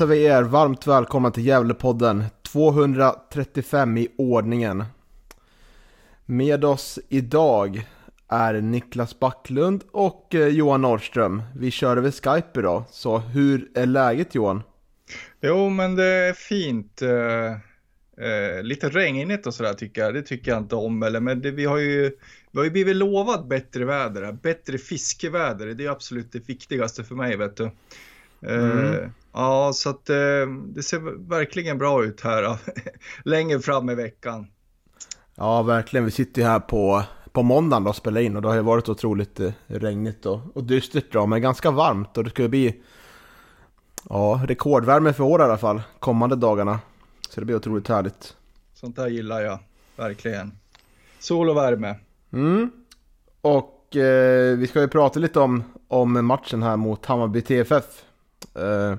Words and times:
Hälsar 0.00 0.14
vi 0.14 0.24
er 0.24 0.42
varmt 0.42 0.86
välkomna 0.86 1.30
till 1.30 1.46
Gävlepodden 1.46 2.24
235 2.42 3.98
i 3.98 4.08
ordningen. 4.18 4.84
Med 6.26 6.64
oss 6.64 6.98
idag 7.08 7.86
är 8.28 8.60
Niklas 8.60 9.18
Backlund 9.18 9.84
och 9.92 10.34
eh, 10.34 10.48
Johan 10.48 10.82
Norrström. 10.82 11.42
Vi 11.56 11.70
kör 11.70 11.96
över 11.96 12.10
Skype 12.10 12.60
idag, 12.60 12.84
så 12.90 13.18
hur 13.18 13.68
är 13.74 13.86
läget 13.86 14.34
Johan? 14.34 14.62
Jo, 15.40 15.68
men 15.68 15.96
det 15.96 16.04
är 16.04 16.32
fint. 16.32 17.02
Eh, 17.02 17.52
eh, 18.26 18.62
lite 18.62 18.88
regnigt 18.88 19.46
och 19.46 19.54
sådär 19.54 19.74
tycker 19.74 20.02
jag. 20.02 20.14
Det 20.14 20.22
tycker 20.22 20.50
jag 20.50 20.60
inte 20.60 20.76
om. 20.76 21.02
Eller, 21.02 21.20
men 21.20 21.40
det, 21.40 21.50
vi, 21.50 21.64
har 21.64 21.78
ju, 21.78 22.12
vi 22.50 22.58
har 22.58 22.64
ju 22.64 22.70
blivit 22.70 22.96
lovat 22.96 23.48
bättre 23.48 23.84
väder, 23.84 24.32
bättre 24.32 24.78
fiskeväder. 24.78 25.66
Det 25.66 25.84
är 25.84 25.90
absolut 25.90 26.32
det 26.32 26.48
viktigaste 26.48 27.04
för 27.04 27.14
mig, 27.14 27.36
vet 27.36 27.56
du. 27.56 27.64
Eh, 27.64 27.70
Mm. 28.42 29.10
Ja, 29.32 29.72
så 29.74 29.90
att 29.90 30.10
eh, 30.10 30.16
det 30.66 30.82
ser 30.82 31.28
verkligen 31.28 31.78
bra 31.78 32.04
ut 32.04 32.20
här 32.20 32.58
längre 33.24 33.60
fram 33.60 33.90
i 33.90 33.94
veckan. 33.94 34.46
Ja, 35.34 35.62
verkligen. 35.62 36.04
Vi 36.04 36.10
sitter 36.10 36.42
ju 36.42 36.48
här 36.48 36.60
på, 36.60 37.02
på 37.32 37.42
måndagen 37.42 37.84
då 37.84 37.90
och 37.90 37.96
spelar 37.96 38.20
in 38.20 38.36
och 38.36 38.42
det 38.42 38.48
har 38.48 38.54
ju 38.54 38.62
varit 38.62 38.88
otroligt 38.88 39.40
eh, 39.40 39.52
regnigt 39.66 40.26
och, 40.26 40.40
och 40.54 40.64
dystert 40.64 41.12
då, 41.12 41.26
men 41.26 41.42
ganska 41.42 41.70
varmt 41.70 42.18
och 42.18 42.24
det 42.24 42.30
ska 42.30 42.42
ju 42.42 42.48
bli 42.48 42.82
ja, 44.08 44.40
rekordvärme 44.44 45.12
för 45.12 45.24
år 45.24 45.40
i 45.40 45.44
alla 45.44 45.58
fall, 45.58 45.82
kommande 45.98 46.36
dagarna. 46.36 46.80
Så 47.28 47.40
det 47.40 47.46
blir 47.46 47.56
otroligt 47.56 47.88
härligt. 47.88 48.36
Sånt 48.74 48.96
där 48.96 49.08
gillar 49.08 49.40
jag, 49.40 49.58
verkligen. 49.96 50.52
Sol 51.18 51.50
och 51.50 51.56
värme. 51.56 51.94
Mm. 52.32 52.70
Och 53.40 53.96
eh, 53.96 54.56
vi 54.56 54.66
ska 54.66 54.80
ju 54.80 54.88
prata 54.88 55.20
lite 55.20 55.40
om, 55.40 55.64
om 55.88 56.26
matchen 56.26 56.62
här 56.62 56.76
mot 56.76 57.06
Hammarby 57.06 57.42
TFF. 57.42 58.04
Eh, 58.54 58.94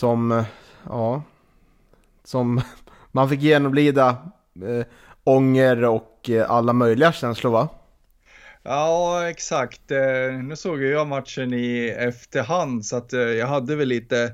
som, 0.00 0.32
eh, 0.32 0.44
ja, 0.86 1.22
som 2.24 2.60
man 3.12 3.28
fick 3.28 3.40
genomlida 3.40 4.08
eh, 4.62 4.86
ånger 5.24 5.84
och 5.84 6.30
eh, 6.30 6.50
alla 6.50 6.72
möjliga 6.72 7.12
känslor 7.12 7.50
va? 7.50 7.68
Ja, 8.62 9.28
exakt. 9.28 9.90
Eh, 9.90 10.32
nu 10.42 10.56
såg 10.56 10.82
ju 10.82 10.90
jag 10.90 11.06
matchen 11.06 11.54
i 11.54 11.94
efterhand 11.98 12.86
så 12.86 12.96
att 12.96 13.12
jag 13.12 13.46
hade 13.46 13.76
väl 13.76 13.88
lite, 13.88 14.32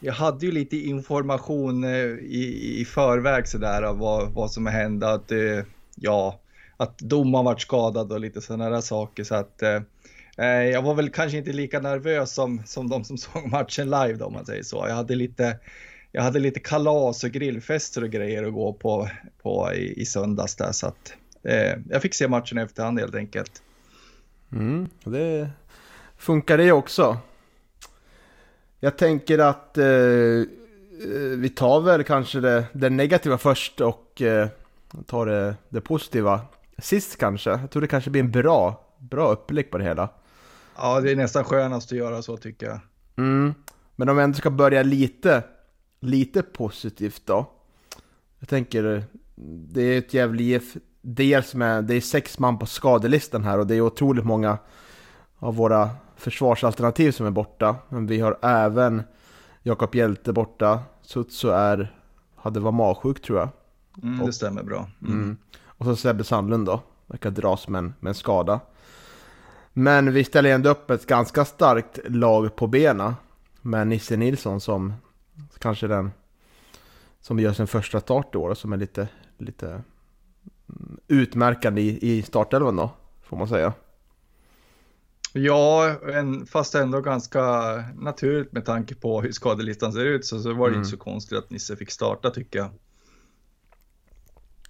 jag 0.00 0.12
hade 0.12 0.46
ju 0.46 0.52
lite 0.52 0.76
information 0.76 1.84
i, 1.84 2.74
i 2.80 2.84
förväg 2.84 3.48
sådär 3.48 3.82
av 3.82 3.98
vad, 3.98 4.32
vad 4.32 4.50
som 4.50 4.66
hände. 4.66 5.12
Att, 5.12 5.32
ja, 5.94 6.40
att 6.76 6.98
domaren 6.98 7.44
vart 7.44 7.60
skadad 7.60 8.12
och 8.12 8.20
lite 8.20 8.40
sådana 8.40 8.70
där 8.70 8.80
saker. 8.80 9.24
Så 9.24 9.34
att 9.34 9.62
eh, 9.62 9.80
Eh, 10.36 10.46
jag 10.46 10.82
var 10.82 10.94
väl 10.94 11.10
kanske 11.10 11.38
inte 11.38 11.52
lika 11.52 11.80
nervös 11.80 12.34
som, 12.34 12.62
som 12.64 12.88
de 12.88 13.04
som 13.04 13.18
såg 13.18 13.46
matchen 13.46 13.90
live 13.90 14.12
då, 14.12 14.24
om 14.24 14.32
man 14.32 14.46
säger 14.46 14.62
så. 14.62 14.84
Jag 14.88 14.94
hade 14.94 15.14
lite, 15.14 15.58
jag 16.12 16.22
hade 16.22 16.38
lite 16.38 16.60
kalas 16.60 17.24
och 17.24 17.30
grillfester 17.30 18.02
och 18.02 18.10
grejer 18.10 18.44
att 18.44 18.52
gå 18.52 18.72
på, 18.72 19.08
på 19.42 19.72
i, 19.74 20.00
i 20.00 20.06
söndags 20.06 20.56
där. 20.56 20.72
Så 20.72 20.86
att 20.86 21.14
eh, 21.42 21.78
jag 21.88 22.02
fick 22.02 22.14
se 22.14 22.28
matchen 22.28 22.58
i 22.58 22.62
efterhand 22.62 22.98
helt 22.98 23.14
enkelt. 23.14 23.62
Mm, 24.52 24.88
det 25.04 25.50
funkar 26.16 26.58
det 26.58 26.72
också. 26.72 27.18
Jag 28.80 28.98
tänker 28.98 29.38
att 29.38 29.78
eh, 29.78 29.86
eh, 29.86 30.44
vi 31.36 31.48
tar 31.48 31.80
väl 31.80 32.04
kanske 32.04 32.40
det, 32.40 32.64
det 32.72 32.90
negativa 32.90 33.38
först 33.38 33.80
och 33.80 34.22
eh, 34.22 34.48
tar 35.06 35.26
det, 35.26 35.54
det 35.68 35.80
positiva 35.80 36.40
sist 36.78 37.18
kanske. 37.18 37.50
Jag 37.50 37.70
tror 37.70 37.82
det 37.82 37.88
kanske 37.88 38.10
blir 38.10 38.22
en 38.22 38.30
bra, 38.30 38.84
bra 38.98 39.32
uppblick 39.32 39.70
på 39.70 39.78
det 39.78 39.84
hela. 39.84 40.08
Ja, 40.78 41.00
det 41.00 41.12
är 41.12 41.16
nästan 41.16 41.44
skönast 41.44 41.92
att 41.92 41.98
göra 41.98 42.22
så 42.22 42.36
tycker 42.36 42.66
jag. 42.66 42.78
Mm. 43.16 43.54
Men 43.96 44.08
om 44.08 44.16
vi 44.16 44.22
ändå 44.22 44.36
ska 44.36 44.50
börja 44.50 44.82
lite, 44.82 45.42
lite 46.00 46.42
positivt 46.42 47.22
då. 47.24 47.50
Jag 48.38 48.48
tänker, 48.48 49.04
det 49.68 49.82
är 49.82 49.98
ett 49.98 50.14
Gävle 50.14 50.42
IF, 50.42 50.76
dels 51.02 51.54
med, 51.54 51.84
det 51.84 51.94
är 51.94 52.00
sex 52.00 52.38
man 52.38 52.58
på 52.58 52.66
skadelistan 52.66 53.44
här 53.44 53.58
och 53.58 53.66
det 53.66 53.74
är 53.74 53.80
otroligt 53.80 54.24
många 54.24 54.58
av 55.38 55.56
våra 55.56 55.90
försvarsalternativ 56.16 57.12
som 57.12 57.26
är 57.26 57.30
borta. 57.30 57.76
Men 57.88 58.06
vi 58.06 58.20
har 58.20 58.38
även 58.42 59.02
Jakob 59.62 59.94
Hjälte 59.94 60.32
borta, 60.32 60.80
Sutsu 61.02 61.50
är, 61.50 61.94
hade 62.36 62.60
var 62.60 62.72
magsjuk 62.72 63.22
tror 63.22 63.38
jag. 63.38 63.48
Mm, 64.02 64.20
Och- 64.20 64.26
det 64.26 64.32
stämmer 64.32 64.62
bra. 64.62 64.90
Mm. 65.02 65.36
Och 65.64 65.84
så 65.84 65.96
Sebbe 65.96 66.24
Sandlund 66.24 66.66
då, 66.66 66.80
verkar 67.06 67.30
dras 67.30 67.68
med 67.68 67.78
en, 67.78 67.94
med 68.00 68.10
en 68.10 68.14
skada. 68.14 68.60
Men 69.78 70.12
vi 70.12 70.24
ställer 70.24 70.50
ändå 70.50 70.70
upp 70.70 70.90
ett 70.90 71.06
ganska 71.06 71.44
starkt 71.44 71.98
lag 72.04 72.56
på 72.56 72.66
benen. 72.66 73.14
Med 73.62 73.86
Nisse 73.86 74.16
Nilsson 74.16 74.60
som 74.60 74.94
kanske 75.58 75.86
den 75.86 76.10
som 77.20 77.38
gör 77.38 77.52
sin 77.52 77.66
första 77.66 78.00
start 78.00 78.34
i 78.34 78.38
år 78.38 78.54
som 78.54 78.72
är 78.72 78.76
lite, 78.76 79.08
lite 79.38 79.66
mm, 79.68 79.82
utmärkande 81.08 81.82
i, 81.82 81.98
i 82.16 82.22
startelvan 82.22 82.76
då, 82.76 82.90
får 83.22 83.36
man 83.36 83.48
säga. 83.48 83.72
Ja, 85.32 85.94
en, 86.12 86.46
fast 86.46 86.74
ändå 86.74 87.00
ganska 87.00 87.40
naturligt 87.98 88.52
med 88.52 88.64
tanke 88.64 88.94
på 88.94 89.22
hur 89.22 89.32
skadelistan 89.32 89.92
ser 89.92 90.04
ut 90.04 90.26
så, 90.26 90.40
så 90.40 90.52
var 90.52 90.66
det 90.66 90.74
Mm. 90.74 90.78
inte 90.78 90.90
så 90.90 90.96
konstigt 90.96 91.38
att 91.38 91.50
Nisse 91.50 91.76
fick 91.76 91.90
starta 91.90 92.30
tycker 92.30 92.58
jag. 92.58 92.68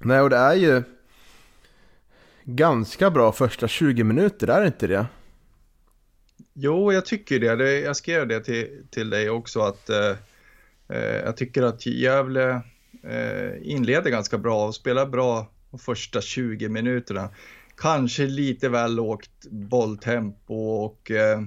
Nej, 0.01 0.21
och 0.21 0.31
det 0.31 0.37
är 0.37 0.55
ju 0.55 0.83
ganska 2.47 3.11
bra 3.11 3.33
första 3.33 3.69
20 3.69 4.05
minuter, 4.05 4.49
är 4.49 4.61
det 4.61 4.67
inte 4.67 4.87
det? 4.87 5.07
Jo, 6.55 6.93
jag 6.93 7.07
tycker 7.07 7.41
det. 7.41 7.57
det 7.57 7.81
jag 7.81 7.97
skrev 7.97 8.29
det 8.29 8.41
till, 8.41 8.87
till 8.91 9.11
dig 9.11 9.31
också 9.31 9.61
att 9.61 9.91
eh, 9.91 10.17
eh 10.89 11.17
jag 11.25 11.37
tycker 11.37 11.63
att 11.63 11.87
Gävle 11.87 12.51
eh, 13.03 13.51
inleder 13.63 14.11
ganska 14.11 14.39
bra 14.39 14.67
och 14.67 14.75
spelar 14.75 15.07
bra 15.07 15.51
de 15.71 15.79
första 15.79 16.21
20 16.21 16.69
minuterna. 16.69 17.29
Kanske 17.77 18.27
lite 18.27 18.69
väl 18.69 18.95
lågt 18.95 19.47
bolltempo 19.51 20.55
och 20.55 21.11
eh, 21.11 21.41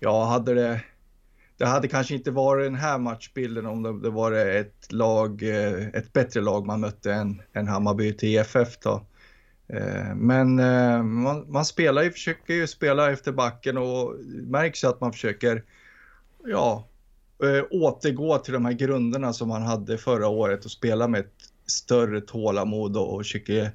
ja, 0.00 0.24
hade 0.24 0.54
det 0.54 0.80
det 1.56 1.66
hade 1.66 1.88
kanske 1.88 2.14
inte 2.14 2.30
varit 2.30 2.66
den 2.66 2.74
här 2.74 2.98
matchbilden 2.98 3.66
om 3.66 3.82
det, 3.82 4.00
det 4.00 4.10
var 4.10 4.32
ett 4.32 4.92
lag, 4.92 5.42
eh, 5.42 5.86
ett 5.88 6.12
bättre 6.12 6.40
lag 6.40 6.66
man 6.66 6.80
mötte 6.80 7.12
än, 7.12 7.42
än 7.52 7.68
Hammarby 7.68 8.12
TFF 8.12 8.78
då. 8.78 9.06
Eh, 9.68 10.14
men 10.14 10.58
eh, 10.58 11.02
man, 11.02 11.52
man 11.52 11.64
spelar 11.64 12.02
ju, 12.02 12.10
försöker 12.10 12.54
ju 12.54 12.66
spela 12.66 13.12
efter 13.12 13.32
backen 13.32 13.78
och 13.78 14.14
märks 14.26 14.84
ju 14.84 14.88
att 14.88 15.00
man 15.00 15.12
försöker, 15.12 15.64
ja, 16.44 16.88
eh, 17.42 17.64
återgå 17.70 18.38
till 18.38 18.52
de 18.52 18.64
här 18.64 18.72
grunderna 18.72 19.32
som 19.32 19.48
man 19.48 19.62
hade 19.62 19.98
förra 19.98 20.28
året 20.28 20.64
och 20.64 20.70
spela 20.70 21.08
med 21.08 21.20
ett 21.20 21.52
större 21.66 22.20
tålamod 22.20 22.96
och, 22.96 23.14
och 23.14 23.20
försöker, 23.20 23.70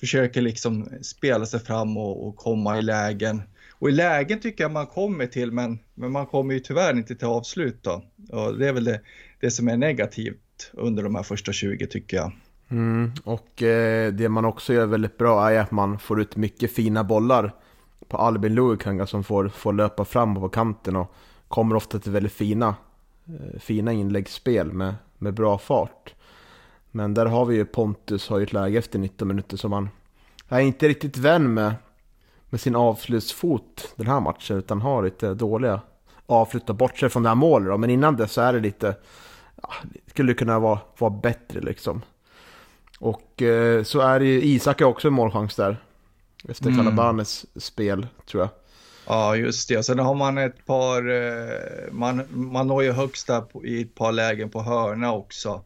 försöker 0.00 0.40
liksom 0.40 0.88
spela 1.02 1.46
sig 1.46 1.60
fram 1.60 1.96
och, 1.96 2.28
och 2.28 2.36
komma 2.36 2.78
i 2.78 2.82
lägen. 2.82 3.42
Och 3.72 3.88
i 3.88 3.92
lägen 3.92 4.40
tycker 4.40 4.64
jag 4.64 4.70
man 4.70 4.86
kommer 4.86 5.26
till, 5.26 5.52
men, 5.52 5.78
men 5.94 6.12
man 6.12 6.26
kommer 6.26 6.54
ju 6.54 6.60
tyvärr 6.60 6.96
inte 6.96 7.14
till 7.14 7.26
avslut 7.26 7.82
då. 7.82 8.04
Och 8.28 8.58
det 8.58 8.68
är 8.68 8.72
väl 8.72 8.84
det, 8.84 9.00
det 9.40 9.50
som 9.50 9.68
är 9.68 9.76
negativt 9.76 10.70
under 10.72 11.02
de 11.02 11.14
här 11.14 11.22
första 11.22 11.52
20 11.52 11.86
tycker 11.86 12.16
jag. 12.16 12.32
Mm, 12.70 13.12
och 13.24 13.62
eh, 13.62 14.12
det 14.12 14.28
man 14.28 14.44
också 14.44 14.72
gör 14.72 14.86
väldigt 14.86 15.18
bra 15.18 15.50
är 15.50 15.60
att 15.60 15.70
man 15.70 15.98
får 15.98 16.20
ut 16.20 16.36
mycket 16.36 16.72
fina 16.72 17.04
bollar 17.04 17.52
på 18.08 18.16
Albin 18.16 18.54
Luikanga 18.54 19.06
som 19.06 19.24
får, 19.24 19.48
får 19.48 19.72
löpa 19.72 20.04
fram 20.04 20.34
på 20.34 20.48
kanten 20.48 20.96
och 20.96 21.14
kommer 21.48 21.76
ofta 21.76 21.98
till 21.98 22.12
väldigt 22.12 22.32
fina, 22.32 22.74
eh, 23.26 23.60
fina 23.60 23.92
inläggsspel 23.92 24.72
med, 24.72 24.94
med 25.18 25.34
bra 25.34 25.58
fart. 25.58 26.14
Men 26.90 27.14
där 27.14 27.26
har 27.26 27.44
vi 27.44 27.56
ju 27.56 27.64
Pontus 27.64 28.28
har 28.28 28.38
ju 28.38 28.42
ett 28.42 28.52
läge 28.52 28.78
efter 28.78 28.98
19 28.98 29.28
minuter 29.28 29.56
som 29.56 29.72
han 29.72 29.88
är 30.48 30.60
inte 30.60 30.88
riktigt 30.88 31.16
vän 31.16 31.54
med, 31.54 31.74
med 32.50 32.60
sin 32.60 32.76
avslutsfot 32.76 33.92
den 33.96 34.06
här 34.06 34.20
matchen 34.20 34.56
utan 34.56 34.80
har 34.80 35.02
lite 35.02 35.34
dåliga 35.34 35.80
avslut 36.26 36.70
och 36.70 36.76
bortser 36.76 37.08
från 37.08 37.22
det 37.22 37.28
här 37.28 37.36
målet 37.36 37.68
då. 37.68 37.78
Men 37.78 37.90
innan 37.90 38.16
det 38.16 38.28
så 38.28 38.40
är 38.40 38.52
det 38.52 38.60
lite, 38.60 38.96
ja, 39.62 39.68
det 39.82 40.10
skulle 40.10 40.34
kunna 40.34 40.58
vara, 40.58 40.78
vara 40.98 41.10
bättre 41.10 41.60
liksom. 41.60 42.02
Och 43.00 43.42
eh, 43.42 43.82
så 43.82 44.00
är 44.00 44.20
det 44.20 44.26
ju, 44.26 44.42
Isak 44.42 44.80
är 44.80 44.84
också 44.84 45.08
en 45.08 45.14
målchans 45.14 45.56
där. 45.56 45.76
Efter 46.48 46.66
Mm. 46.66 46.78
Kalabanes 46.78 47.46
spel, 47.62 48.06
tror 48.26 48.42
jag. 48.42 48.50
Ja, 49.06 49.36
just 49.36 49.68
det. 49.68 49.82
Sen 49.82 49.98
har 49.98 50.14
man 50.14 50.38
ett 50.38 50.66
par, 50.66 51.10
eh, 51.10 51.92
man, 51.92 52.22
man 52.30 52.66
når 52.66 52.82
ju 52.82 52.92
högst 52.92 53.26
där 53.26 53.40
på, 53.40 53.66
i 53.66 53.82
ett 53.82 53.94
par 53.94 54.12
lägen 54.12 54.50
på 54.50 54.62
hörna 54.62 55.12
också. 55.12 55.62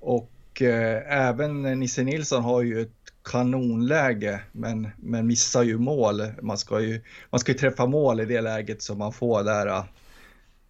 Och 0.00 0.62
eh, 0.62 1.26
även 1.28 1.62
Nisse 1.62 2.02
Nilsson 2.02 2.44
har 2.44 2.62
ju 2.62 2.80
ett 2.80 3.12
kanonläge 3.24 4.40
men, 4.52 4.88
men 4.96 5.26
missar 5.26 5.62
ju 5.62 5.78
mål. 5.78 6.22
Man 6.42 6.58
ska 6.58 6.80
ju, 6.80 7.00
man 7.30 7.38
ska 7.38 7.52
ju 7.52 7.58
träffa 7.58 7.86
mål 7.86 8.20
i 8.20 8.24
det 8.24 8.40
läget 8.40 8.82
som 8.82 8.98
man 8.98 9.12
får 9.12 9.42
där 9.44 9.84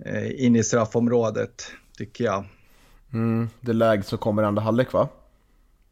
eh, 0.04 0.44
in 0.44 0.56
i 0.56 0.64
straffområdet, 0.64 1.72
tycker 1.98 2.24
jag. 2.24 2.44
Mm, 3.12 3.48
det 3.60 3.72
läge 3.72 4.02
som 4.02 4.18
kommer 4.18 4.42
i 4.42 4.46
andra 4.46 4.62
halvlek 4.62 4.92
va? 4.92 5.08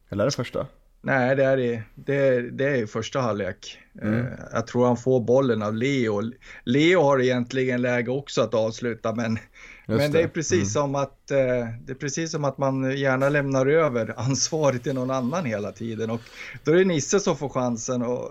Eller 0.09 0.25
är 0.25 0.27
det 0.27 0.37
första? 0.37 0.67
Nej, 1.01 1.37
det 1.37 1.45
är, 1.45 1.57
det, 1.57 1.83
det, 1.95 2.51
det 2.51 2.65
är 2.69 2.75
i 2.75 2.87
första 2.87 3.21
halvlek. 3.21 3.79
Mm. 4.03 4.15
Eh, 4.21 4.25
Jag 4.53 4.67
tror 4.67 4.87
han 4.87 4.97
får 4.97 5.21
bollen 5.21 5.63
av 5.63 5.75
Leo. 5.75 6.23
Leo 6.65 7.01
har 7.03 7.21
egentligen 7.21 7.83
läge 7.83 8.11
också 8.11 8.43
att 8.43 8.55
avsluta, 8.55 9.15
men, 9.15 9.33
Just 9.33 10.01
men 10.01 10.13
det 10.13 10.19
är 10.19 10.23
det. 10.23 10.29
precis 10.29 10.53
Mm. 10.53 10.67
som 10.67 10.95
att 10.95 11.31
eh, 11.31 11.37
det 11.85 11.93
är 11.93 11.95
precis 11.95 12.31
som 12.31 12.45
att 12.45 12.59
man 12.59 12.97
gärna 12.97 13.29
lämnar 13.29 13.67
över 13.67 14.15
ansvaret 14.21 14.83
till 14.83 14.95
någon 14.95 15.11
annan 15.11 15.45
hela 15.45 15.73
tiden. 15.73 16.11
Och 16.11 16.21
då 16.65 16.73
är 16.73 16.77
det 16.77 16.85
Nisse 16.85 17.21
som 17.21 17.37
får 17.37 17.49
chansen 17.49 18.03
och 18.03 18.31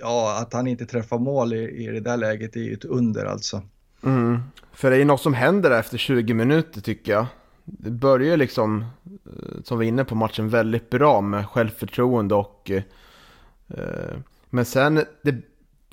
ja, 0.00 0.38
att 0.40 0.52
han 0.52 0.66
inte 0.66 0.86
träffar 0.86 1.18
mål 1.18 1.52
i, 1.52 1.84
i 1.84 1.86
det 1.86 2.00
där 2.00 2.16
läget 2.16 2.56
är 2.56 2.60
ju 2.60 2.72
ett 2.74 2.84
under 2.84 3.24
alltså. 3.24 3.62
Mm. 4.04 4.40
För 4.72 4.90
det 4.90 4.96
är 4.96 4.98
ju 4.98 5.04
något 5.04 5.20
som 5.22 5.34
händer 5.34 5.70
efter 5.70 5.98
20 5.98 6.34
minuter 6.34 6.80
tycker 6.80 7.12
jag. 7.12 7.26
Det 7.64 7.90
börjar 7.90 8.36
liksom, 8.36 8.84
Eh, 9.26 9.62
som 9.64 9.78
vi 9.78 9.86
inne 9.86 10.04
på 10.04 10.14
matchen, 10.14 10.48
väldigt 10.48 10.90
bra 10.90 11.20
med 11.20 11.48
självförtroende 11.48 12.34
och... 12.34 12.70
eh, 12.70 14.16
men 14.50 14.64
sen, 14.64 15.04
det, 15.22 15.36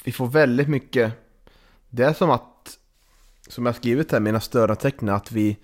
vi 0.04 0.12
får 0.12 0.28
väldigt 0.28 0.68
mycket... 0.68 1.14
Det 1.90 2.04
är 2.04 2.14
som 2.14 2.30
att, 2.30 2.78
som 3.48 3.66
jag 3.66 3.76
skrivit 3.76 4.12
här 4.12 4.20
mina 4.20 4.40
störanteckn, 4.40 5.10
att 5.10 5.32
vi 5.32 5.58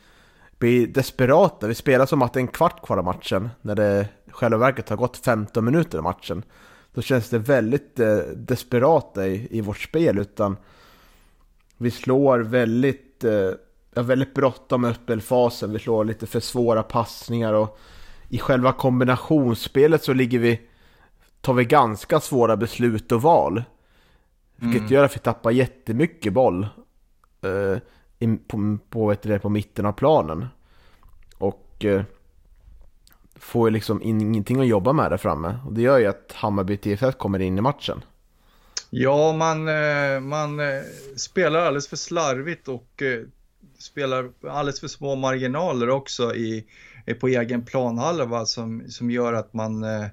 blir 0.58 0.88
desperata. 0.88 1.68
Vi 1.68 1.76
spelar 1.76 2.06
som 2.06 2.22
att 2.22 2.34
det 2.34 2.38
är 2.38 2.42
en 2.42 2.48
kvart 2.48 2.86
kvar 2.86 2.98
av 2.98 3.04
matchen, 3.04 3.50
när 3.62 3.76
det 3.76 4.08
i 4.26 4.32
själva 4.32 4.58
verket 4.58 4.90
har 4.90 4.98
gått 4.98 5.18
15 5.18 5.66
minuter 5.66 5.98
av 5.98 6.04
matchen. 6.04 6.44
Då 6.94 7.02
känns 7.02 7.30
det 7.30 7.38
väldigt 7.38 8.00
eh, 8.00 8.18
desperata 8.36 9.28
i, 9.28 9.58
i 9.58 9.62
vårt 9.62 9.80
spel, 9.80 10.18
utan 10.18 10.58
vi 11.78 11.92
slår 11.92 12.40
väldigt, 12.40 13.24
eh, 13.24 13.52
ja, 14.00 14.04
väldigt 14.04 14.34
bråttom 14.34 14.82
med 14.82 14.96
spelfasen. 14.96 15.72
Vi 15.74 15.80
slår 15.80 16.06
lite 16.06 16.28
för 16.28 16.40
svåra 16.40 16.84
passningar 16.84 17.54
och 17.54 17.80
i 18.30 18.38
själva 18.40 18.72
kombinationsspelet 18.74 20.04
så 20.04 20.14
ligger 20.14 20.40
vi, 20.40 20.62
tar 21.42 21.54
vi 21.54 21.66
ganska 21.66 22.20
svåra 22.20 22.58
beslut 22.58 23.12
och 23.12 23.22
val. 23.22 23.64
Vilket 24.56 24.82
Mm. 24.82 24.94
gör 24.94 25.04
att 25.04 25.16
vi 25.16 25.20
tappar 25.20 25.52
jättemycket 25.52 26.34
boll 26.34 26.68
eh, 27.42 27.78
in, 28.20 28.38
på, 28.38 28.78
på, 28.90 29.16
det, 29.22 29.40
på 29.40 29.50
mitten 29.50 29.86
av 29.86 29.92
planen. 29.92 30.48
Och 31.38 31.86
eh, 31.86 32.04
får 33.36 33.70
ju 33.70 33.74
liksom 33.74 34.02
ingenting 34.04 34.62
att 34.62 34.68
jobba 34.68 34.94
med 34.94 35.12
där 35.12 35.18
framme. 35.18 35.60
Och 35.66 35.74
det 35.74 35.82
gör 35.82 35.98
ju 36.00 36.06
att 36.06 36.32
Hammarby 36.36 36.78
TFF 36.78 37.16
kommer 37.16 37.40
in 37.40 37.58
i 37.58 37.62
matchen. 37.62 38.02
Ja, 38.90 39.34
man, 39.34 39.68
eh, 39.68 40.20
man 40.20 40.60
eh, 40.60 40.82
spelar 41.18 41.60
alldeles 41.60 41.88
för 41.90 41.96
slarvigt 41.98 42.68
och 42.68 43.02
eh, 43.02 43.24
spelar 43.80 44.30
alldeles 44.50 44.80
för 44.80 44.88
små 44.88 45.16
marginaler 45.16 45.90
också 45.90 46.36
i, 46.36 46.66
på 47.20 47.28
egen 47.28 47.66
planhalva 47.66 48.46
som, 48.46 48.84
som 48.90 49.12
gör 49.12 49.34
att 49.34 49.54
man, 49.54 49.84
eh, 49.84 50.06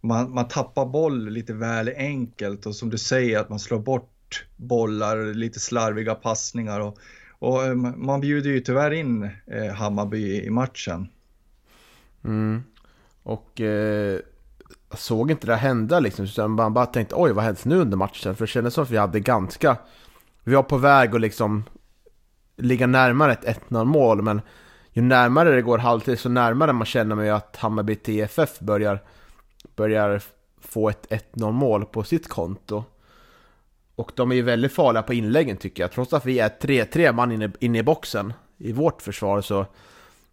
man, 0.00 0.34
man 0.34 0.48
tappar 0.48 0.86
boll 0.86 1.28
lite 1.28 1.52
väl 1.52 1.92
enkelt 1.96 2.66
och 2.66 2.74
som 2.74 2.90
du 2.90 2.98
säger 2.98 3.38
att 3.38 3.48
man 3.48 3.58
slår 3.58 3.78
bort 3.78 4.46
bollar, 4.56 5.34
lite 5.34 5.60
slarviga 5.60 6.14
passningar 6.14 6.80
och, 6.80 6.98
och 7.38 7.64
eh, 7.64 7.74
man 7.74 8.20
bjuder 8.20 8.50
ju 8.50 8.60
tyvärr 8.60 8.90
in 8.90 9.30
eh, 9.46 9.74
Hammarby 9.74 10.42
i 10.42 10.50
matchen. 10.50 11.08
Mm. 12.24 12.62
Och 13.22 13.60
eh, 13.60 14.20
jag 14.90 14.98
såg 14.98 15.30
inte 15.30 15.46
det 15.46 15.56
hända 15.56 16.00
liksom, 16.00 16.24
utan 16.24 16.50
man 16.50 16.74
bara 16.74 16.86
tänkte 16.86 17.14
oj 17.14 17.32
vad 17.32 17.44
hänt 17.44 17.64
nu 17.64 17.76
under 17.80 17.96
matchen? 17.96 18.36
För 18.36 18.44
det 18.44 18.50
kändes 18.50 18.74
som 18.74 18.84
att 18.84 18.90
vi 18.90 18.96
hade 18.96 19.20
ganska, 19.20 19.76
vi 20.44 20.54
var 20.54 20.62
på 20.62 20.76
väg 20.76 21.14
att 21.14 21.20
liksom 21.20 21.64
ligga 22.58 22.86
närmare 22.86 23.32
ett 23.32 23.68
1-0 23.68 23.84
mål, 23.84 24.22
men 24.22 24.40
ju 24.90 25.02
närmare 25.02 25.54
det 25.54 25.62
går 25.62 25.78
halvtid 25.78 26.18
så 26.18 26.28
närmare 26.28 26.72
man 26.72 26.86
känner 26.86 27.16
mig 27.16 27.30
att 27.30 27.56
Hammarby 27.56 27.94
TFF 27.94 28.58
börjar, 28.58 29.02
börjar 29.76 30.22
få 30.60 30.88
ett 30.88 31.06
1-0 31.34 31.52
mål 31.52 31.84
på 31.84 32.02
sitt 32.02 32.28
konto. 32.28 32.84
Och 33.94 34.12
de 34.14 34.32
är 34.32 34.36
ju 34.36 34.42
väldigt 34.42 34.72
farliga 34.72 35.02
på 35.02 35.14
inläggen 35.14 35.56
tycker 35.56 35.82
jag, 35.82 35.92
trots 35.92 36.12
att 36.12 36.26
vi 36.26 36.38
är 36.38 36.48
3-3 36.48 37.12
man 37.12 37.32
inne, 37.32 37.50
inne 37.60 37.78
i 37.78 37.82
boxen 37.82 38.32
i 38.58 38.72
vårt 38.72 39.02
försvar 39.02 39.40
så 39.40 39.66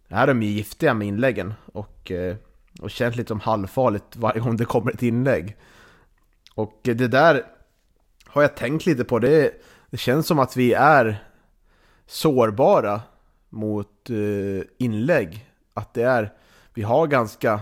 är 0.08 0.26
de 0.26 0.42
ju 0.42 0.48
giftiga 0.48 0.94
med 0.94 1.08
inläggen 1.08 1.54
och, 1.72 2.10
eh, 2.10 2.36
och 2.80 2.90
känns 2.90 3.16
lite 3.16 3.28
som 3.28 3.40
halvfarligt 3.40 4.16
varje 4.16 4.40
gång 4.40 4.56
det 4.56 4.64
kommer 4.64 4.92
ett 4.92 5.02
inlägg. 5.02 5.56
Och 6.54 6.80
det 6.82 7.08
där 7.08 7.42
har 8.26 8.42
jag 8.42 8.56
tänkt 8.56 8.86
lite 8.86 9.04
på. 9.04 9.18
Det, 9.18 9.52
det 9.90 9.96
känns 9.96 10.26
som 10.26 10.38
att 10.38 10.56
vi 10.56 10.72
är 10.72 11.25
sårbara 12.06 13.00
mot 13.48 14.10
eh, 14.10 14.66
inlägg. 14.78 15.50
Att 15.74 15.94
det 15.94 16.02
är, 16.02 16.32
vi 16.74 16.82
har 16.82 17.06
ganska... 17.06 17.52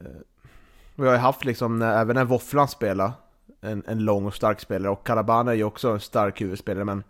Eh, 0.00 0.06
vi 0.94 1.06
har 1.06 1.12
ju 1.12 1.18
haft 1.18 1.44
liksom, 1.44 1.78
när, 1.78 2.00
även 2.00 2.16
när 2.16 2.24
Våfflan 2.24 2.68
spelar, 2.68 3.12
en, 3.60 3.82
en 3.86 4.04
lång 4.04 4.26
och 4.26 4.34
stark 4.34 4.60
spelare 4.60 4.92
och 4.92 5.06
Karabana 5.06 5.50
är 5.50 5.56
ju 5.56 5.64
också 5.64 5.88
en 5.88 6.00
stark 6.00 6.40
huvudspelare 6.40 6.84
men 6.84 7.04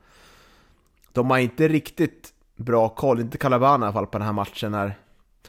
de 1.12 1.30
har 1.30 1.38
inte 1.38 1.68
riktigt 1.68 2.32
bra 2.56 2.88
koll, 2.88 3.20
inte 3.20 3.38
Calabana 3.38 3.86
i 3.86 3.88
alla 3.88 3.92
fall 3.92 4.06
på 4.06 4.18
den 4.18 4.26
här 4.26 4.32
matchen 4.32 4.72
när, 4.72 4.98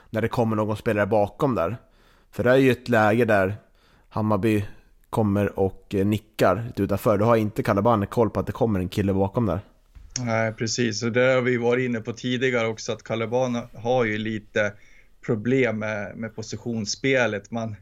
när 0.10 0.22
det 0.22 0.28
kommer 0.28 0.56
någon 0.56 0.78
spelare 0.78 1.06
bakom 1.06 1.56
där. 1.56 1.78
För 2.32 2.44
det 2.44 2.52
är 2.52 2.58
ju 2.58 2.72
ett 2.72 2.90
läge 2.90 3.26
där 3.26 3.56
Hammarby 4.10 4.66
kommer 5.10 5.60
och 5.60 5.96
eh, 5.96 6.06
nickar 6.06 6.64
lite 6.68 6.84
utanför. 6.84 7.18
Då 7.18 7.26
har 7.26 7.36
inte 7.36 7.64
Calabana 7.64 8.06
koll 8.06 8.30
på 8.30 8.40
att 8.40 8.46
det 8.46 8.52
kommer 8.52 8.80
en 8.80 8.90
kille 8.90 9.14
bakom 9.14 9.46
där. 9.46 9.60
Nej, 10.20 10.54
precis. 10.54 11.04
Och 11.04 11.12
det 11.12 11.34
har 11.34 11.42
vi 11.42 11.58
varit 11.58 11.86
inne 11.86 12.02
på 12.02 12.14
tidigare 12.14 12.68
också, 12.68 12.92
att 12.92 13.04
Calabana 13.04 13.68
har 13.74 14.06
ju 14.06 14.18
lite 14.18 14.74
problem 15.26 15.80
med, 15.80 16.18
med 16.18 16.36
positionsspelet. 16.36 17.52
Man, 17.52 17.76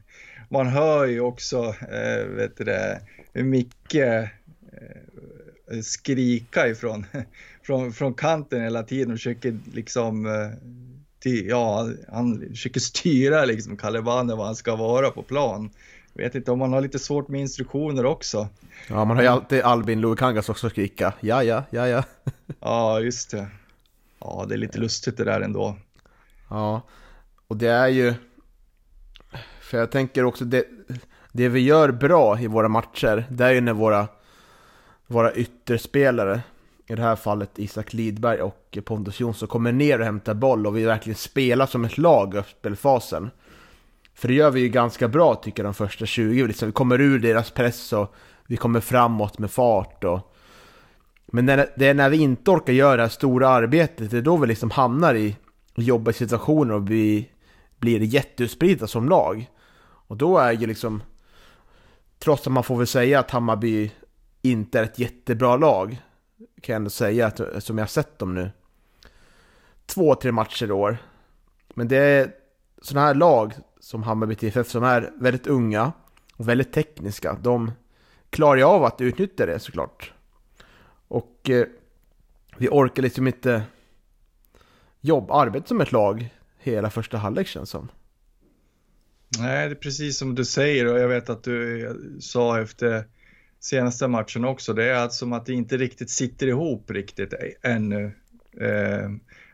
man 0.48 0.66
hör 0.66 1.06
ju 1.06 1.20
också, 1.20 1.74
eh, 1.90 2.26
vet 2.26 2.56
du 2.56 2.64
det, 2.64 3.00
Micke 3.32 3.94
eh, 3.94 4.28
skrika 5.82 6.68
ifrån 6.68 7.06
från, 7.62 7.92
från 7.92 8.14
kanten 8.14 8.62
hela 8.62 8.82
tiden 8.82 9.12
och 9.12 9.18
försöker 9.18 9.58
liksom, 9.72 10.26
eh, 10.26 10.50
till, 11.18 11.46
ja, 11.46 11.90
han 12.08 12.48
försöker 12.48 12.80
styra 12.80 13.44
liksom 13.44 13.76
Calabana 13.76 14.36
var 14.36 14.44
han 14.44 14.56
ska 14.56 14.76
vara 14.76 15.10
på 15.10 15.22
plan. 15.22 15.70
Vet 16.14 16.34
inte 16.34 16.50
om 16.50 16.58
man 16.58 16.72
har 16.72 16.80
lite 16.80 16.98
svårt 16.98 17.28
med 17.28 17.40
instruktioner 17.40 18.06
också. 18.06 18.48
Ja, 18.88 19.04
man 19.04 19.16
har 19.16 19.22
ju 19.22 19.28
alltid 19.28 19.62
Albin 19.62 20.00
Lukangas 20.00 20.48
också 20.48 20.70
skrika 20.70 21.14
ja, 21.20 21.42
ja, 21.42 21.64
ja, 21.70 21.88
ja. 21.88 22.02
Ja, 22.60 23.00
just 23.00 23.30
det. 23.30 23.48
Ja, 24.20 24.44
det 24.48 24.54
är 24.54 24.58
lite 24.58 24.78
lustigt 24.78 25.16
det 25.16 25.24
där 25.24 25.40
ändå. 25.40 25.76
Ja, 26.50 26.82
och 27.48 27.56
det 27.56 27.68
är 27.68 27.88
ju... 27.88 28.14
För 29.60 29.78
jag 29.78 29.90
tänker 29.90 30.24
också 30.24 30.44
det, 30.44 30.64
det 31.32 31.48
vi 31.48 31.60
gör 31.60 31.92
bra 31.92 32.40
i 32.40 32.46
våra 32.46 32.68
matcher, 32.68 33.26
det 33.30 33.44
är 33.44 33.52
ju 33.52 33.60
när 33.60 33.72
våra, 33.72 34.08
våra 35.06 35.32
ytterspelare, 35.32 36.42
i 36.86 36.94
det 36.94 37.02
här 37.02 37.16
fallet 37.16 37.58
Isak 37.58 37.92
Lidberg 37.92 38.40
och 38.42 38.78
Pontus 38.84 39.20
Jonsson, 39.20 39.48
kommer 39.48 39.72
ner 39.72 39.98
och 39.98 40.04
hämtar 40.04 40.34
boll 40.34 40.66
och 40.66 40.76
vi 40.76 40.84
verkligen 40.84 41.16
spelar 41.16 41.66
som 41.66 41.84
ett 41.84 41.98
lag 41.98 42.34
i 42.34 42.42
spelfasen. 42.58 43.30
För 44.14 44.28
det 44.28 44.34
gör 44.34 44.50
vi 44.50 44.60
ju 44.60 44.68
ganska 44.68 45.08
bra 45.08 45.34
tycker 45.34 45.62
jag 45.62 45.66
de 45.66 45.74
första 45.74 46.06
20, 46.06 46.46
liksom, 46.46 46.68
vi 46.68 46.72
kommer 46.72 47.00
ur 47.00 47.18
deras 47.18 47.50
press 47.50 47.92
och 47.92 48.14
vi 48.46 48.56
kommer 48.56 48.80
framåt 48.80 49.38
med 49.38 49.50
fart 49.50 50.04
och... 50.04 50.30
Men 51.26 51.46
när, 51.46 51.68
det 51.76 51.86
är 51.86 51.94
när 51.94 52.10
vi 52.10 52.16
inte 52.16 52.50
orkar 52.50 52.72
göra 52.72 52.96
det 52.96 53.02
här 53.02 53.08
stora 53.08 53.48
arbetet, 53.48 54.10
det 54.10 54.18
är 54.18 54.22
då 54.22 54.36
vi 54.36 54.46
liksom 54.46 54.70
hamnar 54.70 55.14
i 55.14 55.36
jobbiga 55.74 56.12
situationer 56.12 56.74
och 56.74 56.90
vi 56.90 57.30
blir 57.78 58.00
jätteutspridda 58.00 58.86
som 58.86 59.08
lag. 59.08 59.50
Och 59.82 60.16
då 60.16 60.38
är 60.38 60.52
ju 60.52 60.66
liksom, 60.66 61.02
trots 62.18 62.46
att 62.46 62.52
man 62.52 62.64
får 62.64 62.76
väl 62.76 62.86
säga 62.86 63.20
att 63.20 63.30
Hammarby 63.30 63.90
inte 64.42 64.78
är 64.78 64.82
ett 64.82 64.98
jättebra 64.98 65.56
lag, 65.56 66.02
kan 66.60 66.72
jag 66.72 66.76
ändå 66.76 66.90
säga 66.90 67.26
att, 67.26 67.40
som 67.64 67.78
jag 67.78 67.82
har 67.82 67.88
sett 67.88 68.18
dem 68.18 68.34
nu. 68.34 68.50
Två, 69.86 70.14
tre 70.14 70.32
matcher 70.32 70.66
i 70.66 70.72
år. 70.72 70.96
Men 71.74 71.88
det 71.88 71.96
är 71.96 72.30
sådana 72.82 73.06
här 73.06 73.14
lag 73.14 73.52
som 73.84 74.02
Hammarby 74.02 74.34
TFF 74.34 74.68
som 74.68 74.84
är 74.84 75.12
väldigt 75.20 75.46
unga 75.46 75.92
och 76.36 76.48
väldigt 76.48 76.72
tekniska. 76.72 77.38
De 77.42 77.72
klarar 78.30 78.56
ju 78.56 78.62
av 78.62 78.84
att 78.84 79.00
utnyttja 79.00 79.46
det 79.46 79.58
såklart. 79.58 80.12
Och 81.08 81.50
eh, 81.50 81.66
vi 82.58 82.68
orkar 82.68 83.02
liksom 83.02 83.26
inte 83.26 83.62
jobb, 85.00 85.30
arbeta 85.30 85.66
som 85.66 85.80
ett 85.80 85.92
lag 85.92 86.28
hela 86.58 86.90
första 86.90 87.16
halvlek 87.16 87.46
känns 87.46 87.70
som. 87.70 87.88
Nej, 89.38 89.68
det 89.68 89.74
är 89.74 89.78
precis 89.78 90.18
som 90.18 90.34
du 90.34 90.44
säger 90.44 90.92
och 90.92 90.98
jag 90.98 91.08
vet 91.08 91.30
att 91.30 91.42
du 91.42 92.18
sa 92.20 92.60
efter 92.60 93.04
senaste 93.60 94.08
matchen 94.08 94.44
också. 94.44 94.72
Det 94.72 94.84
är 94.84 94.94
alltså 94.94 95.18
som 95.18 95.32
att 95.32 95.46
det 95.46 95.52
inte 95.52 95.76
riktigt 95.76 96.10
sitter 96.10 96.46
ihop 96.46 96.90
riktigt 96.90 97.34
ännu. 97.62 98.12
Eh, 98.60 99.10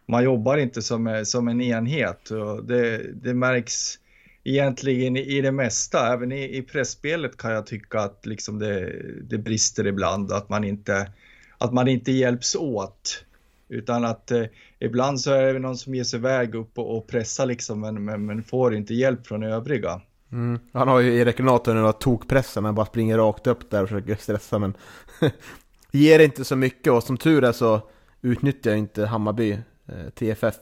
man 0.07 0.25
jobbar 0.25 0.57
inte 0.57 0.83
som, 0.83 1.23
som 1.25 1.49
en 1.49 1.61
enhet 1.61 2.31
och 2.31 2.65
det, 2.65 3.13
det 3.23 3.35
märks 3.35 4.00
egentligen 4.45 5.17
i 5.17 5.41
det 5.41 5.53
mesta. 5.53 6.13
Även 6.13 6.33
i, 6.33 6.57
i 6.57 6.63
pressspelet 6.63 7.37
kan 7.37 7.53
jag 7.53 7.67
tycka 7.67 8.01
att 8.01 8.27
liksom 8.27 8.59
det, 8.59 8.93
det 9.23 9.39
brister 9.39 9.87
ibland, 9.87 10.33
att 10.33 10.49
man 10.49 10.65
inte, 10.65 11.13
att 11.59 11.73
man 11.73 11.89
inte 11.89 12.13
hjälps 12.13 12.57
åt. 12.57 13.25
Utan 13.69 14.05
att 14.05 14.31
eh, 14.31 14.45
ibland 14.79 15.21
så 15.21 15.33
är 15.33 15.53
det 15.53 15.59
någon 15.59 15.77
som 15.77 15.95
ger 15.95 16.05
sig 16.05 16.19
iväg 16.19 16.55
upp 16.55 16.79
och, 16.79 16.97
och 16.97 17.07
pressar 17.07 17.47
liksom, 17.47 17.81
men, 17.81 18.05
men, 18.05 18.27
men, 18.27 18.43
får 18.43 18.75
inte 18.75 18.95
hjälp 18.95 19.27
från 19.27 19.43
övriga. 19.43 20.01
Mm. 20.33 20.59
Han 20.73 20.89
har 20.89 21.01
ju 21.01 21.19
Erik 21.19 21.41
Renato 21.41 21.73
några 21.73 21.93
tokpressen, 21.93 22.65
han 22.65 22.75
bara 22.75 22.87
springer 22.87 23.19
rakt 23.19 23.47
upp 23.47 23.71
där 23.71 23.83
och 23.83 23.89
försöker 23.89 24.17
stressa 24.17 24.59
men 24.59 24.75
ger 25.93 26.19
inte 26.19 26.45
så 26.45 26.57
mycket 26.57 26.93
och 26.93 27.03
som 27.03 27.17
tur 27.17 27.45
är 27.45 27.53
så 27.53 27.81
utnyttjar 28.23 28.75
inte 28.75 29.07
Hammarby 29.07 29.53
eh, 29.87 30.11
TFF 30.15 30.57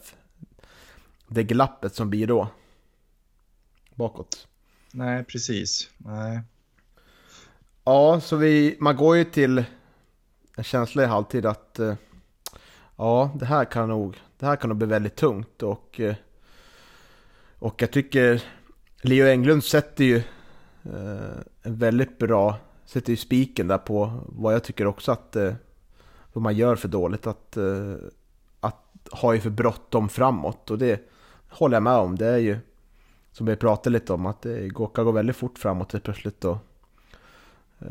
det 1.29 1.43
glappet 1.43 1.95
som 1.95 2.11
blir 2.11 2.27
då 2.27 2.49
bakåt. 3.99 4.49
Nej, 4.93 5.25
precis. 5.25 5.91
Nej. 5.97 6.41
Ja, 7.85 8.21
så 8.21 8.37
vi, 8.37 8.77
man 8.81 8.97
går 8.97 9.17
ju 9.17 9.25
till 9.25 9.65
en 10.57 10.65
känsla 10.65 11.03
i 11.03 11.07
halvtid 11.07 11.47
att 11.47 11.79
eh, 11.79 11.95
ja, 12.97 13.31
det 13.35 13.47
här 13.47 13.65
kan 13.65 13.89
nog, 13.89 14.17
det 14.39 14.47
här 14.47 14.57
kan 14.57 14.69
nog 14.69 14.79
bli 14.79 14.87
väldigt 14.87 15.17
tungt 15.17 15.63
och, 15.63 16.01
eh, 16.01 16.15
och 17.59 17.83
jag 17.83 17.91
tycker 17.91 18.43
Leo 19.03 19.27
Englund 19.27 19.65
sätter 19.65 20.05
ju 20.05 20.17
eh, 20.85 21.39
en 21.63 21.77
väldigt 21.77 22.19
bra, 22.19 22.57
sätter 22.85 23.11
ju 23.11 23.17
spiken 23.17 23.69
där 23.69 23.79
på 23.79 24.21
vad 24.27 24.55
jag 24.55 24.65
tycker 24.65 24.87
också 24.87 25.13
att 25.13 25.37
vad 26.33 26.43
man 26.43 26.57
gör 26.57 26.77
för 26.77 26.89
dåligt, 26.89 27.27
att, 27.27 27.57
att 28.61 29.09
ha 29.13 29.35
ju 29.35 29.41
för 29.41 29.51
bråttom 29.51 30.09
framåt 30.09 30.71
och 30.71 30.79
det 30.79 31.09
håller 31.49 31.77
jag 31.77 31.83
med 31.83 31.97
om. 31.97 32.17
Det 32.17 32.27
är 32.27 32.39
ju 32.39 32.59
som 33.33 33.47
vi 33.47 33.57
pratade 33.57 33.93
lite 33.95 34.13
om, 34.13 34.27
att 34.27 34.47
eh, 34.47 34.53
det 34.53 34.69
går 34.69 35.13
väldigt 35.13 35.37
fort 35.37 35.59
framåt 35.59 35.93
helt 35.93 36.05
plötsligt. 36.05 36.41
då. 36.41 36.59
eh, 37.79 37.89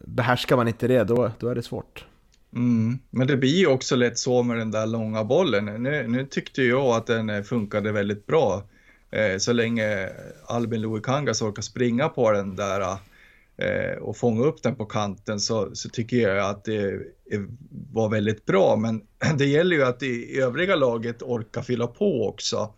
behärskar 0.00 0.56
man 0.56 0.68
inte 0.68 0.88
det, 0.88 1.04
då, 1.04 1.30
då 1.38 1.48
är 1.48 1.54
det 1.54 1.62
svårt. 1.62 2.06
Mm. 2.54 2.98
Men 3.10 3.26
det 3.26 3.36
blir 3.36 3.56
ju 3.56 3.66
också 3.66 3.96
lätt 3.96 4.18
så 4.18 4.42
med 4.42 4.58
den 4.58 4.70
där 4.70 4.86
långa 4.86 5.24
bollen. 5.24 5.64
Nu, 5.64 6.08
nu 6.08 6.26
tyckte 6.26 6.62
jag 6.62 6.86
att 6.86 7.06
den 7.06 7.30
eh, 7.30 7.42
funkade 7.42 7.92
väldigt 7.92 8.26
bra. 8.26 8.62
Eh, 9.10 9.38
så 9.38 9.52
länge 9.52 10.08
Albin 10.46 10.80
Luikangas 10.80 11.42
orkar 11.42 11.62
springa 11.62 12.08
på 12.08 12.32
den 12.32 12.56
där 12.56 12.80
eh, 13.56 13.98
och 14.00 14.16
fånga 14.16 14.44
upp 14.44 14.62
den 14.62 14.76
på 14.76 14.84
kanten 14.84 15.40
så, 15.40 15.70
så 15.74 15.88
tycker 15.88 16.16
jag 16.16 16.50
att 16.50 16.64
det 16.64 17.00
var 17.92 18.08
väldigt 18.08 18.46
bra. 18.46 18.76
Men 18.76 19.02
det 19.38 19.46
gäller 19.46 19.76
ju 19.76 19.84
att 19.84 20.00
det 20.00 20.38
övriga 20.40 20.76
laget 20.76 21.22
orkar 21.22 21.62
fylla 21.62 21.86
på 21.86 22.28
också. 22.28 22.74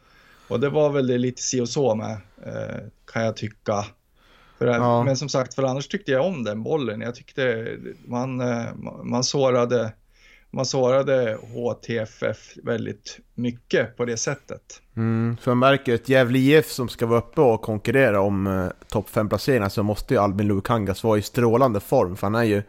Och 0.48 0.60
det 0.60 0.70
var 0.70 0.90
väl 0.90 1.06
det 1.06 1.18
lite 1.18 1.42
si 1.42 1.60
och 1.60 1.68
så 1.68 1.94
med, 1.94 2.20
eh, 2.46 2.80
kan 3.12 3.24
jag 3.24 3.36
tycka. 3.36 3.84
För, 4.58 4.66
ja. 4.66 5.04
Men 5.04 5.16
som 5.16 5.28
sagt, 5.28 5.54
för 5.54 5.62
annars 5.62 5.88
tyckte 5.88 6.12
jag 6.12 6.26
om 6.26 6.44
den 6.44 6.62
bollen. 6.62 7.00
Jag 7.00 7.14
tyckte 7.14 7.76
man, 8.04 8.40
eh, 8.40 8.74
man 9.04 9.24
sårade 9.24 9.92
man 10.50 10.66
sårade 10.66 11.38
HTFF 11.54 12.56
väldigt 12.62 13.18
mycket 13.34 13.96
på 13.96 14.04
det 14.04 14.16
sättet. 14.16 14.82
Mm, 14.96 15.36
för 15.40 15.50
man 15.50 15.58
märker 15.58 15.94
att 15.94 16.08
Gävle 16.08 16.38
IF 16.38 16.70
som 16.70 16.88
ska 16.88 17.06
vara 17.06 17.18
uppe 17.18 17.40
och 17.40 17.62
konkurrera 17.62 18.20
om 18.20 18.46
eh, 18.46 18.66
topp 18.88 19.08
5-placeringar 19.10 19.68
så 19.68 19.82
måste 19.82 20.14
ju 20.14 20.20
Albin 20.20 20.48
Lukangas 20.48 21.04
vara 21.04 21.18
i 21.18 21.22
strålande 21.22 21.80
form. 21.80 22.16
För 22.16 22.26
han 22.26 22.34
är 22.34 22.42
ju 22.42 22.62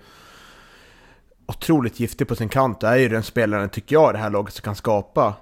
otroligt 1.45 1.99
giftig 1.99 2.27
på 2.27 2.35
sin 2.35 2.49
kant 2.49 2.83
och 2.83 2.89
är 2.89 2.97
ju 2.97 3.09
den 3.09 3.23
spelaren, 3.23 3.69
tycker 3.69 3.95
jag, 3.95 4.11
i 4.11 4.13
det 4.13 4.19
här 4.19 4.29
laget 4.29 4.53
som 4.53 4.63
kan 4.63 4.75
skapa 4.75 5.33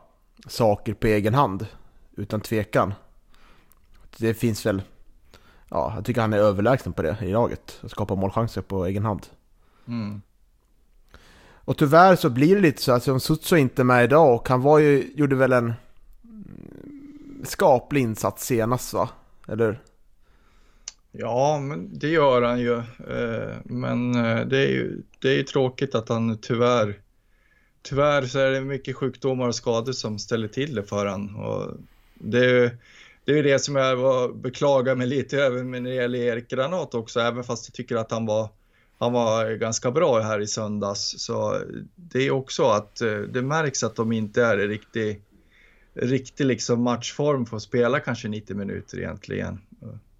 saker 0.47 0.93
på 0.93 1.07
egen 1.07 1.33
hand 1.33 1.65
utan 2.17 2.41
tvekan. 2.41 2.93
Det 4.17 4.33
finns 4.33 4.65
väl, 4.65 4.81
ja, 5.69 5.93
jag 5.95 6.05
tycker 6.05 6.21
han 6.21 6.33
är 6.33 6.37
överlägsen 6.37 6.93
på 6.93 7.01
det 7.01 7.17
i 7.21 7.31
laget. 7.31 7.79
Att 7.83 7.91
skapa 7.91 8.15
målchanser 8.15 8.61
på 8.61 8.85
egen 8.85 9.05
hand. 9.05 9.25
Mm. 9.87 10.21
Och 11.55 11.77
tyvärr 11.77 12.15
så 12.15 12.29
blir 12.29 12.55
det 12.55 12.61
lite 12.61 12.81
så 12.81 12.91
att 12.91 13.07
alltså, 13.07 13.19
Sutso 13.19 13.55
är 13.55 13.59
inte 13.59 13.83
med 13.83 14.03
idag 14.03 14.35
och 14.35 14.49
han 14.49 14.61
var 14.61 14.79
ju, 14.79 15.11
gjorde 15.15 15.35
väl 15.35 15.53
en 15.53 15.73
skaplig 17.43 18.01
insats 18.01 18.45
senast 18.45 18.93
va? 18.93 19.09
Eller? 19.47 19.81
Ja, 21.11 21.59
men 21.59 21.99
det 21.99 22.07
gör 22.07 22.41
han 22.41 22.59
ju. 22.59 22.77
Eh, 22.77 23.55
men 23.63 24.15
eh, 24.15 24.45
det 24.45 24.57
är 24.57 24.67
ju, 24.67 25.03
det 25.19 25.29
är 25.29 25.35
ju 25.35 25.43
tråkigt 25.43 25.95
att 25.95 26.09
han 26.09 26.37
tyvärr 26.41 27.01
Tyvärr 27.89 28.25
så 28.25 28.39
är 28.39 28.51
det 28.51 28.61
mycket 28.61 28.95
sjukdomar 28.95 29.47
och 29.47 29.55
skador 29.55 29.91
som 29.91 30.19
ställer 30.19 30.47
till 30.47 30.75
det 30.75 30.83
för 30.83 31.05
han. 31.05 31.35
Och 31.35 31.77
det 32.19 32.45
är 32.45 32.77
det 33.27 33.39
är 33.39 33.43
det 33.43 33.59
som 33.59 33.75
jag 33.75 33.95
var, 33.95 34.33
beklagar 34.33 34.95
mig 34.95 35.07
lite 35.07 35.37
över 35.37 35.63
när 35.63 35.81
det 35.81 35.93
gäller 35.93 36.19
Erik 36.19 36.49
Granat 36.49 36.95
också, 36.95 37.19
även 37.19 37.43
fast 37.43 37.69
jag 37.69 37.73
tycker 37.73 37.95
att 37.95 38.11
han 38.11 38.25
var, 38.25 38.49
han 38.99 39.13
var 39.13 39.51
ganska 39.51 39.91
bra 39.91 40.19
här 40.19 40.39
i 40.39 40.47
söndags. 40.47 41.15
Så 41.17 41.57
det 41.95 42.27
är 42.27 42.31
också 42.31 42.65
att 42.69 43.01
eh, 43.01 43.17
det 43.17 43.41
märks 43.41 43.83
att 43.83 43.95
de 43.95 44.11
inte 44.11 44.43
är 44.43 44.59
i 44.59 44.67
riktig, 44.67 45.21
riktig 45.93 46.45
liksom 46.45 46.81
matchform 46.81 47.45
för 47.45 47.57
att 47.57 47.63
spela 47.63 47.99
kanske 47.99 48.27
90 48.27 48.55
minuter 48.55 48.97
egentligen. 48.97 49.61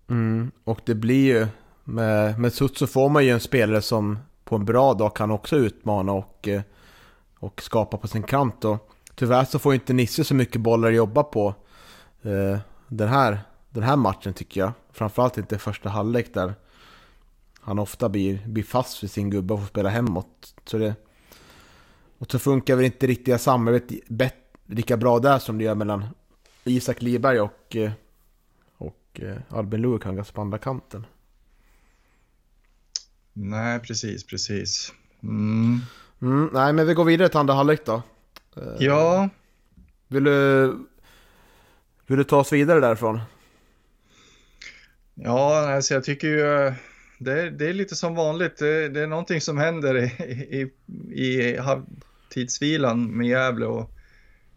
Mm, 0.10 0.51
och 0.63 0.80
det 0.86 0.96
blir 0.96 1.38
ju, 1.38 1.48
med, 1.84 2.39
med 2.39 2.54
Sutt 2.54 2.77
så 2.77 2.88
får 2.88 3.10
man 3.10 3.25
ju 3.25 3.32
en 3.32 3.39
spelare 3.39 3.82
som 3.82 4.20
på 4.44 4.56
en 4.56 4.66
bra 4.66 4.94
dag 4.94 5.16
kan 5.16 5.32
också 5.32 5.56
utmana 5.56 6.12
och, 6.12 6.48
eh, 6.48 6.62
och 7.39 7.62
skapa 7.62 7.98
på 7.98 8.08
sin 8.08 8.24
kant. 8.24 8.66
Och 8.66 8.89
tyvärr 9.16 9.46
så 9.46 9.60
får 9.60 9.74
inte 9.74 9.94
Nisse 9.94 10.24
så 10.24 10.36
mycket 10.36 10.62
bollar 10.62 10.89
att 10.89 10.96
jobba 10.96 11.24
på 11.24 11.56
den, 12.88 13.08
här, 13.08 13.40
den 13.70 13.84
här 13.84 13.96
matchen 13.96 14.34
tycker 14.34 14.62
jag. 14.62 14.72
Framförallt 14.92 15.38
inte 15.38 15.58
första 15.58 15.90
halvlek 15.90 16.34
där 16.34 16.54
han 17.62 17.80
ofta 17.80 18.10
blir, 18.10 18.48
blir 18.48 18.64
fast 18.64 19.04
vid 19.04 19.12
sin 19.12 19.30
gubbe 19.30 19.54
och 19.54 19.60
får 19.60 19.68
spela 19.68 19.90
hemåt. 19.90 20.54
Så 20.66 20.78
det, 20.78 20.96
och 22.18 22.32
så 22.32 22.40
funkar 22.40 22.76
väl 22.76 22.86
inte 22.86 23.08
riktiga 23.08 23.38
samarbetet 23.38 24.34
lika 24.66 24.98
bra 24.98 25.20
där 25.20 25.40
som 25.40 25.58
det 25.58 25.64
gör 25.64 25.76
mellan 25.76 26.06
Isak 26.64 27.02
Liberg 27.02 27.40
och, 27.40 27.76
eh, 27.76 27.92
och 28.78 29.20
eh, 29.22 29.38
Albin 29.50 29.82
Luekangas 29.82 30.32
på 30.32 30.42
andra 30.42 30.58
kanten. 30.58 31.06
Nej, 33.34 33.80
precis, 33.80 34.28
precis. 34.28 34.94
Mm. 35.24 35.80
Mm, 36.22 36.50
nej, 36.54 36.74
men 36.74 36.88
vi 36.88 36.94
går 36.94 37.06
vidare 37.06 37.30
till 37.30 37.38
andra 37.38 37.54
halvlek 37.54 37.86
då. 37.86 38.02
Eh, 38.58 38.64
ja. 38.80 39.30
Vill 40.08 40.24
du 40.24 40.78
hur 42.10 42.18
det 42.18 42.24
tas 42.24 42.54
vidare 42.54 42.80
därifrån? 42.80 43.20
Ja, 45.16 45.74
alltså 45.74 45.94
jag 45.94 46.04
tycker 46.04 46.28
ju 46.28 46.74
det, 47.20 47.50
det 47.50 47.70
är 47.70 47.74
lite 47.74 47.96
som 47.96 48.16
vanligt. 48.16 48.58
Det, 48.58 48.90
det, 48.90 49.02
är 49.02 49.08
någonting 49.08 49.42
som 49.42 49.58
händer 49.58 49.98
i, 49.98 50.12
i, 50.62 50.72
i 51.24 51.58
halvtidsvilan 51.58 53.18
med 53.18 53.28
Gävle 53.28 53.66
och 53.66 53.92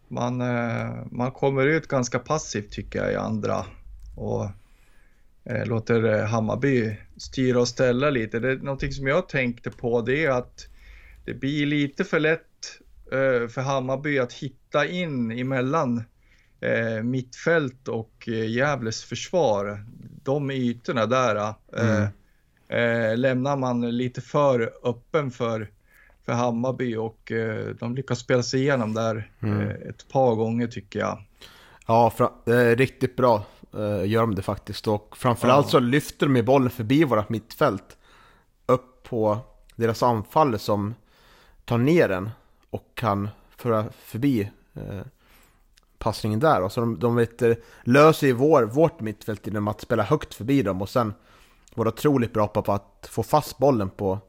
man, 0.07 0.41
eh, 0.41 1.05
man 1.11 1.31
kommer 1.31 1.65
ut 1.65 1.87
ganska 1.87 2.19
passivt 2.19 2.71
tycker 2.71 2.99
jag 2.99 3.11
i 3.11 3.15
andra 3.15 3.65
och 4.15 4.43
eh, 5.43 5.65
låter 5.65 6.03
eh, 6.03 6.25
Hammarby 6.25 6.97
styra 7.17 7.59
och 7.59 7.67
ställa 7.67 8.09
lite. 8.09 8.39
Det 8.39 8.51
är 8.51 8.55
någonting 8.55 8.91
som 8.91 9.07
jag 9.07 9.29
tänkte 9.29 9.71
på 9.71 10.01
det 10.01 10.25
är 10.25 10.29
att 10.29 10.67
det 11.25 11.33
blir 11.33 11.65
lite 11.65 12.03
för 12.03 12.19
lätt 12.19 12.79
eh, 13.11 13.47
för 13.47 13.61
Hammarby 13.61 14.19
att 14.19 14.33
hitta 14.33 14.87
in 14.87 15.31
emellan 15.31 16.03
eh, 16.61 17.03
mittfält 17.03 17.87
och 17.87 18.27
eh, 18.27 18.49
Gävles 18.49 19.03
försvar, 19.03 19.85
de 20.23 20.51
ytorna 20.51 21.05
där 21.05 21.35
eh, 21.35 21.53
mm. 21.77 22.07
eh, 22.67 23.17
lämnar 23.17 23.55
man 23.55 23.97
lite 23.97 24.21
för 24.21 24.73
öppen 24.83 25.31
för, 25.31 25.69
för 26.25 26.33
Hammarby 26.33 26.95
och 26.95 27.31
eh, 27.31 27.75
de 27.79 27.95
lyckas 27.95 28.19
spela 28.19 28.43
sig 28.43 28.61
igenom 28.61 28.93
där 28.93 29.31
mm. 29.39 29.61
Eh, 29.61 29.75
ett 29.89 30.07
par 30.07 30.35
gånger 30.35 30.67
tycker 30.67 30.99
jag. 30.99 31.23
Ja, 31.87 32.13
riktigt 32.75 33.15
bra 33.15 33.43
gör 34.05 34.21
de 34.21 34.35
det 34.35 34.41
faktiskt 34.41 34.87
och 34.87 35.17
framförallt 35.17 35.65
ja. 35.65 35.71
så 35.71 35.79
lyfter 35.79 36.27
de 36.27 36.41
bollen 36.41 36.69
förbi 36.69 37.03
vårat 37.03 37.29
mittfält 37.29 37.97
upp 38.65 39.03
på 39.03 39.37
deras 39.75 40.03
anfall 40.03 40.59
som 40.59 40.95
tar 41.65 41.77
ner 41.77 42.07
den 42.09 42.29
och 42.69 42.91
kan 42.93 43.29
föra 43.57 43.85
förbi 43.91 44.51
passningen 46.01 46.39
där. 46.39 46.61
Och 46.61 46.71
så 46.71 46.79
de, 46.79 46.99
de 46.99 47.15
vet, 47.15 47.41
eh, 47.41 47.53
löser 47.83 48.27
ju 48.27 48.33
vår, 48.33 48.63
vårt 48.63 48.99
mittfält 48.99 49.47
genom 49.47 49.67
att 49.67 49.81
spela 49.81 50.03
högt 50.03 50.33
förbi 50.33 50.61
dem 50.63 50.81
och 50.81 50.89
sen 50.89 51.13
vara 51.75 51.89
otroligt 51.89 52.33
bra 52.33 52.47
på 52.47 52.71
att 52.71 53.09
få 53.11 53.23
fast 53.23 53.57
bollen 53.57 53.89
på 53.89 54.19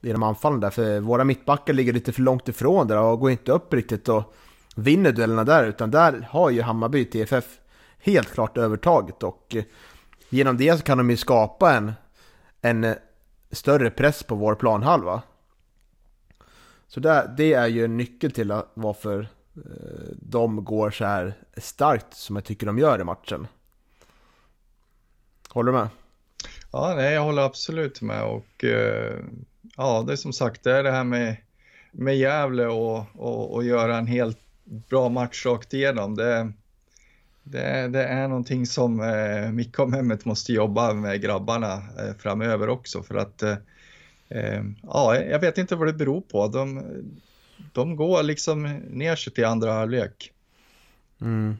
i 0.00 0.12
de 0.12 0.22
anfallen 0.22 0.60
där. 0.60 0.70
För 0.70 1.00
våra 1.00 1.24
mittbackar 1.24 1.72
ligger 1.72 1.92
lite 1.92 2.12
för 2.12 2.22
långt 2.22 2.48
ifrån 2.48 2.86
där 2.86 2.98
och 2.98 3.20
går 3.20 3.30
inte 3.30 3.52
upp 3.52 3.74
riktigt 3.74 4.08
och 4.08 4.34
vinner 4.76 5.12
duellerna 5.12 5.44
där. 5.44 5.64
Utan 5.64 5.90
där 5.90 6.28
har 6.30 6.50
ju 6.50 6.62
Hammarby 6.62 7.04
TFF 7.04 7.44
helt 7.98 8.32
klart 8.32 8.58
övertaget 8.58 9.22
och 9.22 9.56
eh, 9.56 9.64
genom 10.28 10.56
det 10.56 10.78
så 10.78 10.84
kan 10.84 10.98
de 10.98 11.10
ju 11.10 11.16
skapa 11.16 11.74
en, 11.74 11.92
en 12.60 12.84
eh, 12.84 12.94
större 13.50 13.90
press 13.90 14.22
på 14.22 14.34
vår 14.34 14.54
planhalva. 14.54 15.22
Så 16.88 17.00
det, 17.00 17.34
det 17.36 17.52
är 17.52 17.66
ju 17.66 17.84
en 17.84 17.96
nyckel 17.96 18.30
till 18.30 18.50
att, 18.50 18.70
varför 18.74 19.28
Eh, 19.56 20.08
de 20.12 20.64
går 20.64 20.90
så 20.90 21.04
här 21.04 21.34
starkt 21.56 22.14
som 22.14 22.36
jag 22.36 22.44
tycker 22.44 22.66
de 22.66 22.78
gör 22.78 23.00
i 23.00 23.04
matchen. 23.04 23.46
Håller 25.48 25.72
du 25.72 25.78
med? 25.78 25.88
Ja, 26.72 26.94
nej, 26.96 27.14
jag 27.14 27.22
håller 27.22 27.42
absolut 27.42 28.02
med 28.02 28.22
och 28.22 28.64
eh, 28.64 29.16
ja, 29.76 30.04
det 30.06 30.12
är 30.12 30.16
som 30.16 30.32
sagt, 30.32 30.64
det 30.64 30.72
är 30.72 30.82
det 30.82 30.90
här 30.90 31.04
med, 31.04 31.36
med 31.92 32.16
Gävle 32.16 32.66
och, 32.66 33.04
och, 33.14 33.54
och 33.54 33.64
göra 33.64 33.96
en 33.96 34.06
helt 34.06 34.38
bra 34.64 35.08
match 35.08 35.46
rakt 35.46 35.74
igenom. 35.74 36.14
Det, 36.14 36.52
det, 37.42 37.88
det 37.88 38.04
är 38.04 38.28
någonting 38.28 38.66
som 38.66 39.00
eh, 39.00 39.50
Micke 39.50 39.78
och 39.78 39.90
Mehmet 39.90 40.24
måste 40.24 40.52
jobba 40.52 40.92
med 40.92 41.22
grabbarna 41.22 41.72
eh, 41.72 42.14
framöver 42.18 42.68
också 42.68 43.02
för 43.02 43.14
att 43.14 43.42
eh, 43.42 43.56
eh 44.28 44.62
ja, 44.82 45.16
jag 45.16 45.40
vet 45.40 45.58
inte 45.58 45.76
vad 45.76 45.88
det 45.88 45.92
beror 45.92 46.20
på. 46.20 46.48
De, 46.48 46.82
de 47.72 47.96
går 47.96 48.22
liksom 48.22 48.62
ner 48.90 49.16
sig 49.16 49.32
till 49.32 49.44
andra 49.44 49.72
halvlek. 49.72 50.32
Mm. 51.20 51.56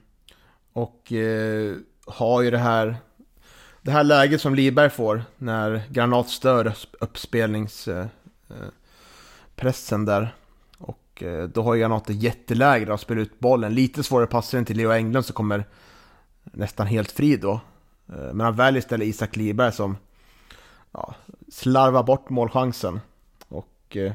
Och 0.73 1.13
eh, 1.13 1.77
har 2.07 2.43
ju 2.43 2.51
det 2.51 2.59
här 2.59 2.97
det 3.87 3.93
här 3.93 4.05
läget 4.05 4.41
som 4.41 4.55
Liberg 4.55 4.91
får 4.91 5.25
när 5.39 5.83
Granat 5.91 6.29
stör 6.29 6.75
uppspelningspressen 7.01 8.09
eh, 9.59 10.01
eh, 10.01 10.05
där. 10.07 10.35
Och 10.79 11.23
eh, 11.23 11.49
då 11.49 11.63
har 11.63 11.75
ju 11.75 11.81
Granat 11.81 12.11
ett 12.11 12.23
jätteläge 12.23 12.95
att 12.95 13.01
spela 13.01 13.21
ut 13.21 13.39
bollen. 13.39 13.75
Lite 13.75 14.03
svårare 14.03 14.27
passar 14.27 14.65
till 14.65 14.77
Leo 14.77 14.93
Englund 14.93 15.27
som 15.27 15.35
kommer 15.35 15.65
nästan 16.43 16.87
helt 16.87 17.13
fri 17.13 17.37
då. 17.37 17.61
Eh, 18.09 18.33
men 18.33 18.41
han 18.41 18.57
väljer 18.57 18.79
istället 18.79 19.09
Isak 19.09 19.37
Liberg 19.37 19.73
som 19.73 19.97
ja, 20.93 21.15
slarvar 21.49 22.03
bort 22.03 22.31
målchansen. 22.31 23.01
Och 23.49 23.97
eh, 23.97 24.13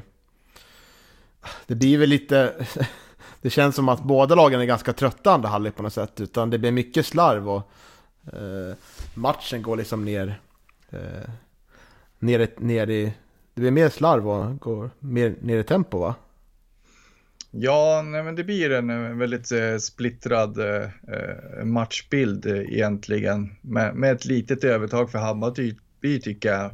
det 1.66 1.74
blir 1.74 1.98
väl 1.98 2.08
lite... 2.08 2.66
det 3.42 3.50
känns 3.50 3.76
som 3.76 3.88
att 3.88 4.02
båda 4.02 4.34
lagen 4.34 4.60
är 4.60 4.64
ganska 4.64 4.92
trötta 4.92 5.32
andra 5.32 5.48
halvlek 5.48 5.76
på 5.76 5.82
något 5.82 5.92
sätt. 5.92 6.20
Utan 6.20 6.50
det 6.50 6.58
blir 6.58 6.72
mycket 6.72 7.06
slarv 7.06 7.50
och 7.50 7.70
eh, 8.32 8.74
matchen 9.14 9.62
går 9.62 9.76
liksom 9.76 10.04
ner, 10.04 10.40
eh, 10.90 11.30
ner, 12.18 12.48
ner 12.56 12.90
i... 12.90 13.12
Det 13.54 13.60
blir 13.60 13.70
mer 13.70 13.88
slarv 13.88 14.28
och 14.28 14.58
går 14.58 14.90
mer 14.98 15.34
ner 15.40 15.58
i 15.58 15.64
tempo 15.64 15.98
va? 15.98 16.14
Ja, 17.54 18.02
nej, 18.04 18.22
men 18.22 18.34
det 18.34 18.44
blir 18.44 18.70
en 18.70 18.90
eh, 18.90 19.16
väldigt 19.16 19.52
eh, 19.52 19.76
splittrad 19.76 20.58
eh, 20.58 20.82
eh, 20.82 21.64
matchbild 21.64 22.46
eh, 22.46 22.60
egentligen 22.60 23.54
med, 23.60 23.94
med, 23.94 24.12
ett 24.12 24.24
litet 24.24 24.64
övertag 24.64 25.10
för 25.10 25.18
Hammarby 25.18 26.20
tycker 26.20 26.48
jag 26.48 26.70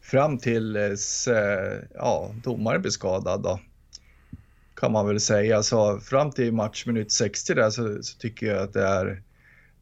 fram 0.00 0.38
tills 0.38 1.28
eh, 1.28 1.72
eh, 1.72 1.78
ja, 1.94 2.34
domaren 2.44 2.80
blir 2.80 2.90
skadad 2.90 3.42
då. 3.42 3.60
Kan 4.82 4.92
man 4.92 5.06
väl 5.06 5.20
säga. 5.20 5.62
Så 5.62 6.00
fram 6.00 6.30
till 6.30 6.52
matchminut 6.52 7.12
60 7.12 7.54
där 7.54 7.70
så, 7.70 8.02
så 8.02 8.18
tycker 8.18 8.46
jag 8.46 8.62
att 8.62 8.72
det 8.72 8.86
är 8.86 9.22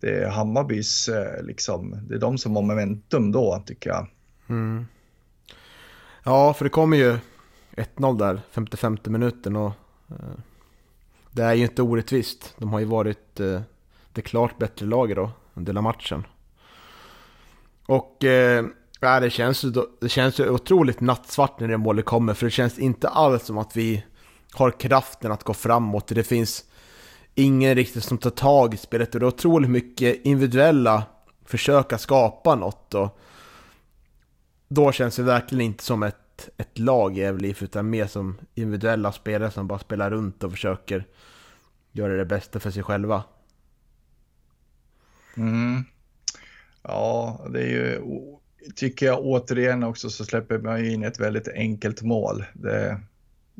det 0.00 0.24
är 0.24 0.30
Hammarbys, 0.30 1.08
eh, 1.08 1.42
liksom, 1.42 1.98
det 2.08 2.14
är 2.14 2.18
de 2.18 2.38
som 2.38 2.56
har 2.56 2.62
momentum 2.62 3.32
då 3.32 3.62
tycker 3.66 3.90
jag. 3.90 4.06
Mm. 4.48 4.86
Ja, 6.24 6.54
för 6.54 6.64
det 6.64 6.68
kommer 6.68 6.96
ju 6.96 7.18
1-0 7.76 8.18
där, 8.18 8.40
55 8.50 8.98
minuten 9.04 9.56
och 9.56 9.72
eh, 10.08 10.38
det 11.30 11.42
är 11.42 11.54
ju 11.54 11.62
inte 11.62 11.82
orättvist. 11.82 12.54
De 12.58 12.72
har 12.72 12.80
ju 12.80 12.86
varit 12.86 13.40
eh, 13.40 13.60
det 14.12 14.22
klart 14.22 14.58
bättre 14.58 14.86
laget 14.86 15.16
då, 15.16 15.30
under 15.54 15.72
hela 15.72 15.82
matchen. 15.82 16.26
Och 17.86 18.24
eh, 18.24 18.64
det, 19.00 19.30
känns, 19.30 19.64
det 20.00 20.08
känns 20.08 20.40
ju 20.40 20.50
otroligt 20.50 21.00
nattsvart 21.00 21.60
när 21.60 21.68
det 21.68 21.76
målet 21.76 22.04
kommer, 22.04 22.34
för 22.34 22.46
det 22.46 22.50
känns 22.50 22.78
inte 22.78 23.08
alls 23.08 23.44
som 23.44 23.58
att 23.58 23.76
vi 23.76 24.04
har 24.54 24.70
kraften 24.70 25.32
att 25.32 25.44
gå 25.44 25.54
framåt. 25.54 26.08
Det 26.08 26.24
finns 26.24 26.64
ingen 27.34 27.74
riktigt 27.74 28.04
som 28.04 28.18
tar 28.18 28.30
tag 28.30 28.74
i 28.74 28.76
spelet 28.76 29.14
och 29.14 29.20
det 29.20 29.26
är 29.26 29.28
otroligt 29.28 29.70
mycket 29.70 30.20
individuella 30.24 31.06
försök 31.44 31.92
att 31.92 32.00
skapa 32.00 32.54
något 32.54 32.94
och 32.94 33.18
då 34.68 34.92
känns 34.92 35.16
det 35.16 35.22
verkligen 35.22 35.64
inte 35.64 35.84
som 35.84 36.02
ett, 36.02 36.48
ett 36.56 36.78
lag 36.78 37.18
i 37.18 37.22
Evelif, 37.22 37.62
utan 37.62 37.90
mer 37.90 38.06
som 38.06 38.38
individuella 38.54 39.12
spelare 39.12 39.50
som 39.50 39.66
bara 39.66 39.78
spelar 39.78 40.10
runt 40.10 40.44
och 40.44 40.50
försöker 40.50 41.06
göra 41.92 42.16
det 42.16 42.24
bästa 42.24 42.60
för 42.60 42.70
sig 42.70 42.82
själva. 42.82 43.24
Mm. 45.36 45.84
Ja, 46.82 47.46
det 47.52 47.62
är 47.62 47.68
ju, 47.68 48.02
tycker 48.76 49.06
jag 49.06 49.20
återigen 49.20 49.82
också 49.82 50.10
så 50.10 50.24
släpper 50.24 50.58
man 50.58 50.84
ju 50.84 50.92
in 50.92 51.04
ett 51.04 51.20
väldigt 51.20 51.48
enkelt 51.48 52.02
mål. 52.02 52.44
Det, 52.52 53.00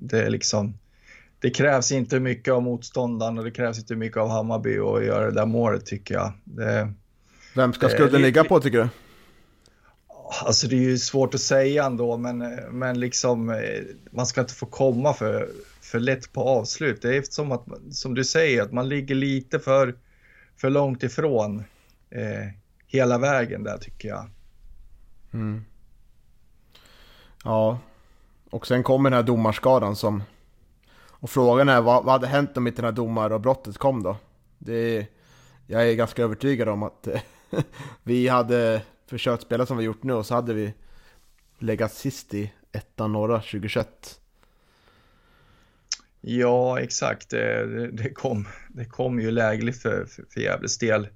det 0.01 0.23
är 0.23 0.31
liksom 0.31 0.79
det 1.41 1.51
krävs 1.51 1.93
inte 1.93 2.21
mycket 2.21 2.55
av 2.55 2.63
motståndaren 2.63 3.39
och 3.39 3.45
det 3.45 3.51
krävs 3.51 3.79
inte 3.79 3.97
mycket 3.97 4.17
av 4.17 4.29
Hammarby 4.29 4.79
att 4.79 5.05
göra 5.05 5.25
det 5.25 5.31
där 5.31 5.47
målet 5.47 5.87
tycker 5.87 6.15
jag. 6.15 6.33
Det, 6.45 6.93
Vem 7.55 7.73
ska 7.73 7.89
skulden 7.89 8.23
ligga 8.23 8.45
på 8.45 8.61
tycker 8.61 8.79
du? 8.79 8.89
Alltså 10.45 10.67
det 10.67 10.77
är 10.77 10.81
ju 10.81 10.99
svårt 10.99 11.35
att 11.35 11.41
säga 11.41 11.85
ändå, 11.85 12.17
men, 12.17 12.39
men 12.71 13.01
liksom 13.01 13.61
man 14.11 14.27
ska 14.27 14.41
inte 14.41 14.55
få 14.55 14.67
komma 14.67 15.15
för, 15.15 15.49
för 15.81 16.01
lätt 16.01 16.33
på 16.33 16.43
avslut. 16.43 17.03
Det 17.03 17.17
är 17.17 17.23
som 17.23 17.53
att, 17.53 17.67
som 17.91 18.15
du 18.15 18.25
säger, 18.25 18.63
att 18.63 18.73
man 18.73 18.89
ligger 18.89 19.15
lite 19.15 19.59
för, 19.59 19.95
för 20.57 20.71
långt 20.71 21.03
ifrån 21.03 21.65
eh, 22.11 22.49
hela 22.87 23.19
vägen 23.19 23.65
där 23.65 23.79
tycker 23.79 24.09
jag. 24.09 24.31
Mm. 25.33 25.65
Ja, 27.45 27.79
och 28.51 28.67
sen 28.67 28.83
kommer 28.83 29.11
den 29.11 29.17
här 29.17 29.23
domarskadan 29.23 29.97
som 29.97 30.23
och 31.21 31.31
frågan 31.31 31.69
är 31.69 31.81
vad, 31.81 32.05
vad 32.05 32.13
hade 32.13 32.27
hänt 32.27 32.57
om 32.57 32.67
inte 32.67 32.83
den 32.83 32.85
här 32.85 32.97
domaravbrottet 32.97 33.79
kom 33.79 34.03
då? 34.03 34.17
Det, 34.59 35.07
jag 35.67 35.89
är 35.89 35.95
ganska 35.95 36.23
övertygad 36.23 36.69
om 36.69 36.83
att 36.83 37.09
vi 38.03 38.29
hade 38.29 38.83
försökt 39.07 39.43
spela 39.43 39.67
som 39.67 39.77
vi 39.77 39.85
gjort 39.85 40.03
nu 40.03 40.13
och 40.13 40.27
så 40.27 40.35
hade 40.35 40.55
vi 40.55 40.75
legat 41.59 41.93
sist 41.93 42.35
i 42.35 42.53
ettan 42.73 43.13
norra 43.13 43.39
2021. 43.39 44.21
Ja, 46.21 46.81
exakt. 46.81 47.31
Det, 47.31 47.91
det, 47.93 48.11
kom, 48.11 48.49
det 48.69 48.85
kom 48.85 49.21
ju 49.21 49.31
lägligt 49.31 49.83
för, 49.83 50.05
för, 50.05 50.25
för 50.31 50.41
Gävles 50.41 50.79
del. 50.79 51.09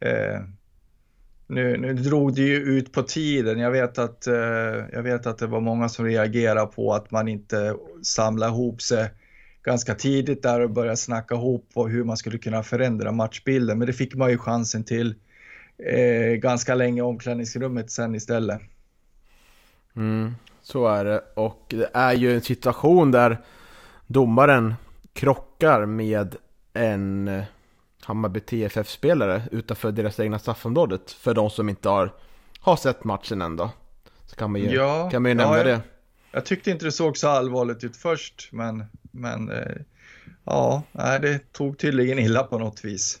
Eh, 0.00 0.40
nu, 1.46 1.76
nu 1.76 1.94
drog 1.94 2.34
det 2.34 2.42
ju 2.42 2.56
ut 2.56 2.92
på 2.92 3.02
tiden. 3.02 3.58
Jag 3.58 3.70
vet, 3.70 3.98
att, 3.98 4.26
eh, 4.26 4.34
jag 4.92 5.02
vet 5.02 5.26
att 5.26 5.38
det 5.38 5.46
var 5.46 5.60
många 5.60 5.88
som 5.88 6.04
reagerade 6.04 6.66
på 6.66 6.94
att 6.94 7.10
man 7.10 7.28
inte 7.28 7.76
samlade 8.02 8.52
ihop 8.52 8.82
sig 8.82 9.10
ganska 9.62 9.94
tidigt 9.94 10.42
där 10.42 10.60
och 10.60 10.70
började 10.70 10.96
snacka 10.96 11.34
ihop 11.34 11.68
på 11.74 11.88
hur 11.88 12.04
man 12.04 12.16
skulle 12.16 12.38
kunna 12.38 12.62
förändra 12.62 13.12
matchbilden. 13.12 13.78
Men 13.78 13.86
det 13.86 13.92
fick 13.92 14.14
man 14.14 14.30
ju 14.30 14.38
chansen 14.38 14.84
till 14.84 15.14
eh, 15.78 16.34
ganska 16.34 16.74
länge 16.74 16.98
i 16.98 17.02
omklädningsrummet 17.02 17.90
sen 17.90 18.14
istället. 18.14 18.60
Mm, 19.96 20.34
så 20.62 20.88
är 20.88 21.04
det. 21.04 21.22
Och 21.34 21.64
det 21.68 21.90
är 21.94 22.12
ju 22.12 22.34
en 22.34 22.40
situation 22.40 23.10
där 23.10 23.38
domaren 24.06 24.74
krockar 25.12 25.86
med 25.86 26.36
en 26.72 27.28
eh, 27.28 27.44
Hammarby 28.06 28.40
TFF-spelare 28.40 29.42
utanför 29.52 29.92
deras 29.92 30.20
egna 30.20 30.38
straffområdet. 30.38 31.10
För 31.10 31.34
de 31.34 31.50
som 31.50 31.68
inte 31.68 31.88
har, 31.88 32.12
har 32.60 32.76
sett 32.76 33.04
matchen 33.04 33.42
än 33.42 33.56
då. 33.56 33.70
Så 34.26 34.36
kan 34.36 34.52
man 34.52 34.60
ju, 34.60 34.70
ja, 34.70 35.10
kan 35.10 35.22
man 35.22 35.30
ju 35.30 35.34
nämna 35.34 35.58
ja, 35.58 35.64
det. 35.64 35.80
Jag 36.30 36.44
tyckte 36.44 36.70
inte 36.70 36.84
det 36.84 36.92
såg 36.92 37.16
så 37.16 37.28
allvarligt 37.28 37.84
ut 37.84 37.96
först, 37.96 38.48
men, 38.52 38.84
men 39.10 39.50
eh, 39.50 39.76
ja, 40.44 40.82
det 40.92 41.52
tog 41.52 41.78
tydligen 41.78 42.18
illa 42.18 42.42
på 42.42 42.58
något 42.58 42.84
vis. 42.84 43.20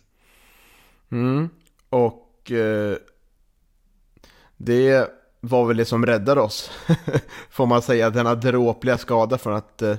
Mm, 1.10 1.48
och 1.90 2.52
eh, 2.52 2.96
det 4.56 5.10
var 5.40 5.64
väl 5.64 5.76
det 5.76 5.84
som 5.84 6.06
räddade 6.06 6.40
oss, 6.40 6.70
får 7.50 7.66
man 7.66 7.82
säga, 7.82 8.10
denna 8.10 8.34
dråpliga 8.34 8.98
skada 8.98 9.38
från 9.38 9.54
att 9.54 9.78
det 9.78 9.90
eh, 9.90 9.98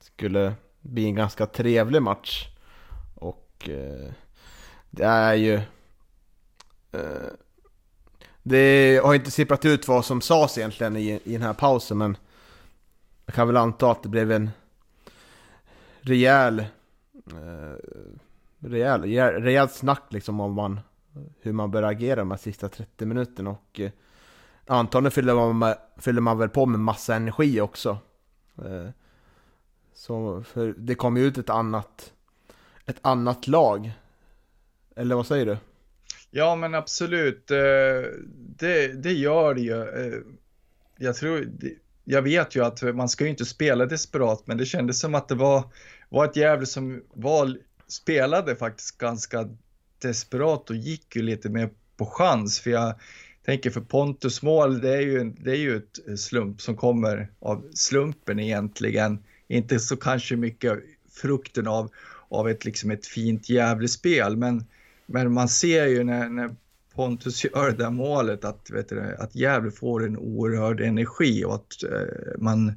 skulle 0.00 0.52
bli 0.80 1.04
en 1.04 1.14
ganska 1.14 1.46
trevlig 1.46 2.02
match. 2.02 2.48
Och 3.66 3.72
eh, 3.72 4.12
det 4.90 5.04
är 5.04 5.34
ju... 5.34 5.54
Eh, 6.92 7.30
det 8.42 9.00
har 9.04 9.14
inte 9.14 9.30
sipprat 9.30 9.64
ut 9.64 9.88
vad 9.88 10.04
som 10.04 10.20
sades 10.20 10.58
egentligen 10.58 10.96
i, 10.96 11.20
i 11.24 11.32
den 11.32 11.42
här 11.42 11.54
pausen, 11.54 11.98
men 11.98 12.16
jag 13.26 13.34
kan 13.34 13.46
väl 13.46 13.56
anta 13.56 13.90
att 13.90 14.02
det 14.02 14.08
blev 14.08 14.32
en 14.32 14.50
rejäl, 16.00 16.58
eh, 17.26 17.76
rejäl, 18.58 19.02
rejäl 19.42 19.68
snack 19.68 20.02
liksom 20.08 20.40
om 20.40 20.52
man, 20.52 20.80
hur 21.40 21.52
man 21.52 21.70
bör 21.70 21.82
agera 21.82 22.16
de 22.16 22.30
här 22.30 22.38
sista 22.38 22.68
30 22.68 23.06
minuterna 23.06 23.50
och 23.50 23.80
eh, 23.80 23.90
antagligen 24.66 25.10
fyller 25.10 25.52
man, 25.52 25.74
fyller 25.96 26.20
man 26.20 26.38
väl 26.38 26.48
på 26.48 26.66
med 26.66 26.80
massa 26.80 27.14
energi 27.14 27.60
också. 27.60 27.98
Eh, 28.58 28.88
så 29.94 30.42
för 30.42 30.74
det 30.78 30.94
kom 30.94 31.16
ju 31.16 31.24
ut 31.24 31.38
ett 31.38 31.50
annat, 31.50 32.12
ett 32.86 32.98
annat 33.02 33.46
lag. 33.46 33.92
Eller 34.96 35.14
vad 35.14 35.26
säger 35.26 35.46
du? 35.46 35.56
Ja, 36.30 36.56
men 36.56 36.74
absolut. 36.74 37.50
Eh, 37.50 37.58
det, 38.58 39.02
det 39.02 39.12
gör 39.12 39.54
det 39.54 39.60
ju. 39.60 39.82
Eh, 39.82 40.18
jag 40.98 41.16
tror, 41.16 41.48
jag 42.04 42.22
vet 42.22 42.56
ju 42.56 42.64
att 42.64 42.82
man 42.82 43.08
ska 43.08 43.24
ju 43.24 43.30
inte 43.30 43.44
spela 43.44 43.86
desperat, 43.86 44.42
men 44.46 44.56
det 44.56 44.66
kändes 44.66 45.00
som 45.00 45.14
att 45.14 45.28
det 45.28 45.34
var, 45.34 45.64
var 46.08 46.24
ett 46.24 46.36
Gävle 46.36 46.66
som 46.66 47.02
var, 47.14 47.58
spelade 47.88 48.56
faktiskt 48.56 48.98
ganska 48.98 49.48
desperat 49.98 50.70
och 50.70 50.76
gick 50.76 51.16
ju 51.16 51.22
lite 51.22 51.48
mer 51.48 51.70
på 51.96 52.06
chans. 52.06 52.60
För 52.60 52.70
jag 52.70 52.94
tänker 53.44 53.70
för 53.70 53.80
Pontus 53.80 54.42
mål, 54.42 54.80
det 54.80 54.96
är 54.96 55.00
ju, 55.00 55.24
det 55.24 55.50
är 55.50 55.56
ju 55.56 55.76
ett 55.76 56.20
slump 56.20 56.60
som 56.60 56.76
kommer 56.76 57.30
av 57.38 57.68
slumpen 57.74 58.40
egentligen. 58.40 59.24
Inte 59.48 59.78
så 59.78 59.96
kanske 59.96 60.36
mycket 60.36 60.78
frukten 61.10 61.66
av, 61.66 61.90
av 62.28 62.48
ett, 62.48 62.64
liksom 62.64 62.90
ett 62.90 63.06
fint 63.06 63.48
Gävle-spel, 63.48 64.36
men, 64.36 64.64
men 65.06 65.32
man 65.32 65.48
ser 65.48 65.86
ju 65.86 66.04
när, 66.04 66.28
när 66.28 66.54
Pontus 66.94 67.44
gör 67.44 67.70
det 67.70 67.76
där 67.76 67.90
målet 67.90 68.44
att, 68.44 68.70
vet 68.70 68.88
du, 68.88 69.16
att 69.18 69.34
Gävle 69.34 69.70
får 69.70 70.06
en 70.06 70.18
oerhörd 70.18 70.80
energi 70.80 71.44
och 71.44 71.54
att 71.54 71.82
eh, 71.82 72.38
man, 72.38 72.72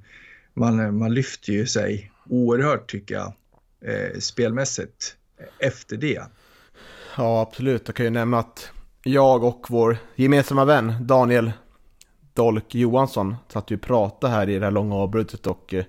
man, 0.53 0.97
man 0.97 1.13
lyfter 1.13 1.53
ju 1.53 1.67
sig 1.67 2.11
oerhört 2.29 2.91
tycker 2.91 3.15
jag 3.15 3.33
eh, 3.81 4.19
spelmässigt 4.19 5.15
efter 5.59 5.97
det. 5.97 6.21
Ja, 7.17 7.41
absolut. 7.41 7.83
Jag 7.85 7.95
kan 7.95 8.05
ju 8.05 8.09
nämna 8.09 8.39
att 8.39 8.71
jag 9.03 9.43
och 9.43 9.65
vår 9.69 9.97
gemensamma 10.15 10.65
vän 10.65 10.93
Daniel 11.01 11.51
Dolk 12.33 12.75
Johansson 12.75 13.35
satt 13.47 13.71
ju 13.71 13.75
och 13.75 13.81
pratade 13.81 14.33
här 14.33 14.49
i 14.49 14.59
det 14.59 14.65
här 14.65 14.71
långa 14.71 14.95
avbrutet 14.95 15.47
och 15.47 15.73
eh, 15.73 15.85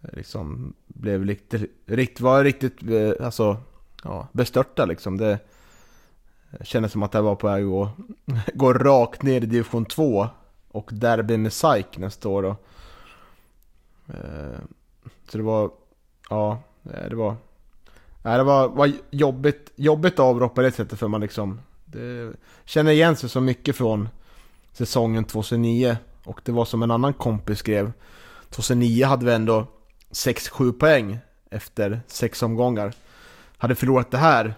liksom 0.00 0.74
blev 0.94 1.24
riktigt, 1.24 1.70
rikt, 1.86 2.20
var 2.20 2.44
riktigt 2.44 2.82
eh, 2.82 3.26
alltså, 3.26 3.56
ja, 4.04 4.28
bestörta 4.32 4.84
liksom. 4.84 5.16
Det 5.16 5.38
kändes 6.60 6.92
som 6.92 7.02
att 7.02 7.12
det 7.12 7.20
var 7.20 7.34
på 7.34 7.46
väg 7.46 7.64
att 7.64 7.88
gå 8.54 8.72
rakt 8.72 9.22
ner 9.22 9.40
i 9.42 9.46
division 9.46 9.84
2 9.84 10.28
och 10.68 10.90
derby 10.92 11.36
med 11.36 11.52
SAIK 11.52 11.98
nästa 11.98 12.28
år. 12.28 12.42
Och, 12.42 12.64
eh, 14.08 14.58
så 15.28 15.38
det 15.38 15.44
var, 15.44 15.70
ja, 16.30 16.62
eh, 16.84 17.08
det 17.08 17.16
var 17.16 17.36
Nej, 18.22 18.38
det 18.38 18.44
var, 18.44 18.68
var 18.68 18.92
jobbigt, 19.10 19.72
jobbigt 19.76 20.18
avbrott 20.18 20.54
på 20.54 20.62
det 20.62 20.72
sättet 20.72 20.98
för 20.98 21.08
man 21.08 21.20
liksom 21.20 21.60
det, 21.84 22.32
Känner 22.64 22.92
igen 22.92 23.16
sig 23.16 23.28
så 23.28 23.40
mycket 23.40 23.76
från 23.76 24.08
säsongen 24.72 25.24
2009 25.24 25.96
Och 26.24 26.40
det 26.44 26.52
var 26.52 26.64
som 26.64 26.82
en 26.82 26.90
annan 26.90 27.12
kompis 27.12 27.58
skrev 27.58 27.92
2009 28.50 29.04
hade 29.06 29.26
vi 29.26 29.32
ändå 29.32 29.66
6-7 30.14 30.72
poäng 30.72 31.18
efter 31.50 32.00
6 32.06 32.42
omgångar 32.42 32.94
Hade 33.58 33.74
förlorat 33.74 34.10
det 34.10 34.18
här 34.18 34.54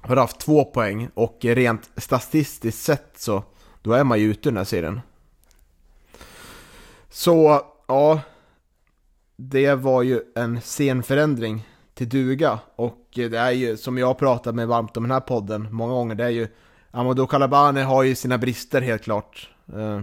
Hade 0.00 0.20
haft 0.20 0.40
2 0.40 0.64
poäng 0.64 1.08
och 1.14 1.38
rent 1.40 1.90
statistiskt 1.96 2.84
sett 2.84 3.12
så 3.16 3.44
Då 3.82 3.92
är 3.92 4.04
man 4.04 4.20
ju 4.20 4.30
ute 4.30 4.48
i 4.48 4.50
den 4.50 4.56
här 4.56 4.64
serien 4.64 5.00
Så, 7.08 7.62
ja 7.86 8.20
Det 9.36 9.74
var 9.74 10.02
ju 10.02 10.20
en 10.34 10.60
sen 10.60 11.02
förändring 11.02 11.64
till 11.98 12.08
duga. 12.08 12.58
Och 12.76 13.06
det 13.12 13.34
är 13.34 13.50
ju, 13.50 13.76
som 13.76 13.98
jag 13.98 14.06
har 14.06 14.14
pratat 14.14 14.54
med 14.54 14.68
varmt 14.68 14.96
om 14.96 15.02
den 15.02 15.10
här 15.10 15.20
podden 15.20 15.68
många 15.70 15.92
gånger, 15.92 16.14
det 16.14 16.24
är 16.24 16.28
ju 16.28 16.48
Amadou 16.90 17.26
Kalabane 17.26 17.82
har 17.82 18.02
ju 18.02 18.14
sina 18.14 18.38
brister 18.38 18.80
helt 18.80 19.02
klart. 19.02 19.50
Eh, 19.72 20.00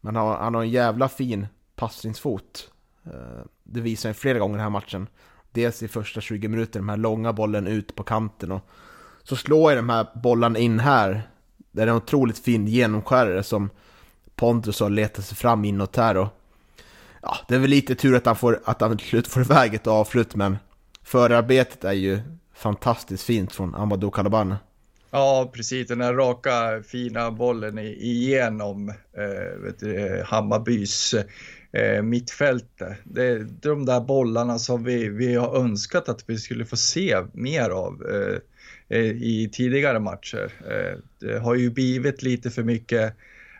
men 0.00 0.16
han 0.16 0.54
har 0.54 0.62
en 0.62 0.70
jävla 0.70 1.08
fin 1.08 1.46
passningsfot. 1.74 2.70
Eh, 3.04 3.44
det 3.66 3.80
visar 3.80 4.08
jag 4.08 4.16
flera 4.16 4.38
gånger 4.38 4.54
i 4.54 4.56
den 4.56 4.62
här 4.62 4.70
matchen. 4.70 5.06
Dels 5.52 5.82
i 5.82 5.88
första 5.88 6.20
20 6.20 6.48
minuter, 6.48 6.80
den 6.80 6.88
här 6.88 6.96
långa 6.96 7.32
bollen 7.32 7.66
ut 7.66 7.94
på 7.94 8.02
kanten 8.02 8.52
och 8.52 8.62
så 9.22 9.36
slår 9.36 9.72
jag 9.72 9.78
de 9.78 9.88
här 9.88 10.06
bollarna 10.14 10.58
in 10.58 10.80
här. 10.80 11.22
Det 11.72 11.82
är 11.82 11.86
en 11.86 11.96
otroligt 11.96 12.38
fin 12.38 12.66
genomskärare 12.66 13.42
som 13.42 13.70
Pontus 14.34 14.80
har 14.80 14.90
letat 14.90 15.24
sig 15.24 15.36
fram 15.36 15.64
inåt 15.64 15.96
här 15.96 16.16
och 16.16 16.28
ja, 17.22 17.36
det 17.48 17.54
är 17.54 17.58
väl 17.58 17.70
lite 17.70 17.94
tur 17.94 18.16
att 18.16 18.26
han 18.26 18.36
får, 18.36 18.60
att 18.64 18.80
han 18.80 18.98
till 18.98 19.08
slut 19.08 19.26
får 19.26 19.42
iväg 19.42 19.74
ett 19.74 19.86
avslut 19.86 20.34
men 20.34 20.58
förarbetet 21.02 21.84
är 21.84 21.92
ju 21.92 22.20
fantastiskt 22.54 23.24
fint 23.24 23.52
från 23.52 23.74
Amadou 23.74 24.10
Calabana. 24.10 24.58
Ja, 25.16 25.50
precis. 25.54 25.88
Den 25.88 26.00
här 26.00 26.14
raka 26.14 26.82
fina 26.82 27.30
bollen 27.30 27.78
igenom 27.78 28.88
eh, 28.88 29.60
vet 29.62 29.78
du, 29.78 29.96
eh, 29.96 30.24
Hammarbys 30.24 31.14
eh, 31.72 32.02
mittfälte. 32.02 32.96
Det 33.04 33.26
är 33.26 33.46
de 33.60 33.86
där 33.86 34.00
bollarna 34.00 34.58
som 34.58 34.84
vi, 34.84 35.08
vi 35.08 35.34
har 35.34 35.56
önskat 35.56 36.08
att 36.08 36.24
vi 36.26 36.38
skulle 36.38 36.64
få 36.64 36.76
se 36.76 37.16
mer 37.32 37.70
av 37.70 38.06
eh, 38.10 38.38
eh 38.98 39.04
i 39.06 39.50
tidigare 39.52 40.00
matcher. 40.00 40.52
Eh, 40.70 40.98
det 41.20 41.38
har 41.38 41.54
ju 41.54 41.70
blivit 41.70 42.22
lite 42.22 42.50
för 42.50 42.62
mycket 42.62 43.14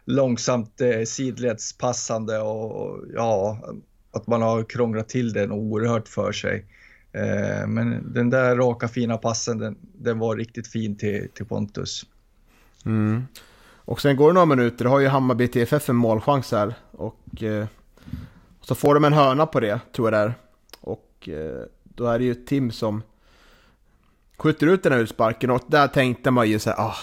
långsamt 0.05 0.81
eh, 0.81 1.03
sidledspassande 1.03 2.39
och 2.39 3.05
ja, 3.15 3.61
att 4.13 4.27
man 4.27 4.43
har 4.43 4.65
krånglat 4.65 5.09
till 5.09 5.33
den 5.33 5.53
oerhört 5.53 6.09
för 6.09 6.33
sig. 6.33 6.65
Eh, 7.17 7.67
men 7.67 8.13
den 8.13 8.31
där 8.31 8.57
raka 8.57 8.89
fina 8.89 9.19
passen, 9.19 9.59
den, 9.59 9.77
den 9.93 10.19
var 10.19 10.37
riktigt 10.37 10.69
fin 10.69 10.97
till, 10.97 11.29
till 11.35 11.47
Pontus. 11.47 12.07
Mm. 12.85 13.27
Och 13.75 14.01
sen 14.01 14.17
går 14.17 14.29
det 14.29 14.35
några 14.35 14.47
minuter, 14.47 14.85
då 14.85 14.91
har 14.91 15.01
ju 15.01 15.09
Hammarby 15.09 15.49
TFF 15.49 15.89
en 15.89 15.97
målchans 15.97 16.53
här. 16.53 16.75
Och 16.91 17.43
eh, 17.43 17.67
så 18.61 18.75
får 18.75 18.95
de 18.95 19.05
en 19.05 19.13
hörna 19.13 19.47
på 19.47 19.61
det, 19.61 19.81
tror 19.93 20.13
jag 20.13 20.21
det 20.21 20.25
är. 20.25 20.35
Och 20.81 21.29
eh, 21.29 21.63
då 21.85 22.07
är 22.07 22.19
det 22.19 22.25
ju 22.25 22.35
Tim 22.35 22.71
som 22.71 23.03
skjuter 24.39 24.67
ut 24.67 24.83
den 24.83 24.93
här 24.93 25.01
utsparken 25.01 25.51
och 25.51 25.61
där 25.67 25.89
tänkte 25.89 26.31
man 26.31 26.49
ju 26.49 26.59
så 26.59 26.71
här, 26.71 26.81
ah, 26.81 26.97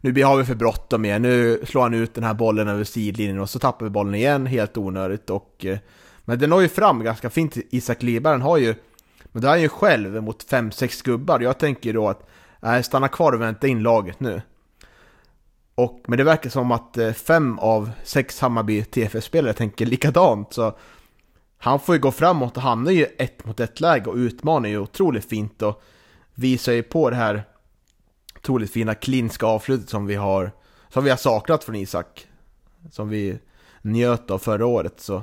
nu 0.00 0.24
har 0.24 0.36
vi 0.36 0.44
för 0.44 0.54
bråttom 0.54 1.04
igen, 1.04 1.22
nu 1.22 1.60
slår 1.64 1.82
han 1.82 1.94
ut 1.94 2.14
den 2.14 2.24
här 2.24 2.34
bollen 2.34 2.68
över 2.68 2.84
sidlinjen 2.84 3.40
och 3.40 3.50
så 3.50 3.58
tappar 3.58 3.86
vi 3.86 3.90
bollen 3.90 4.14
igen, 4.14 4.46
helt 4.46 4.76
onödigt. 4.76 5.30
Och, 5.30 5.64
eh, 5.64 5.78
men 6.24 6.38
den 6.38 6.50
når 6.50 6.62
ju 6.62 6.68
fram 6.68 7.04
ganska 7.04 7.30
fint, 7.30 7.56
Isak 7.70 8.02
Liberen 8.02 8.42
har 8.42 8.58
ju 8.58 8.74
men 9.34 9.42
då 9.42 9.48
är 9.48 9.50
han 9.50 9.60
ju 9.60 9.68
själv 9.68 10.22
mot 10.22 10.50
5-6 10.50 11.04
gubbar. 11.04 11.40
Jag 11.40 11.58
tänker 11.58 11.92
då 11.92 12.08
att, 12.08 12.28
nej, 12.60 12.82
stanna 12.82 13.08
kvar 13.08 13.32
och 13.32 13.40
vänta 13.40 13.66
in 13.66 13.82
laget 13.82 14.20
nu. 14.20 14.42
Och, 15.74 16.02
men 16.06 16.18
det 16.18 16.24
verkar 16.24 16.50
som 16.50 16.72
att 16.72 16.98
eh, 16.98 17.12
fem 17.12 17.58
av 17.58 17.90
sex 18.04 18.40
Hammarby 18.40 18.84
TFF-spelare 18.84 19.52
tänker 19.52 19.86
likadant. 19.86 20.52
Så 20.52 20.78
han 21.58 21.80
får 21.80 21.94
ju 21.94 22.00
gå 22.00 22.12
framåt 22.12 22.56
och 22.56 22.62
hamnar 22.62 22.90
ju 22.90 23.06
ett 23.18 23.44
mot 23.44 23.60
ett 23.60 23.80
läge 23.80 24.10
och 24.10 24.16
utmanar 24.16 24.68
ju 24.68 24.78
otroligt 24.78 25.28
fint 25.28 25.62
och 25.62 25.82
visar 26.34 26.72
ju 26.72 26.82
på 26.82 27.10
det 27.10 27.16
här 27.16 27.44
otroligt 28.36 28.72
fina 28.72 28.94
klinska 28.94 29.46
avslutet 29.46 29.88
som 29.88 30.06
vi 30.06 30.14
har 30.14 30.50
som 30.88 31.04
vi 31.04 31.10
har 31.10 31.16
saknat 31.16 31.64
från 31.64 31.76
Isak. 31.76 32.26
Som 32.90 33.08
vi 33.08 33.38
njöt 33.82 34.30
av 34.30 34.38
förra 34.38 34.66
året. 34.66 35.00
Så 35.00 35.22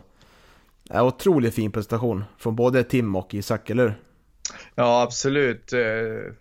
Ja, 0.94 1.04
otroligt 1.04 1.54
fin 1.54 1.72
prestation 1.72 2.24
från 2.38 2.56
både 2.56 2.84
Tim 2.84 3.16
och 3.16 3.34
Isak, 3.34 3.70
eller 3.70 4.00
Ja, 4.76 5.02
absolut. 5.02 5.74
Eh, 5.74 6.34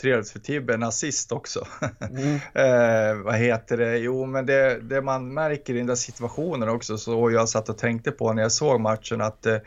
trevligt 0.00 0.30
för 0.30 0.38
Tibbe, 0.38 0.74
en 0.74 0.82
assist 0.82 1.32
också. 1.32 1.66
Mm. 2.00 2.34
eh, 2.54 3.24
vad 3.24 3.34
heter 3.34 3.76
det? 3.76 3.98
Jo, 3.98 4.26
men 4.26 4.46
det, 4.46 4.80
det, 4.80 5.02
man 5.02 5.34
märker 5.34 5.74
i 5.74 5.78
den 5.78 5.86
där 5.86 5.94
situationen 5.94 6.68
också, 6.68 6.98
så 6.98 7.30
jag 7.30 7.48
satt 7.48 7.68
och 7.68 7.78
tänkte 7.78 8.10
på 8.10 8.32
när 8.32 8.42
jag 8.42 8.52
såg 8.52 8.80
matchen 8.80 9.20
att 9.20 9.46
eh, 9.46 9.60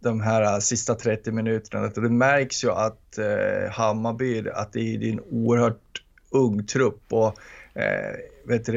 de 0.00 0.20
här 0.20 0.60
sista 0.60 0.94
30 0.94 1.32
minuterna, 1.32 1.86
att 1.86 1.94
det 1.94 2.00
märks 2.00 2.64
ju 2.64 2.70
att 2.70 3.18
eh, 3.18 3.70
Hammarby, 3.70 4.48
att 4.48 4.72
det 4.72 4.80
är 4.80 5.12
en 5.12 5.20
oerhört 5.20 6.02
ung 6.30 6.66
trupp 6.66 7.02
och 7.10 7.38
eh, 7.80 8.16
vet 8.44 8.66
du 8.66 8.72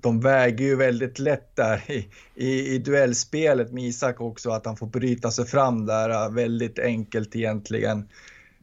de 0.00 0.20
väger 0.20 0.64
ju 0.64 0.76
väldigt 0.76 1.18
lätt 1.18 1.56
där 1.56 1.90
i, 1.90 2.08
i, 2.34 2.74
i 2.74 2.78
duellspelet 2.78 3.72
med 3.72 3.84
Isak 3.84 4.20
också, 4.20 4.50
att 4.50 4.66
han 4.66 4.76
får 4.76 4.86
bryta 4.86 5.30
sig 5.30 5.46
fram 5.46 5.86
där 5.86 6.10
äh, 6.10 6.30
väldigt 6.30 6.78
enkelt 6.78 7.36
egentligen. 7.36 8.08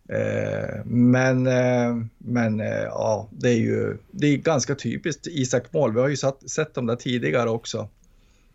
Eh, 0.10 0.86
men 0.86 1.48
eh, 1.48 1.96
men 2.18 2.60
eh, 2.60 2.84
ja, 2.84 3.30
det 3.32 3.50
är 3.50 3.58
ju 3.58 3.98
det 4.12 4.28
är 4.28 4.38
ganska 4.38 4.76
typiskt 4.76 5.28
Isak-mål. 5.28 5.94
Vi 5.94 6.00
har 6.00 6.08
ju 6.08 6.18
satt, 6.18 6.50
sett 6.50 6.74
dem 6.74 6.86
där 6.86 6.96
tidigare 6.96 7.50
också. 7.50 7.90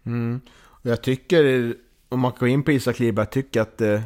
Mm. 0.05 0.41
Jag 0.83 1.03
tycker, 1.03 1.75
om 2.09 2.21
man 2.21 2.33
går 2.39 2.49
in 2.49 2.63
på 2.63 2.73
Isak 2.73 2.99
Liberg, 2.99 3.23
jag 3.23 3.33
tycker 3.33 3.61
att 3.61 3.79
det, 3.79 4.03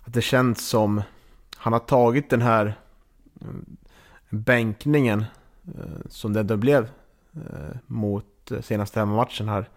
att 0.00 0.14
det 0.14 0.22
känns 0.22 0.68
som 0.68 1.02
han 1.56 1.72
har 1.72 1.80
tagit 1.80 2.30
den 2.30 2.42
här 2.42 2.74
mm, 3.40 3.76
bänkningen 4.30 5.24
eh, 5.78 6.08
som 6.08 6.32
det 6.32 6.40
ändå 6.40 6.56
blev 6.56 6.88
Eh, 7.36 7.76
mot 7.86 8.50
eh, 8.50 8.60
senaste 8.60 9.00
hemmamatchen 9.00 9.48
här 9.48 9.68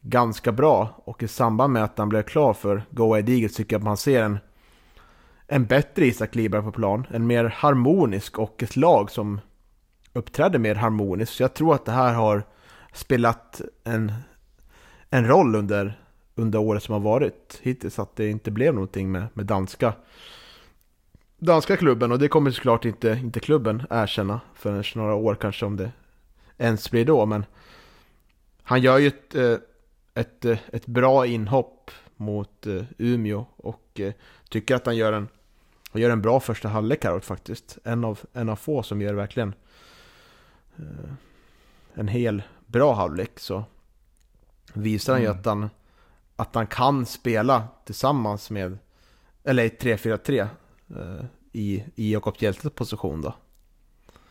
ganska 0.00 0.52
bra. 0.52 1.02
Och 1.04 1.22
i 1.22 1.28
samband 1.28 1.72
med 1.72 1.84
att 1.84 1.98
han 1.98 2.08
blev 2.08 2.22
klar 2.22 2.52
för 2.52 2.82
Go 2.90 3.14
Ahead 3.14 3.28
Eagles 3.28 3.54
tycker 3.54 3.74
jag 3.74 3.80
att 3.80 3.84
man 3.84 3.96
ser 3.96 4.22
en, 4.22 4.38
en 5.46 5.64
bättre 5.66 6.06
Isak 6.06 6.34
Liberg 6.34 6.62
på 6.62 6.72
plan. 6.72 7.06
En 7.10 7.26
mer 7.26 7.44
harmonisk 7.44 8.38
och 8.38 8.62
ett 8.62 8.76
lag 8.76 9.10
som 9.10 9.40
uppträder 10.12 10.58
mer 10.58 10.74
harmoniskt. 10.74 11.34
Så 11.34 11.42
jag 11.42 11.54
tror 11.54 11.74
att 11.74 11.84
det 11.84 11.92
här 11.92 12.14
har 12.14 12.42
spelat 12.92 13.60
en, 13.84 14.12
en 15.10 15.26
roll 15.26 15.54
under, 15.54 16.00
under 16.34 16.58
året 16.58 16.82
som 16.82 16.92
har 16.92 17.00
varit 17.00 17.58
hittills. 17.62 17.98
Att 17.98 18.16
det 18.16 18.30
inte 18.30 18.50
blev 18.50 18.74
någonting 18.74 19.12
med, 19.12 19.26
med 19.34 19.46
danska 19.46 19.92
danska 21.38 21.76
klubben 21.76 22.12
och 22.12 22.18
det 22.18 22.28
kommer 22.28 22.50
såklart 22.50 22.84
inte, 22.84 23.20
inte 23.22 23.40
klubben 23.40 23.82
erkänna 23.90 24.40
förrän 24.54 24.84
några 24.94 25.14
år 25.14 25.34
kanske 25.34 25.66
om 25.66 25.76
det 25.76 25.92
ens 26.58 26.90
blir 26.90 27.04
då. 27.04 27.26
Men 27.26 27.44
han 28.62 28.80
gör 28.80 28.98
ju 28.98 29.06
ett, 29.06 29.34
eh, 29.34 29.56
ett, 30.14 30.44
eh, 30.44 30.58
ett 30.72 30.86
bra 30.86 31.26
inhopp 31.26 31.90
mot 32.16 32.66
eh, 32.66 32.82
Umeå 32.98 33.46
och 33.56 34.00
tycker 34.48 34.74
att 34.74 34.86
han 34.86 34.96
gör 34.96 35.12
en, 35.12 35.28
han 35.90 36.02
gör 36.02 36.10
en 36.10 36.22
bra 36.22 36.40
första 36.40 36.68
halvlek 36.68 37.04
här 37.04 37.20
faktiskt. 37.20 37.78
En 37.84 38.04
av, 38.04 38.20
en 38.32 38.48
av 38.48 38.56
få 38.56 38.82
som 38.82 39.02
gör 39.02 39.14
verkligen 39.14 39.54
en 41.94 42.08
hel 42.08 42.42
bra 42.66 42.94
halvlek 42.94 43.38
så 43.38 43.64
visar 44.72 45.12
han 45.12 45.22
ju 45.22 45.28
mm. 45.28 45.38
att 45.38 45.46
han, 45.46 45.70
att 46.36 46.54
han 46.54 46.66
kan 46.66 47.06
spela 47.06 47.68
tillsammans 47.84 48.50
med, 48.50 48.78
eller 49.44 49.68
3-4-3 49.68 50.48
i, 51.52 51.84
i 51.94 52.12
Jakob 52.12 52.34
Hjeltes 52.38 52.72
position 52.72 53.20
då. 53.20 53.34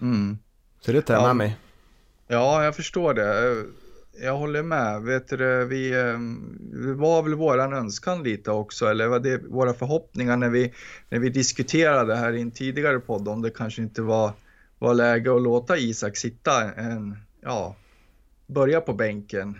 Mm. 0.01 0.38
Så 0.79 0.91
det 0.91 1.01
tar 1.01 1.13
jag 1.13 1.23
ja. 1.23 1.27
med 1.27 1.35
mig. 1.35 1.57
Ja, 2.27 2.63
jag 2.63 2.75
förstår 2.75 3.13
det. 3.13 3.63
Jag 4.21 4.38
håller 4.38 4.63
med. 4.63 5.01
Vet 5.01 5.27
du, 5.27 5.65
vi, 5.65 5.91
eh, 5.91 6.19
det 6.85 6.93
var 6.93 7.23
väl 7.23 7.33
våran 7.33 7.73
önskan 7.73 8.23
lite 8.23 8.51
också, 8.51 8.85
eller 8.85 9.07
var 9.07 9.19
det 9.19 9.38
våra 9.38 9.73
förhoppningar 9.73 10.38
när 10.38 10.49
vi, 10.49 10.73
när 11.09 11.19
vi 11.19 11.29
diskuterade 11.29 12.15
här 12.15 12.33
i 12.33 12.41
en 12.41 12.51
tidigare 12.51 12.99
podd 12.99 13.27
om 13.27 13.41
det 13.41 13.49
kanske 13.49 13.81
inte 13.81 14.01
var, 14.01 14.31
var 14.79 14.93
läge 14.93 15.35
att 15.35 15.41
låta 15.41 15.77
Isak 15.77 16.17
sitta 16.17 16.73
en, 16.73 17.17
ja, 17.41 17.75
börja 18.47 18.81
på 18.81 18.93
bänken 18.93 19.59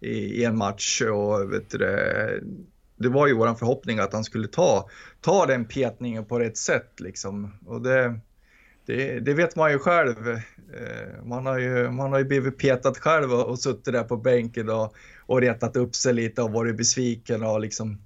i, 0.00 0.40
i 0.40 0.44
en 0.44 0.56
match 0.56 1.02
och 1.02 1.52
vet 1.52 1.70
du, 1.70 1.78
det 2.96 3.08
var 3.08 3.26
ju 3.26 3.34
våran 3.34 3.56
förhoppning 3.56 3.98
att 3.98 4.12
han 4.12 4.24
skulle 4.24 4.48
ta, 4.48 4.88
ta 5.20 5.46
den 5.46 5.64
petningen 5.64 6.24
på 6.24 6.38
rätt 6.38 6.56
sätt 6.56 7.00
liksom. 7.00 7.54
Och 7.66 7.82
det, 7.82 8.20
det, 8.86 9.20
det 9.20 9.34
vet 9.34 9.56
man 9.56 9.72
ju 9.72 9.78
själv. 9.78 10.28
Eh, 10.28 11.24
man 11.24 11.46
har 11.46 11.58
ju, 11.58 11.90
man 11.90 12.12
har 12.12 12.18
ju 12.18 12.24
blivit 12.24 12.58
petad 12.58 12.94
själv 12.94 13.32
och, 13.32 13.46
och 13.46 13.58
suttit 13.58 13.84
där 13.84 14.04
på 14.04 14.16
bänken 14.16 14.70
och, 14.70 14.94
och 15.26 15.40
retat 15.40 15.76
upp 15.76 15.94
sig 15.94 16.14
lite 16.14 16.42
och 16.42 16.52
varit 16.52 16.76
besviken 16.76 17.42
och 17.42 17.60
liksom 17.60 17.98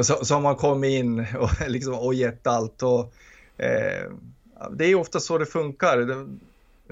så, 0.00 0.24
så 0.24 0.34
har 0.34 0.40
man 0.40 0.56
kommit 0.56 0.90
in 0.90 1.26
och, 1.38 1.50
liksom, 1.68 1.94
och 1.94 2.14
gett 2.14 2.46
allt. 2.46 2.82
Och, 2.82 3.14
eh, 3.56 4.10
det 4.70 4.84
är 4.84 4.88
ju 4.88 4.94
ofta 4.94 5.20
så 5.20 5.38
det 5.38 5.46
funkar. 5.46 5.98
Det, 5.98 6.14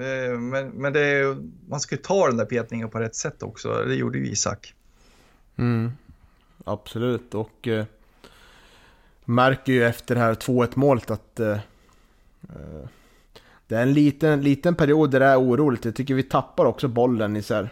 eh, 0.05 0.39
men 0.39 0.69
men 0.69 0.93
det 0.93 1.37
man 1.67 1.79
ska 1.79 1.95
ju 1.95 2.01
ta 2.01 2.27
den 2.27 2.37
där 2.37 2.45
petningen 2.45 2.89
på 2.89 2.99
rätt 2.99 3.15
sätt 3.15 3.43
också. 3.43 3.83
Det 3.87 3.95
gjorde 3.95 4.17
ju 4.17 4.27
Isak. 4.27 4.73
Mm, 5.55 5.91
absolut, 6.65 7.35
och 7.35 7.67
eh, 7.67 7.85
märker 9.25 9.73
ju 9.73 9.83
efter 9.83 10.15
det 10.15 10.21
här 10.21 10.33
2-1 10.33 10.69
målet 10.75 11.11
att 11.11 11.39
eh, 11.39 11.59
eh 12.41 12.85
det 13.71 13.77
är 13.77 13.81
en 13.81 13.93
liten, 13.93 14.41
liten 14.41 14.75
period 14.75 15.11
där 15.11 15.19
det 15.19 15.25
är 15.25 15.39
oroligt. 15.39 15.85
Jag 15.85 15.95
tycker 15.95 16.13
vi 16.13 16.23
tappar 16.23 16.65
också 16.65 16.87
bollen 16.87 17.35
i 17.35 17.41
så 17.41 17.53
här 17.53 17.69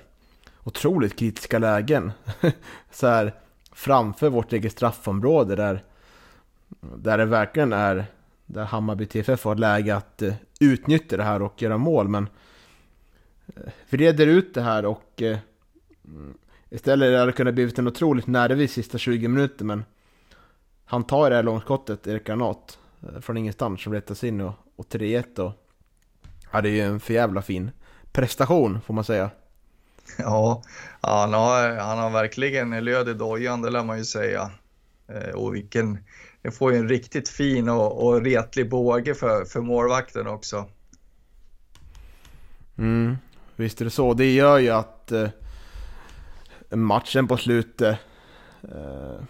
otroligt 0.64 1.16
kritiska 1.16 1.60
lägen. 1.60 2.12
så 2.92 3.08
här 3.08 3.34
framför 3.72 4.30
vårt 4.30 4.54
eget 4.54 4.72
straffområde 4.72 5.56
där, 5.56 5.84
där 6.80 7.18
det 7.18 7.26
verkligen 7.26 7.74
är 7.74 8.06
där 8.46 8.64
Hammarby 8.64 9.06
TFF 9.06 9.44
har 9.44 9.56
läge 9.56 9.96
att 9.96 10.22
eh, 10.22 10.34
utnyttja 10.60 11.18
det 11.18 11.24
här 11.24 11.42
och 11.42 11.62
göra 11.62 11.78
mål. 11.78 12.08
Men 12.08 12.28
eh, 13.56 13.72
vi 13.90 13.98
reder 13.98 14.28
ut 14.28 14.54
det 14.54 14.62
här 14.62 14.86
och 14.86 15.22
eh, 15.22 15.38
mm, 16.06 16.38
istället 16.70 17.20
hade 17.20 17.32
det 17.32 17.38
kunnat 17.38 17.54
blivit 17.54 17.80
en 17.80 17.88
otroligt 17.88 18.28
nervig 18.28 18.70
sista 18.70 18.98
20 18.98 19.28
minuter 19.28 19.66
men 19.66 19.86
han 20.86 21.04
tar 21.04 21.30
det 21.30 21.36
här 21.36 21.44
långskottet, 21.44 22.08
Erik 22.08 22.28
Granat, 22.28 22.80
från 23.22 23.38
ingenstans 23.38 23.82
som 23.82 23.94
rättas 23.94 24.24
in 24.24 24.42
och, 24.42 24.54
och 24.76 24.86
3-1 24.86 25.40
och 25.40 25.66
Ja, 26.52 26.62
det 26.62 26.70
är 26.70 26.74
ju 26.74 26.82
en 26.82 27.00
för 27.00 27.14
jävla 27.14 27.42
fin 27.42 27.72
prestation 28.12 28.82
får 28.82 28.94
man 28.94 29.04
säga. 29.04 29.30
Ja, 30.18 30.64
han 31.02 31.34
har, 31.34 31.76
han 31.78 31.98
har 31.98 32.10
verkligen 32.10 32.84
löd 32.84 33.10
i 33.10 33.14
dojan, 33.14 33.62
det 33.62 33.70
lär 33.70 33.84
man 33.84 33.98
ju 33.98 34.06
säga. 34.06 34.52
Eh, 35.08 35.36
och 35.36 35.56
vilken, 35.56 35.98
det 36.42 36.52
får 36.52 36.72
ju 36.72 36.78
en 36.78 36.90
riktigt 36.90 37.30
fin 37.30 37.70
och, 37.70 38.06
och 38.06 38.22
retlig 38.22 38.70
båge 38.70 39.16
för, 39.16 39.46
för 39.46 39.62
målvakten 39.62 40.28
också. 40.28 40.70
Mm, 42.78 43.18
visst 43.56 43.82
är 43.82 43.86
det 43.86 43.92
så. 43.92 44.14
Det 44.14 44.34
gör 44.34 44.58
ju 44.58 44.70
att 44.70 45.12
eh, 45.12 45.30
matchen 46.70 47.28
på 47.28 47.38
slutet, 47.38 48.00
eh, 48.62 49.22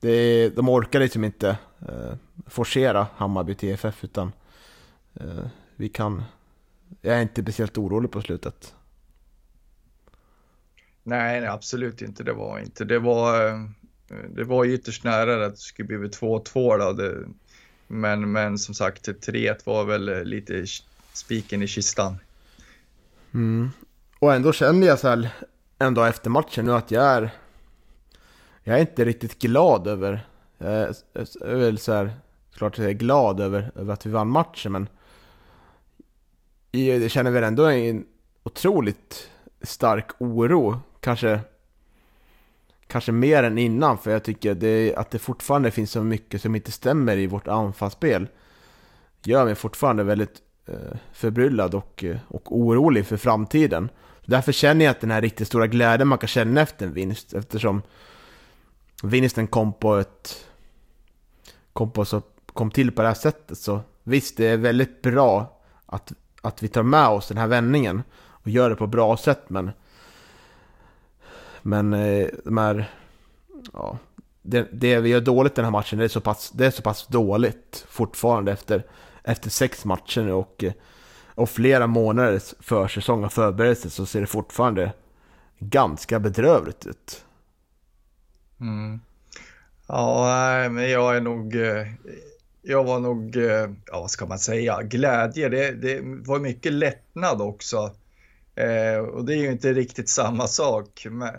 det, 0.00 0.48
de 0.48 0.68
orkar 0.68 1.00
liksom 1.00 1.24
inte 1.24 1.58
eh, 1.88 2.14
forcera 2.46 3.06
Hammarby 3.16 3.54
TFF 3.54 4.04
utan 4.04 4.32
eh, 5.14 5.46
vi 5.76 5.88
kan 5.88 6.24
jag 7.00 7.16
är 7.16 7.22
inte 7.22 7.42
speciellt 7.42 7.78
orolig 7.78 8.10
på 8.10 8.22
slutet. 8.22 8.74
Nej, 11.02 11.40
nej, 11.40 11.48
absolut 11.48 12.02
inte. 12.02 12.24
Det 12.24 12.32
var 12.32 12.58
inte. 12.58 12.84
Det 12.84 12.98
var, 12.98 13.48
eh, 13.48 13.60
det 14.28 14.44
var 14.44 14.64
ytterst 14.64 15.04
nära 15.04 15.46
att 15.46 15.52
det 15.52 15.60
skulle 15.60 15.98
bli 15.98 16.08
2-2 16.08 16.78
då. 16.78 16.92
Det, 16.92 17.26
men, 17.86 18.32
men 18.32 18.58
som 18.58 18.74
sagt, 18.74 19.08
3-1 19.08 19.58
var 19.64 19.84
väl 19.84 20.24
lite 20.24 20.66
spiken 21.12 21.62
i 21.62 21.66
kistan. 21.66 22.18
Mm. 23.34 23.70
Och 24.18 24.34
ändå 24.34 24.52
känner 24.52 24.86
jag 24.86 24.98
så 24.98 25.08
här, 25.08 25.30
ändå 25.78 26.04
efter 26.04 26.30
matchen 26.30 26.64
nu 26.64 26.72
att 26.72 26.90
jag 26.90 27.04
är, 27.04 27.30
jag 28.64 28.76
är 28.76 28.80
inte 28.80 29.04
riktigt 29.04 29.38
glad 29.38 29.86
över, 29.86 30.26
jag 30.58 30.72
är, 30.72 30.94
jag 31.12 31.50
är 31.50 31.56
väl 31.56 31.78
så 31.78 31.92
här, 31.92 32.14
klart 32.54 32.78
jag 32.78 32.86
är 32.86 32.92
glad 32.92 33.40
över, 33.40 33.72
över 33.74 33.92
att 33.92 34.06
vi 34.06 34.10
vann 34.10 34.28
matchen 34.28 34.72
men 34.72 34.88
jag 36.70 37.10
känner 37.10 37.30
väl 37.30 37.44
ändå 37.44 37.64
en 37.64 38.04
otroligt 38.42 39.30
stark 39.62 40.10
oro. 40.18 40.80
Kanske, 41.00 41.40
kanske 42.86 43.12
mer 43.12 43.42
än 43.42 43.58
innan, 43.58 43.98
för 43.98 44.10
jag 44.10 44.24
tycker 44.24 44.54
det, 44.54 44.94
att 44.96 45.10
det 45.10 45.18
fortfarande 45.18 45.70
finns 45.70 45.90
så 45.90 46.02
mycket 46.02 46.42
som 46.42 46.54
inte 46.54 46.72
stämmer 46.72 47.16
i 47.16 47.26
vårt 47.26 47.48
anfallsspel. 47.48 48.28
Gör 49.24 49.44
mig 49.44 49.54
fortfarande 49.54 50.04
väldigt 50.04 50.42
eh, 50.66 50.96
förbryllad 51.12 51.74
och, 51.74 52.04
eh, 52.04 52.16
och 52.28 52.56
orolig 52.56 53.06
för 53.06 53.16
framtiden. 53.16 53.88
Därför 54.24 54.52
känner 54.52 54.84
jag 54.84 54.90
att 54.90 55.00
den 55.00 55.10
här 55.10 55.22
riktigt 55.22 55.48
stora 55.48 55.66
glädjen 55.66 56.08
man 56.08 56.18
kan 56.18 56.28
känna 56.28 56.60
efter 56.60 56.86
en 56.86 56.92
vinst, 56.92 57.34
eftersom 57.34 57.82
vinsten 59.02 59.46
kom 59.46 59.72
på 59.72 59.96
ett... 59.96 60.46
Kom, 61.72 61.90
på 61.90 62.04
så, 62.04 62.22
kom 62.52 62.70
till 62.70 62.92
på 62.92 63.02
det 63.02 63.08
här 63.08 63.14
sättet, 63.14 63.58
så 63.58 63.80
visst, 64.02 64.36
det 64.36 64.46
är 64.46 64.56
väldigt 64.56 65.02
bra 65.02 65.60
att 65.86 66.12
att 66.46 66.62
vi 66.62 66.68
tar 66.68 66.82
med 66.82 67.08
oss 67.08 67.28
den 67.28 67.38
här 67.38 67.46
vändningen 67.46 68.02
och 68.28 68.48
gör 68.48 68.70
det 68.70 68.76
på 68.76 68.84
ett 68.84 68.90
bra 68.90 69.16
sätt 69.16 69.42
men 69.48 69.70
men 71.62 71.92
eh, 71.92 72.28
de 72.44 72.58
här, 72.58 72.90
ja, 73.72 73.98
det, 74.42 74.68
det, 74.72 75.00
vi 75.00 75.08
gör 75.08 75.20
dåligt 75.20 75.54
den 75.54 75.64
här 75.64 75.72
matchen 75.72 75.98
det 75.98 76.04
är 76.04 76.08
så 76.08 76.20
pass, 76.20 76.50
det 76.50 76.66
är 76.66 76.70
så 76.70 76.82
pass 76.82 77.06
dåligt 77.06 77.86
fortfarande 77.88 78.52
efter, 78.52 78.86
efter 79.24 79.50
sex 79.50 79.84
matcher 79.84 80.22
nu 80.22 80.32
och, 80.32 80.64
och 81.34 81.50
flera 81.50 81.86
månaders 81.86 82.54
försäsong 82.60 83.24
och 83.24 83.32
förberedelse 83.32 83.90
så 83.90 84.06
ser 84.06 84.20
det 84.20 84.26
fortfarande 84.26 84.92
ganska 85.58 86.20
bedrövligt 86.20 86.86
ut. 86.86 87.24
Mm. 88.60 89.00
Ja, 89.86 90.68
men 90.70 90.90
jag 90.90 91.16
är 91.16 91.20
nog 91.20 91.56
eh, 91.56 91.86
jag 92.68 92.84
var 92.84 93.00
nog, 93.00 93.36
eh, 93.36 93.70
ja 93.86 94.00
vad 94.00 94.10
ska 94.10 94.26
man 94.26 94.38
säga, 94.38 94.82
glädje. 94.82 95.48
Det, 95.48 95.70
det 95.70 96.00
var 96.02 96.38
mycket 96.38 96.72
lättnad 96.72 97.40
också. 97.40 97.94
Eh, 98.54 98.98
och 98.98 99.24
det 99.24 99.34
är 99.34 99.36
ju 99.36 99.50
inte 99.50 99.72
riktigt 99.72 100.08
samma 100.08 100.46
sak. 100.46 101.06
Men 101.10 101.28
eh, 101.28 101.34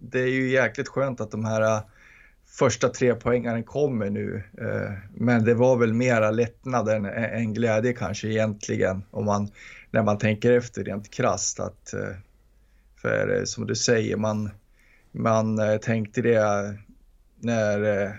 det 0.00 0.20
är 0.20 0.26
ju 0.26 0.50
jäkligt 0.50 0.88
skönt 0.88 1.20
att 1.20 1.30
de 1.30 1.44
här 1.44 1.60
eh, 1.62 1.82
första 2.46 2.88
tre 2.88 3.14
poängarna 3.14 3.62
kommer 3.62 4.10
nu. 4.10 4.42
Eh, 4.58 4.92
men 5.14 5.44
det 5.44 5.54
var 5.54 5.76
väl 5.76 5.92
mera 5.92 6.30
lättnad 6.30 6.88
än, 6.88 7.04
än 7.06 7.54
glädje 7.54 7.92
kanske 7.92 8.28
egentligen. 8.28 9.02
Om 9.10 9.24
man, 9.24 9.48
när 9.90 10.02
man 10.02 10.18
tänker 10.18 10.52
efter 10.52 10.84
rent 10.84 11.10
krasst. 11.10 11.60
Att, 11.60 11.94
för 12.96 13.44
som 13.44 13.66
du 13.66 13.74
säger, 13.74 14.16
man, 14.16 14.50
man 15.12 15.60
tänkte 15.82 16.22
det 16.22 16.74
när 17.40 18.14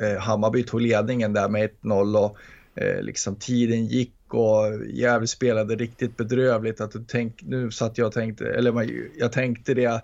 Eh, 0.00 0.18
Hammarby 0.18 0.62
tog 0.62 0.80
ledningen 0.80 1.32
där 1.32 1.48
med 1.48 1.70
1-0 1.82 2.18
och 2.18 2.38
eh, 2.82 3.02
liksom 3.02 3.36
tiden 3.36 3.86
gick 3.86 4.14
och 4.34 4.86
Gävle 4.86 5.26
spelade 5.26 5.76
riktigt 5.76 6.16
bedrövligt. 6.16 6.80
Att 6.80 6.92
du 6.92 7.04
tänk, 7.08 7.42
nu 7.42 7.70
satt 7.70 7.98
jag 7.98 8.06
och 8.06 8.12
tänkte, 8.12 8.48
eller 8.48 8.90
jag 9.16 9.32
tänkte 9.32 9.74
det, 9.74 10.02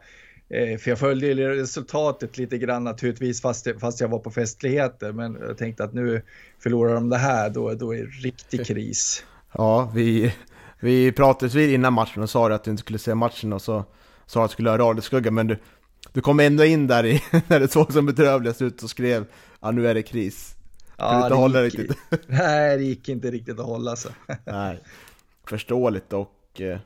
eh, 0.48 0.78
för 0.78 0.90
jag 0.90 0.98
följde 0.98 1.34
resultatet 1.34 2.38
lite 2.38 2.58
grann 2.58 2.84
naturligtvis 2.84 3.42
fast, 3.42 3.66
fast 3.80 4.00
jag 4.00 4.08
var 4.08 4.18
på 4.18 4.30
festligheter. 4.30 5.12
Men 5.12 5.38
jag 5.40 5.58
tänkte 5.58 5.84
att 5.84 5.94
nu 5.94 6.22
förlorar 6.62 6.94
de 6.94 7.08
det 7.08 7.16
här, 7.16 7.50
då, 7.50 7.74
då 7.74 7.94
är 7.94 7.98
det 7.98 8.28
riktig 8.28 8.66
kris. 8.66 9.24
Ja, 9.52 9.92
vi, 9.94 10.34
vi 10.80 11.12
pratades 11.12 11.54
vid 11.54 11.74
innan 11.74 11.92
matchen 11.92 12.22
och 12.22 12.30
sa 12.30 12.52
att 12.52 12.64
du 12.64 12.70
inte 12.70 12.80
skulle 12.80 12.98
se 12.98 13.14
matchen 13.14 13.52
och 13.52 13.62
så 13.62 13.84
sa 14.26 14.44
att 14.44 14.50
du 14.50 14.52
skulle 14.52 14.70
ha 14.70 14.78
radioskugga, 14.78 15.30
men 15.30 15.46
du, 15.46 15.58
du 16.12 16.20
kom 16.20 16.40
ändå 16.40 16.64
in 16.64 16.86
där 16.86 17.06
i, 17.06 17.22
när 17.46 17.60
det 17.60 17.68
såg 17.68 17.92
som 17.92 18.06
bedrövligast 18.06 18.62
ut 18.62 18.82
och 18.82 18.90
skrev 18.90 19.26
ja 19.60 19.70
nu 19.70 19.88
är 19.88 19.94
det 19.94 20.02
kris. 20.02 20.56
Ja, 20.96 21.28
det, 21.28 21.34
hålla 21.34 21.64
gick, 21.64 21.74
riktigt. 21.78 21.98
Nej, 22.26 22.78
det 22.78 22.84
gick 22.84 23.08
inte 23.08 23.30
riktigt 23.30 23.58
att 23.58 23.66
hålla 23.66 23.96
sig. 23.96 24.12
nej, 24.44 24.80
förståeligt 25.44 26.12
och... 26.12 26.60
Eh, 26.60 26.78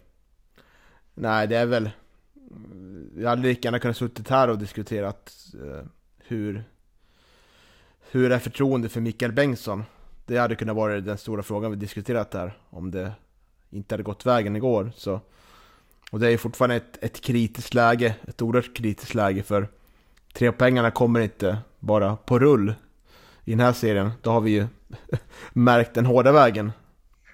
nej, 1.14 1.46
det 1.46 1.56
är 1.56 1.66
väl... 1.66 1.90
Jag 3.16 3.28
hade 3.28 3.42
lika 3.42 3.66
gärna 3.66 3.78
kunnat 3.78 3.96
suttit 3.96 4.28
här 4.28 4.48
och 4.48 4.58
diskuterat 4.58 5.32
eh, 5.54 5.86
hur... 6.18 6.64
Hur 8.10 8.32
är 8.32 8.38
förtroende 8.38 8.88
för 8.88 9.00
Mikael 9.00 9.32
Bengtsson? 9.32 9.84
Det 10.26 10.36
hade 10.36 10.54
kunnat 10.54 10.76
vara 10.76 11.00
den 11.00 11.18
stora 11.18 11.42
frågan 11.42 11.70
vi 11.70 11.76
diskuterat 11.76 12.30
där. 12.30 12.58
Om 12.70 12.90
det 12.90 13.12
inte 13.70 13.94
hade 13.94 14.02
gått 14.02 14.26
vägen 14.26 14.56
igår. 14.56 14.92
Så. 14.96 15.20
Och 16.10 16.20
det 16.20 16.32
är 16.32 16.36
fortfarande 16.36 16.76
ett, 16.76 17.04
ett 17.04 17.20
kritiskt 17.20 17.74
läge. 17.74 18.14
Ett 18.28 18.42
oerhört 18.42 18.76
kritiskt 18.76 19.14
läge 19.14 19.42
för 19.42 19.68
tre 20.34 20.52
pengarna 20.52 20.90
kommer 20.90 21.20
inte 21.20 21.58
bara 21.80 22.16
på 22.16 22.38
rull 22.38 22.74
i 23.44 23.50
den 23.50 23.60
här 23.60 23.72
serien. 23.72 24.10
Då 24.22 24.30
har 24.30 24.40
vi 24.40 24.50
ju 24.50 24.66
märkt 25.52 25.94
den 25.94 26.06
hårda 26.06 26.32
vägen 26.32 26.72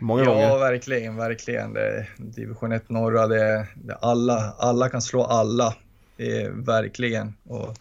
många 0.00 0.24
ja, 0.24 0.30
gånger. 0.30 0.48
Ja, 0.48 0.58
verkligen, 0.58 1.16
verkligen. 1.16 1.72
Det 1.72 2.06
division 2.16 2.72
1 2.72 2.88
norra, 2.88 3.26
det, 3.26 3.66
det 3.74 3.94
alla, 3.94 4.54
alla 4.58 4.88
kan 4.88 5.02
slå 5.02 5.24
alla. 5.24 5.74
Det 6.16 6.48
verkligen. 6.54 7.34
Och 7.44 7.76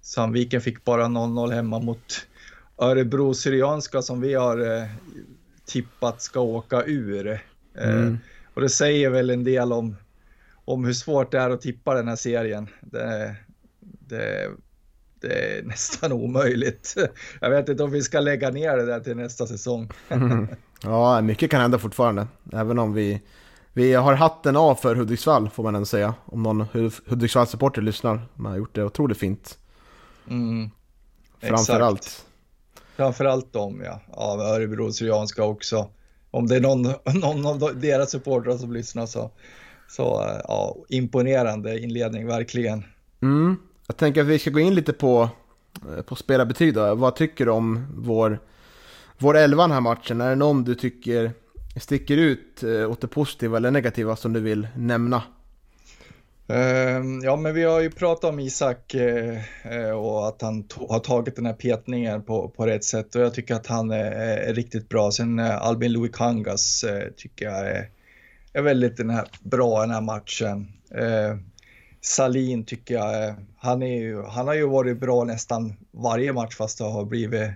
Sandviken 0.00 0.60
fick 0.60 0.84
bara 0.84 1.04
0-0 1.04 1.52
hemma 1.52 1.78
mot 1.78 2.26
Örebro 2.78 3.34
Syrianska 3.34 4.02
som 4.02 4.20
vi 4.20 4.34
har 4.34 4.76
eh, 4.76 4.88
tippat 5.64 6.22
ska 6.22 6.40
åka 6.40 6.84
ur. 6.84 7.28
Eh, 7.28 7.94
mm. 7.94 8.18
Och 8.54 8.60
det 8.60 8.68
säger 8.68 9.10
väl 9.10 9.30
en 9.30 9.44
del 9.44 9.72
om, 9.72 9.96
om 10.64 10.84
hur 10.84 10.92
svårt 10.92 11.32
det 11.32 11.38
är 11.38 11.50
att 11.50 11.60
tippa 11.60 11.94
den 11.94 12.08
här 12.08 12.16
serien. 12.16 12.68
Det, 12.80 13.36
det, 14.10 14.50
det 15.20 15.58
är 15.58 15.62
nästan 15.64 16.12
omöjligt. 16.12 16.94
Jag 17.40 17.50
vet 17.50 17.68
inte 17.68 17.82
om 17.82 17.90
vi 17.90 18.02
ska 18.02 18.20
lägga 18.20 18.50
ner 18.50 18.76
det 18.76 18.86
där 18.86 19.00
till 19.00 19.16
nästa 19.16 19.46
säsong. 19.46 19.90
Mm. 20.08 20.48
Ja, 20.82 21.20
mycket 21.20 21.50
kan 21.50 21.60
hända 21.60 21.78
fortfarande. 21.78 22.26
Även 22.52 22.78
om 22.78 22.92
vi, 22.92 23.22
vi 23.72 23.94
har 23.94 24.14
hatten 24.14 24.56
av 24.56 24.74
för 24.74 24.94
Hudiksvall 24.94 25.50
får 25.50 25.62
man 25.62 25.74
ändå 25.74 25.86
säga. 25.86 26.14
Om 26.24 26.42
någon 26.42 26.60
Hudiksvall-supporter 27.06 27.82
lyssnar. 27.82 28.20
Man 28.34 28.52
har 28.52 28.58
gjort 28.58 28.74
det 28.74 28.84
otroligt 28.84 29.18
fint. 29.18 29.58
Mm. 30.28 30.70
Framförallt. 31.40 32.26
Framförallt 32.96 33.52
dem 33.52 33.82
ja. 33.84 34.00
Ja, 34.16 34.54
Örebro 34.54 34.92
Syrianska 34.92 35.44
också. 35.44 35.90
Om 36.30 36.46
det 36.46 36.56
är 36.56 36.60
någon, 36.60 36.82
någon 37.20 37.46
av 37.46 37.80
deras 37.80 38.10
supportrar 38.10 38.56
som 38.56 38.72
lyssnar 38.72 39.06
så, 39.06 39.30
så 39.88 40.02
ja, 40.48 40.76
imponerande 40.88 41.80
inledning 41.80 42.26
verkligen. 42.26 42.84
Mm. 43.22 43.56
Jag 43.90 43.96
tänker 43.96 44.20
att 44.20 44.26
vi 44.26 44.38
ska 44.38 44.50
gå 44.50 44.60
in 44.60 44.74
lite 44.74 44.92
på, 44.92 45.28
eh, 45.96 46.02
på 46.02 46.16
spelarbetyg 46.16 46.74
då. 46.74 46.94
Vad 46.94 47.16
tycker 47.16 47.44
du 47.44 47.50
om 47.50 47.86
vår, 47.96 48.38
vår 49.18 49.36
elva 49.36 49.62
den 49.62 49.70
här 49.70 49.80
matchen? 49.80 50.20
Är 50.20 50.28
det 50.28 50.34
någon 50.36 50.64
du 50.64 50.74
tycker 50.74 51.32
sticker 51.76 52.16
ut 52.16 52.62
eh, 52.62 52.90
åt 52.90 53.00
det 53.00 53.08
positiva 53.08 53.56
eller 53.56 53.70
negativa 53.70 54.16
som 54.16 54.32
du 54.32 54.40
vill 54.40 54.68
nämna? 54.76 55.22
Ehm, 56.48 57.20
ja, 57.22 57.36
men 57.36 57.54
vi 57.54 57.64
har 57.64 57.80
ju 57.80 57.90
pratat 57.90 58.30
om 58.30 58.40
Isak 58.40 58.94
eh, 58.94 59.90
och 59.90 60.28
att 60.28 60.42
han 60.42 60.68
har 60.88 61.00
tagit 61.00 61.36
den 61.36 61.46
här 61.46 61.52
petningen 61.52 62.22
på, 62.22 62.48
på 62.48 62.66
rätt 62.66 62.84
sätt 62.84 63.14
och 63.14 63.22
jag 63.22 63.34
tycker 63.34 63.54
att 63.54 63.66
han 63.66 63.90
är, 63.90 64.12
är 64.12 64.54
riktigt 64.54 64.88
bra. 64.88 65.10
Sen 65.10 65.38
Albin 65.40 65.92
Louis 65.92 66.12
Kangas 66.14 66.84
tycker 67.16 67.44
jag 67.44 67.66
är, 67.66 67.88
är 68.52 68.62
väldigt 68.62 68.96
den 68.96 69.10
här, 69.10 69.28
bra 69.42 69.78
i 69.78 69.86
den 69.86 69.94
här 69.94 70.00
matchen. 70.00 70.72
Salin 72.00 72.64
tycker 72.64 72.94
jag, 72.94 73.28
eh, 73.28 73.34
han, 73.56 73.82
är 73.82 74.00
ju, 74.00 74.22
han 74.22 74.46
har 74.46 74.54
ju 74.54 74.66
varit 74.66 75.00
bra 75.00 75.24
nästan 75.24 75.76
varje 75.90 76.32
match 76.32 76.56
fast 76.56 76.78
det 76.78 76.84
har 76.84 77.04
blivit 77.04 77.50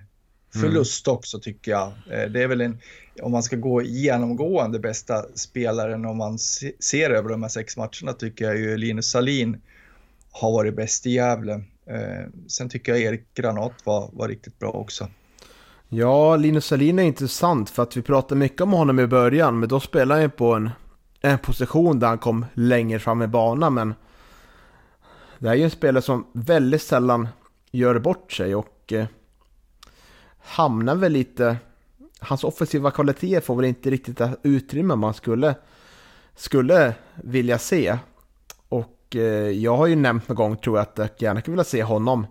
förlust 0.60 1.06
mm. 1.06 1.16
också 1.16 1.38
tycker 1.38 1.70
jag. 1.70 1.92
Eh, 2.10 2.30
det 2.30 2.42
är 2.42 2.48
väl 2.48 2.60
en, 2.60 2.78
om 3.22 3.32
man 3.32 3.42
ska 3.42 3.56
gå 3.56 3.82
genomgående 3.82 4.78
bästa 4.78 5.24
spelaren 5.34 6.04
om 6.04 6.16
man 6.16 6.38
ser 6.80 7.10
över 7.10 7.28
de 7.28 7.42
här 7.42 7.50
sex 7.50 7.76
matcherna 7.76 8.12
tycker 8.18 8.44
jag 8.44 8.56
ju 8.56 8.76
Linus 8.76 9.10
Salin 9.10 9.60
har 10.30 10.52
varit 10.52 10.76
bäst 10.76 11.06
i 11.06 11.10
Gävle. 11.10 11.52
Eh, 11.86 12.26
sen 12.48 12.68
tycker 12.68 12.92
jag 12.92 13.00
Erik 13.00 13.34
Granat 13.34 13.72
var, 13.84 14.10
var 14.12 14.28
riktigt 14.28 14.58
bra 14.58 14.70
också. 14.70 15.08
Ja, 15.88 16.36
Linus 16.36 16.66
Salin 16.66 16.98
är 16.98 17.02
intressant 17.02 17.70
för 17.70 17.82
att 17.82 17.96
vi 17.96 18.02
pratade 18.02 18.38
mycket 18.38 18.60
om 18.60 18.72
honom 18.72 19.00
i 19.00 19.06
början 19.06 19.58
men 19.58 19.68
då 19.68 19.80
spelade 19.80 20.14
han 20.14 20.22
ju 20.22 20.28
på 20.28 20.52
en, 20.52 20.70
en 21.20 21.38
position 21.38 21.98
där 21.98 22.08
han 22.08 22.18
kom 22.18 22.46
längre 22.54 22.98
fram 22.98 23.22
i 23.22 23.26
banan 23.26 23.74
men 23.74 23.94
det 25.38 25.48
här 25.48 25.54
är 25.54 25.58
ju 25.58 25.64
en 25.64 25.70
spelare 25.70 26.02
som 26.02 26.26
väldigt 26.32 26.82
sällan 26.82 27.28
gör 27.70 27.98
bort 27.98 28.32
sig 28.32 28.54
och 28.54 28.92
eh, 28.92 29.06
hamnar 30.38 30.94
väl 30.94 31.12
lite... 31.12 31.56
Hans 32.20 32.44
offensiva 32.44 32.90
kvaliteter 32.90 33.40
får 33.40 33.56
väl 33.56 33.64
inte 33.64 33.90
riktigt 33.90 34.18
det 34.18 34.36
utrymme 34.42 34.94
man 34.94 35.14
skulle, 35.14 35.54
skulle 36.34 36.94
vilja 37.14 37.58
se. 37.58 37.98
Och 38.68 39.16
eh, 39.16 39.50
jag 39.50 39.76
har 39.76 39.86
ju 39.86 39.96
nämnt 39.96 40.28
någon 40.28 40.36
gång, 40.36 40.56
tror 40.56 40.76
jag, 40.76 40.82
att 40.82 40.98
jag 40.98 41.10
gärna 41.18 41.40
skulle 41.40 41.52
vilja 41.52 41.64
se 41.64 41.82
honom. 41.82 42.26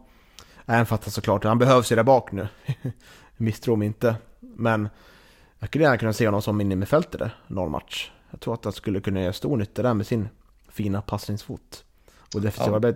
Även 0.65 0.85
fast 0.85 1.03
han 1.03 1.11
såklart, 1.11 1.43
han 1.43 1.59
behövs 1.59 1.91
ju 1.91 1.95
där 1.95 2.03
bak 2.03 2.31
nu. 2.31 2.47
Misstro 3.37 3.75
mig 3.75 3.85
inte. 3.85 4.15
Men 4.39 4.89
jag 5.59 5.69
skulle 5.69 5.83
gärna 5.83 5.97
kunna 5.97 6.13
se 6.13 6.25
honom 6.27 6.41
som 6.41 6.61
innermittfältare 6.61 7.31
någon 7.47 7.71
match. 7.71 8.11
Jag 8.31 8.39
tror 8.39 8.53
att 8.53 8.63
han 8.63 8.73
skulle 8.73 9.01
kunna 9.01 9.21
göra 9.21 9.33
stor 9.33 9.57
nytta 9.57 9.83
där 9.83 9.93
med 9.93 10.07
sin 10.07 10.29
fina 10.69 11.01
passningsfot 11.01 11.83
och 12.35 12.41
defensiva 12.41 12.79
ja. 12.83 12.93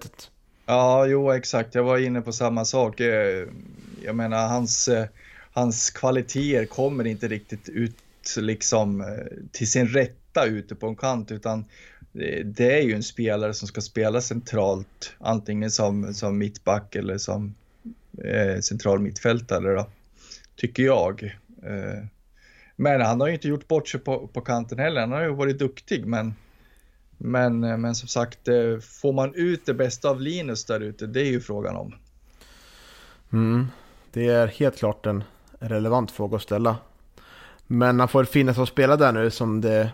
Ja, 0.66 1.06
jo 1.06 1.32
exakt. 1.32 1.76
Jag 1.76 1.84
var 1.84 1.98
inne 1.98 2.22
på 2.22 2.32
samma 2.32 2.66
sak. 2.66 3.00
Eh, 3.00 3.48
jag 4.04 4.16
menar, 4.16 4.48
hans, 4.48 4.88
eh, 4.88 5.06
hans 5.52 5.90
kvaliteter 5.90 6.66
kommer 6.66 7.08
inte 7.08 7.28
riktigt 7.28 7.70
ut 7.70 7.96
liksom 8.38 9.02
eh, 9.02 9.08
till 9.52 9.72
sin 9.72 9.88
rätta 9.88 10.46
ute 10.46 10.76
på 10.76 10.88
en 10.88 10.96
kant, 10.96 11.32
utan 11.32 11.66
det 12.46 12.80
är 12.80 12.82
ju 12.82 12.94
en 12.94 13.04
spelare 13.04 13.54
som 13.54 13.68
ska 13.68 13.82
spela 13.82 14.22
centralt, 14.22 15.14
antingen 15.18 15.72
som, 15.72 16.14
som 16.14 16.38
mittback 16.38 16.96
eller 16.96 17.18
som 17.18 17.56
eh, 18.24 18.60
central 18.60 19.00
mittfältare 19.00 19.74
då, 19.74 19.88
tycker 20.56 20.84
jag. 20.84 21.24
Eh, 21.64 22.04
men 22.76 23.02
han 23.02 23.22
har 23.22 23.28
ju 23.28 23.34
inte 23.34 23.48
gjort 23.48 23.68
bort 23.68 23.88
sig 23.88 24.00
på, 24.00 24.28
på 24.28 24.42
kanten 24.42 24.80
heller. 24.80 25.02
Han 25.02 25.12
har 25.12 25.22
ju 25.22 25.34
varit 25.34 25.60
duktig, 25.60 26.06
men 26.06 26.36
men, 27.18 27.64
eh, 27.64 27.78
men 27.78 27.96
som 27.96 28.08
sagt, 28.08 28.48
eh, 28.48 28.80
får 29.02 29.14
man 29.14 29.34
ut 29.36 29.66
det 29.66 29.74
bästa 29.74 30.10
av 30.10 30.22
Linus 30.22 30.66
där 30.66 30.80
ute? 30.80 31.08
Det 31.08 31.22
är 31.22 31.32
ju 31.32 31.42
frågan 31.42 31.76
om. 31.76 31.96
Mm, 33.32 33.68
det 34.14 34.28
är 34.28 34.48
helt 34.48 34.78
klart 34.78 35.06
en 35.06 35.24
relevant 35.60 36.12
fråga 36.12 36.36
att 36.36 36.42
ställa. 36.42 36.78
Men 37.68 38.00
han 38.00 38.10
får 38.10 38.24
finnas 38.24 38.58
att 38.58 38.70
spela 38.70 38.98
där 38.98 39.12
nu 39.12 39.32
som 39.32 39.62
det, 39.62 39.90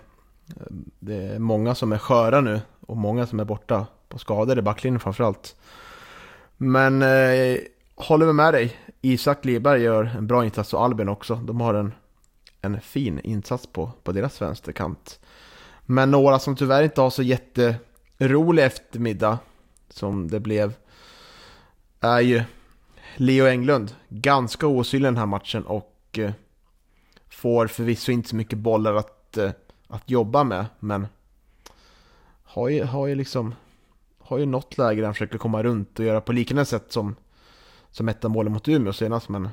det 0.99 1.15
är 1.15 1.39
många 1.39 1.75
som 1.75 1.91
är 1.91 1.97
sköra 1.97 2.41
nu 2.41 2.61
och 2.79 2.97
många 2.97 3.27
som 3.27 3.39
är 3.39 3.45
borta 3.45 3.87
på 4.09 4.19
skador 4.19 4.59
i 4.59 4.61
backlinjen 4.61 4.99
framförallt. 4.99 5.55
Men 6.57 7.01
eh, 7.01 7.57
håller 7.95 8.33
med 8.33 8.53
dig. 8.53 8.77
Isak 9.01 9.45
Liberg 9.45 9.81
gör 9.81 10.11
en 10.17 10.27
bra 10.27 10.45
insats 10.45 10.73
och 10.73 10.83
Albin 10.83 11.09
också. 11.09 11.35
De 11.35 11.61
har 11.61 11.73
en, 11.73 11.93
en 12.61 12.81
fin 12.81 13.19
insats 13.19 13.67
på, 13.67 13.91
på 14.03 14.11
deras 14.11 14.41
vänsterkant. 14.41 15.19
Men 15.85 16.11
några 16.11 16.39
som 16.39 16.55
tyvärr 16.55 16.83
inte 16.83 17.01
har 17.01 17.09
så 17.09 17.23
jätterolig 17.23 18.63
eftermiddag 18.63 19.39
som 19.89 20.27
det 20.27 20.39
blev 20.39 20.73
är 21.99 22.21
ju 22.21 22.43
Leo 23.15 23.47
Englund. 23.47 23.95
Ganska 24.09 24.67
osynlig 24.67 25.07
den 25.07 25.17
här 25.17 25.25
matchen 25.25 25.63
och 25.63 26.19
eh, 26.19 26.31
får 27.29 27.67
förvisso 27.67 28.11
inte 28.11 28.29
så 28.29 28.35
mycket 28.35 28.59
bollar 28.59 28.95
att, 28.95 29.37
eh, 29.37 29.51
att 29.87 30.09
jobba 30.09 30.43
med. 30.43 30.65
Men 30.79 31.07
har 32.43 32.69
ju, 32.69 32.83
har 32.83 33.07
ju 33.07 33.15
liksom 33.15 33.55
har 34.19 34.37
ju 34.37 34.45
något 34.45 34.77
läge 34.77 35.01
där 35.01 35.05
han 35.05 35.13
försöker 35.13 35.37
komma 35.37 35.63
runt 35.63 35.99
och 35.99 36.05
göra 36.05 36.21
på 36.21 36.33
liknande 36.33 36.65
sätt 36.65 36.91
som, 36.91 37.15
som 37.91 38.09
ett 38.09 38.25
av 38.25 38.31
målen 38.31 38.53
mot 38.53 38.67
Umeå 38.67 38.93
senast. 38.93 39.29
Men 39.29 39.49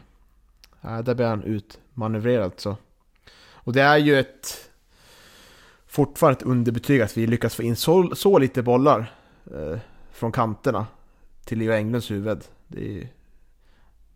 äh, 0.83 0.99
där 0.99 1.15
blir 1.15 1.27
han 1.27 1.43
utmanövrerad 1.43 2.53
så. 2.57 2.77
Och 3.51 3.73
det 3.73 3.83
är 3.83 3.97
ju 3.97 4.19
ett 4.19 4.70
fortfarande 5.91 6.39
ett 6.39 6.47
underbetyg 6.47 7.01
att 7.01 7.17
vi 7.17 7.27
lyckas 7.27 7.55
få 7.55 7.63
in 7.63 7.77
så, 7.77 8.15
så 8.17 8.39
lite 8.39 8.63
bollar 8.63 9.15
eh, 9.55 9.79
från 10.13 10.33
kanterna 10.33 10.87
till 11.45 11.59
Leo 11.59 11.73
Englunds 11.73 12.11
huvud. 12.11 12.41
Det 12.69 13.01
är, 13.01 13.09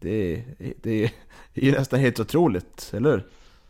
det, 0.00 0.34
är, 0.34 0.44
det, 0.82 1.04
är, 1.04 1.10
det 1.54 1.68
är 1.68 1.72
nästan 1.72 2.00
helt 2.00 2.20
otroligt, 2.20 2.90
eller 2.94 3.10
hur? 3.10 3.26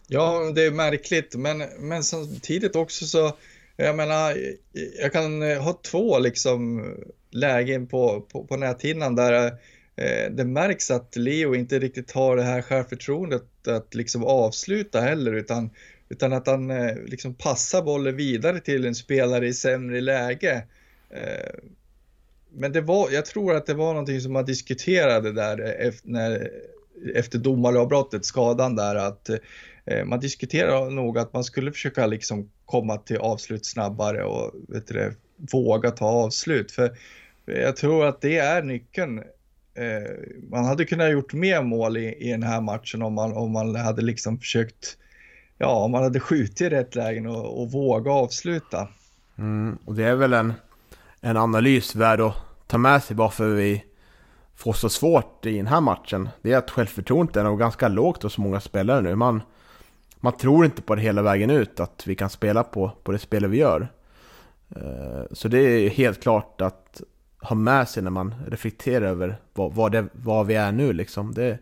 Ja, 0.07 0.53
det 0.55 0.65
är 0.65 0.71
märkligt, 0.71 1.35
men, 1.35 1.63
men 1.79 2.05
samtidigt 2.05 2.77
också 2.77 3.05
så, 3.05 3.37
jag 3.77 3.97
menar, 3.97 4.37
jag 5.01 5.13
kan 5.13 5.43
ha 5.43 5.81
två 5.83 6.19
liksom 6.19 6.87
lägen 7.31 7.87
på, 7.87 8.21
på, 8.21 8.45
på 8.47 8.57
näthinnan 8.57 9.15
där 9.15 9.47
eh, 9.97 10.31
det 10.31 10.45
märks 10.45 10.91
att 10.91 11.17
Leo 11.17 11.55
inte 11.55 11.79
riktigt 11.79 12.13
har 12.13 12.37
det 12.37 12.43
här 12.43 12.63
självförtroendet 12.63 13.69
att 13.69 13.95
liksom 13.95 14.25
avsluta 14.25 15.01
heller, 15.01 15.33
utan 15.33 15.71
utan 16.09 16.33
att 16.33 16.47
han 16.47 16.71
eh, 16.71 16.97
liksom 17.07 17.35
passar 17.35 17.83
bollen 17.83 18.17
vidare 18.17 18.61
till 18.61 18.85
en 18.85 18.95
spelare 18.95 19.47
i 19.47 19.55
sämre 19.55 20.01
läge. 20.01 20.65
Eh, 21.11 21.55
men 22.53 22.73
det 22.73 22.81
var, 22.81 23.11
jag 23.11 23.27
tror 23.27 23.55
att 23.55 23.67
det 23.67 23.75
var 23.75 23.93
någonting 23.93 24.21
som 24.21 24.33
man 24.33 24.45
diskuterade 24.45 25.33
där 25.33 25.59
efter, 25.61 26.09
när, 26.09 26.51
efter 27.15 27.39
domaravbrottet, 27.39 28.25
skadan 28.25 28.77
där, 28.77 28.95
att 28.95 29.29
eh, 29.85 30.05
man 30.05 30.21
diskuterade 30.21 30.91
nog 30.91 31.19
att 31.19 31.33
man 31.33 31.45
skulle 31.45 31.73
försöka 31.73 32.07
liksom 32.07 32.51
komma 32.65 32.97
till 32.97 33.17
avslut 33.17 33.67
snabbare 33.67 34.25
och 34.25 34.53
vet 34.69 34.87
du, 34.87 35.15
våga 35.37 35.91
ta 35.91 36.07
avslut. 36.07 36.73
För 36.73 36.97
jag 37.45 37.77
tror 37.77 38.07
att 38.07 38.21
det 38.21 38.39
är 38.39 38.63
nyckeln. 38.63 39.19
Eh, 39.75 40.11
man 40.51 40.65
hade 40.65 40.85
kunnat 40.85 41.13
gjort 41.13 41.33
mer 41.33 41.63
mål 41.63 41.97
i, 41.97 42.15
i 42.15 42.31
den 42.31 42.43
här 42.43 42.61
matchen 42.61 43.03
om 43.03 43.15
man, 43.15 43.33
om 43.33 43.53
man 43.53 43.77
hade 43.77 44.03
liksom 44.03 44.39
försökt, 44.39 44.99
ja, 45.59 45.85
om 45.85 45.91
man 45.91 46.03
hade 46.03 46.21
skjutit 46.21 46.61
i 46.61 46.69
rätt 46.69 46.95
lägen 46.95 47.27
och, 47.27 47.63
och 47.63 47.73
våga 47.73 48.13
avsluta. 48.13 48.89
Mm, 49.39 49.79
och 49.85 49.95
det 49.95 50.05
är 50.05 50.15
väl 50.15 50.33
en, 50.33 50.53
en 51.21 51.37
analys 51.37 51.95
värd 51.95 52.21
att 52.21 52.35
ta 52.67 52.79
med 52.79 53.03
sig 53.03 53.17
varför 53.17 53.49
vi 53.49 53.85
får 54.55 54.73
så 54.73 54.89
svårt 54.89 55.47
i 55.47 55.57
den 55.57 55.67
här 55.67 55.81
matchen. 55.81 56.29
Det 56.43 56.53
är 56.53 56.59
att 56.59 56.71
självförtroendet 56.71 57.37
är 57.37 57.45
nog 57.45 57.59
ganska 57.59 57.89
lågt 57.89 58.23
hos 58.23 58.39
många 58.39 58.61
spelare 58.61 59.01
nu. 59.01 59.15
Man, 59.15 59.43
man 60.17 60.33
tror 60.33 60.65
inte 60.65 60.83
på 60.83 60.95
det 60.95 61.03
hela 61.03 61.23
vägen 61.23 61.51
ut, 61.51 61.81
att 61.81 62.07
vi 62.07 62.15
kan 62.15 62.31
spela 62.31 62.65
på, 62.65 62.91
på 63.03 63.13
det 63.13 63.19
spelet 63.19 63.51
vi 63.51 63.57
gör. 63.57 63.89
Eh, 64.77 65.23
så 65.33 65.49
det 65.49 65.59
är 65.59 65.91
helt 65.91 66.23
klart 66.23 66.61
att 66.61 67.03
ha 67.41 67.57
med 67.57 67.89
sig 67.89 68.03
när 68.03 68.11
man 68.11 68.35
reflekterar 68.49 69.07
över 69.07 69.37
vad, 69.53 69.75
vad, 69.75 69.93
det, 69.93 70.07
vad 70.13 70.47
vi 70.47 70.55
är 70.55 70.73
nu 70.73 70.93
liksom. 70.93 71.35
Det, 71.35 71.59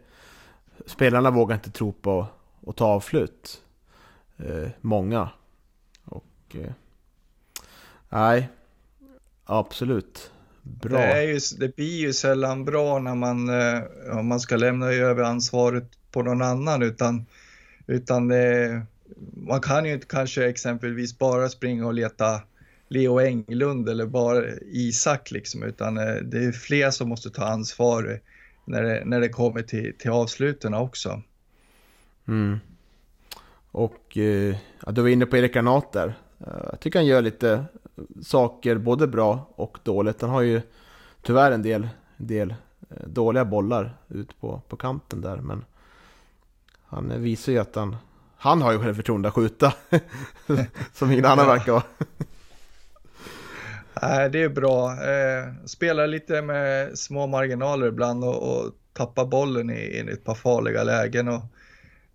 spelarna 0.86 1.30
vågar 1.30 1.55
inte 1.55 1.70
tro 1.70 1.93
på 1.93 2.26
att 2.66 2.76
ta 2.76 2.86
avslut. 2.86 3.61
Eh, 4.39 4.68
många. 4.80 5.30
Och... 6.05 6.24
Eh, 6.55 6.72
nej. 8.09 8.49
Absolut. 9.45 10.30
Bra. 10.62 10.99
Det, 10.99 11.05
är 11.05 11.22
ju, 11.22 11.41
det 11.59 11.76
blir 11.76 11.97
ju 12.01 12.12
sällan 12.12 12.64
bra 12.64 12.99
när 12.99 13.14
man, 13.14 13.51
om 14.18 14.26
man 14.26 14.41
ska 14.41 14.57
lämna 14.57 14.87
över 14.87 15.22
ansvaret 15.22 15.85
på 16.12 16.22
någon 16.22 16.43
annan 16.43 16.83
utan, 16.83 17.26
utan 17.87 18.28
det, 18.28 18.83
man 19.35 19.61
kan 19.61 19.85
ju 19.85 19.93
inte 19.93 20.07
kanske 20.07 20.49
exempelvis 20.49 21.18
bara 21.18 21.49
springa 21.49 21.87
och 21.87 21.95
leta 21.95 22.43
Leo 22.89 23.20
Englund 23.20 23.89
eller 23.89 24.07
bara 24.07 24.45
Isak 24.70 25.30
liksom, 25.30 25.62
utan 25.62 25.99
eh, 25.99 26.14
det 26.14 26.45
är 26.45 26.53
fler 26.53 26.91
som 26.91 27.09
måste 27.09 27.30
ta 27.30 27.45
ansvar 27.45 28.20
när 28.64 28.83
det, 28.83 29.03
när 29.05 29.20
det 29.20 29.28
kommer 29.28 29.62
till, 29.62 29.95
till 29.99 30.11
avsluten 30.11 30.74
också. 30.74 31.22
Mm. 32.28 32.59
Och 33.72 34.16
eh, 34.16 34.56
du 34.86 35.02
var 35.02 35.08
inne 35.08 35.26
på 35.26 35.36
Erik 35.36 35.54
Granat 35.54 35.92
där. 35.92 36.14
Eh, 36.38 36.68
jag 36.70 36.80
tycker 36.80 36.98
han 36.98 37.06
gör 37.06 37.22
lite 37.22 37.64
saker 38.22 38.78
både 38.78 39.06
bra 39.06 39.46
och 39.54 39.78
dåligt. 39.82 40.20
Han 40.20 40.30
har 40.30 40.42
ju 40.42 40.60
tyvärr 41.22 41.52
en 41.52 41.62
del, 41.62 41.88
del 42.16 42.54
dåliga 43.06 43.44
bollar 43.44 43.96
ut 44.08 44.40
på, 44.40 44.60
på 44.68 44.76
kanten 44.76 45.20
där. 45.20 45.36
Men 45.36 45.64
han 46.84 47.22
visar 47.22 47.52
ju 47.52 47.58
att 47.58 47.76
han, 47.76 47.96
han 48.36 48.62
har 48.62 48.72
ju 48.72 48.78
självförtroende 48.78 49.28
att 49.28 49.34
skjuta. 49.34 49.74
som 50.92 51.12
ingen 51.12 51.24
annan 51.24 51.46
verkar 51.46 51.72
ha. 51.72 51.82
Nej, 54.02 54.30
det 54.30 54.42
är 54.42 54.48
bra. 54.48 54.92
Eh, 54.92 55.54
spelar 55.64 56.06
lite 56.06 56.42
med 56.42 56.98
små 56.98 57.26
marginaler 57.26 57.86
ibland 57.86 58.24
och, 58.24 58.42
och 58.42 58.72
tappar 58.92 59.24
bollen 59.24 59.70
i, 59.70 59.74
i 59.74 60.12
ett 60.12 60.24
par 60.24 60.34
farliga 60.34 60.84
lägen. 60.84 61.28
Och, 61.28 61.34
eh, 61.34 61.42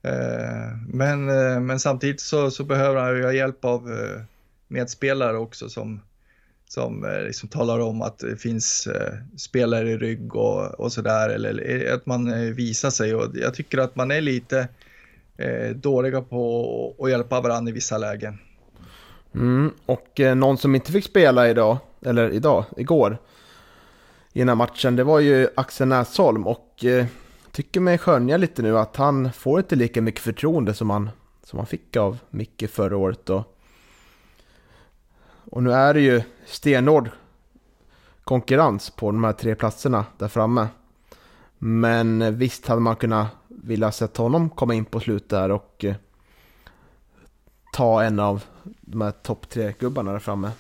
Eh, 0.02 0.78
men, 0.88 1.30
eh, 1.30 1.60
men 1.60 1.80
samtidigt 1.80 2.22
så, 2.22 2.52
så 2.52 2.64
behöver 2.64 3.02
han 3.02 3.18
ju 3.18 3.24
ha 3.24 3.34
hjälp 3.34 3.66
av 3.66 3.92
eh, 3.92 4.22
medspelare 4.68 5.38
också 5.38 5.70
som, 5.70 6.02
som 6.66 7.22
liksom 7.26 7.50
talar 7.50 7.80
om 7.80 8.02
att 8.02 8.20
det 8.20 8.38
finns 8.38 8.88
spelare 9.38 9.90
i 9.90 9.98
rygg 9.98 10.36
och, 10.36 10.80
och 10.80 10.92
sådär. 10.92 11.30
Eller 11.30 11.94
att 11.94 12.06
man 12.06 12.54
visar 12.54 12.90
sig. 12.90 13.16
Och 13.16 13.32
jag 13.34 13.54
tycker 13.54 13.78
att 13.78 13.96
man 13.96 14.12
är 14.12 14.22
lite 14.22 14.68
dåliga 15.76 16.22
på 16.22 16.96
att 17.00 17.10
hjälpa 17.10 17.42
varandra 17.42 17.70
i 17.70 17.74
vissa 17.74 17.98
lägen. 17.98 18.40
Mm, 19.36 19.72
och 19.86 20.20
någon 20.36 20.58
som 20.58 20.76
inte 20.76 20.92
fick 20.92 21.06
spela 21.06 21.50
idag, 21.50 21.78
eller 22.06 22.30
idag, 22.30 22.66
igår, 22.78 23.18
innan 24.34 24.58
matchen, 24.58 24.96
det 24.96 25.04
var 25.04 25.20
ju 25.20 25.48
Axel 25.56 25.88
Näsholm 25.88 26.48
och 26.48 26.86
tycker 27.58 27.80
mig 27.80 27.98
skönja 27.98 28.38
lite 28.38 28.62
nu 28.62 28.78
att 28.78 28.96
han 28.96 29.34
får 29.34 29.60
inte 29.60 29.76
lika 29.76 30.02
mycket 30.02 30.22
förtroende 30.22 30.74
som 30.74 30.90
han, 30.90 31.10
som 31.44 31.60
han 31.60 31.66
fick 31.66 31.96
av 31.96 32.18
Micke 32.30 32.70
förra 32.70 32.98
året. 32.98 33.30
Och, 33.30 33.58
och 35.52 35.64
nu 35.64 35.74
är 35.74 35.94
det 35.94 36.02
ju 36.02 36.22
stenhård 36.46 37.10
konkurrens 38.24 38.90
på 38.90 39.12
de 39.12 39.24
här 39.24 39.34
tre 39.34 39.56
platserna 39.56 40.06
där 40.18 40.28
framme. 40.28 40.68
Men 41.58 42.38
visst 42.38 42.68
hade 42.68 42.82
man 42.82 42.96
kunnat 42.96 43.28
vilja 43.48 43.92
sett 43.92 44.18
honom 44.18 44.50
komma 44.50 44.74
in 44.74 44.86
på 44.86 45.00
slutet 45.00 45.30
där 45.30 45.52
och 45.52 45.86
eh, 45.86 45.96
ta 47.74 48.04
en 48.04 48.20
av 48.20 48.44
de 48.82 49.02
här 49.02 49.12
topp 49.12 49.50
tre-gubbarna 49.50 50.12
där 50.12 50.20
framme. 50.20 50.52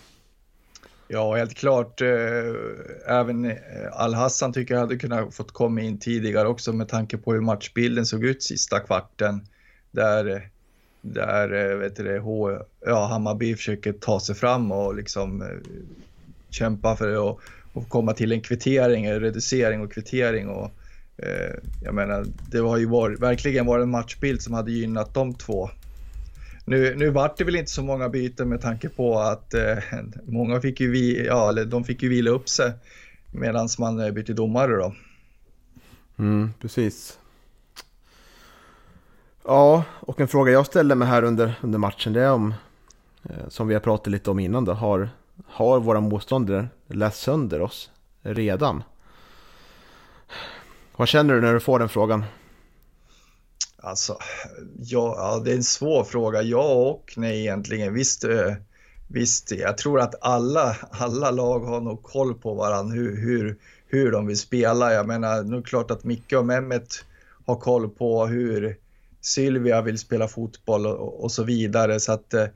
Ja, 1.10 1.36
helt 1.36 1.54
klart. 1.54 2.02
Eh, 2.02 2.08
även 3.08 3.46
eh, 3.46 3.56
Al-Hassan 3.92 4.54
tycker 4.54 4.74
jag 4.74 4.82
hade 4.82 4.98
kunnat 4.98 5.36
fått 5.36 5.52
komma 5.52 5.82
in 5.82 6.00
tidigare 6.00 6.48
också 6.48 6.74
med 6.74 6.88
tanke 6.88 7.18
på 7.18 7.34
hur 7.34 7.42
matchbilden 7.42 8.06
såg 8.06 8.24
ut 8.24 8.44
sista 8.44 8.80
kvarten. 8.80 9.48
Där, 9.92 10.30
eh, 10.30 10.42
där 11.02 11.76
vet 11.76 11.96
du, 11.96 12.20
H, 12.20 12.60
ja, 12.86 13.06
Hammarby 13.06 13.56
försöker 13.56 13.94
ta 13.94 14.20
sig 14.20 14.36
fram 14.36 14.72
och 14.72 14.96
liksom 14.96 15.44
kämpa 16.50 16.96
för 16.96 17.30
att 17.30 17.38
och 17.74 17.90
komma 17.90 18.14
till 18.14 18.32
en 18.32 18.42
kvittering, 18.42 19.06
en 19.06 19.20
reducering 19.20 19.82
och 19.82 19.94
kvittering. 19.94 20.50
Och, 20.50 20.72
jag 21.84 21.96
menar, 21.96 22.26
det 22.52 22.58
har 22.58 22.78
ju 22.78 22.86
varit, 22.86 23.20
verkligen 23.20 23.66
varit 23.66 23.84
en 23.84 23.90
matchbild 23.90 24.42
som 24.42 24.54
hade 24.54 24.72
gynnat 24.72 25.14
de 25.14 25.34
två 25.34 25.70
nu, 26.68 26.96
nu 26.96 27.10
vart 27.10 27.38
det 27.38 27.44
väl 27.44 27.56
inte 27.56 27.72
så 27.72 27.84
många 27.84 28.10
byten 28.10 28.50
med 28.50 28.62
tanke 28.62 28.90
på 28.90 29.20
att 29.20 29.54
eh, 29.54 29.78
många 30.26 30.62
fick 30.62 30.80
ju, 30.80 30.92
vi, 30.92 31.26
ja, 31.26 31.50
eller 31.50 31.66
de 31.66 31.84
fick 31.84 32.04
ju 32.04 32.10
vila 32.10 32.32
upp 32.32 32.50
sig 32.50 32.74
medan 33.32 33.68
man 33.80 34.00
eh, 34.00 34.12
bytte 34.12 34.34
domare 34.34 34.76
då. 34.76 34.96
Mm, 36.18 36.54
precis. 36.62 37.20
Ja, 39.46 39.84
och 39.90 40.20
en 40.22 40.28
fråga 40.28 40.52
jag 40.52 40.66
ställde 40.66 40.96
mig 40.96 41.08
här 41.08 41.24
under, 41.24 41.54
under 41.62 41.80
matchen 41.80 42.14
det 42.14 42.22
är 42.22 42.32
om, 42.32 42.54
eh, 43.24 43.48
som 43.48 43.68
vi 43.68 43.74
har 43.74 43.82
pratat 43.82 44.08
lite 44.08 44.32
om 44.32 44.40
innan 44.40 44.66
då, 44.66 44.74
har, 44.74 45.10
har 45.46 45.80
våra 45.80 46.00
motståndare 46.00 46.68
läst 46.88 47.22
sönder 47.22 47.62
oss 47.62 47.92
redan? 48.22 48.84
Vad 50.96 51.08
känner 51.08 51.34
du 51.34 51.42
när 51.42 51.54
du 51.54 51.60
får 51.60 51.80
den 51.80 51.90
frågan? 51.90 52.26
Alltså, 53.88 54.18
ja, 54.78 55.16
ja, 55.18 55.42
det 55.46 55.52
är 55.52 55.56
en 55.56 55.64
svår 55.64 56.04
fråga. 56.04 56.42
Ja 56.42 56.74
och 56.74 57.14
nej 57.18 57.40
egentligen. 57.40 57.94
Visst, 57.94 58.24
eh, 58.24 58.54
visst 59.08 59.52
jag 59.52 59.78
tror 59.78 60.00
att 60.00 60.16
alla, 60.22 60.78
alla 60.92 61.32
lag 61.32 61.60
har 61.60 61.82
nog 61.82 62.04
koll 62.04 62.34
på 62.34 62.54
varandra 62.54 62.96
hur, 62.96 63.18
hur, 63.18 63.58
hur 63.88 64.12
de 64.12 64.28
vill 64.28 64.38
spela. 64.38 64.94
Jag 64.94 65.08
menar, 65.08 65.44
nu 65.44 65.56
är 65.56 65.62
det 65.62 65.68
klart 65.68 65.92
att 65.92 66.04
Micke 66.04 66.34
och 66.34 66.46
Mehmet 66.46 67.06
har 67.46 67.56
koll 67.56 67.90
på 67.90 68.28
hur 68.28 68.78
Sylvia 69.22 69.82
vill 69.82 69.98
spela 69.98 70.28
fotboll 70.28 70.86
och, 70.86 71.24
och 71.24 71.32
så 71.32 71.44
vidare. 71.44 72.00
Så 72.00 72.12
att 72.12 72.34
eh, 72.34 72.48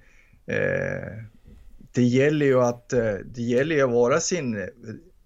det 1.92 2.04
gäller 2.04 2.46
ju 2.46 2.62
att, 2.62 2.94
eh, 2.94 3.14
det 3.26 3.42
gäller 3.42 3.76
ju 3.76 3.82
att 3.82 3.92
vara 3.92 4.20
sin 4.20 4.58
eh, 4.58 4.68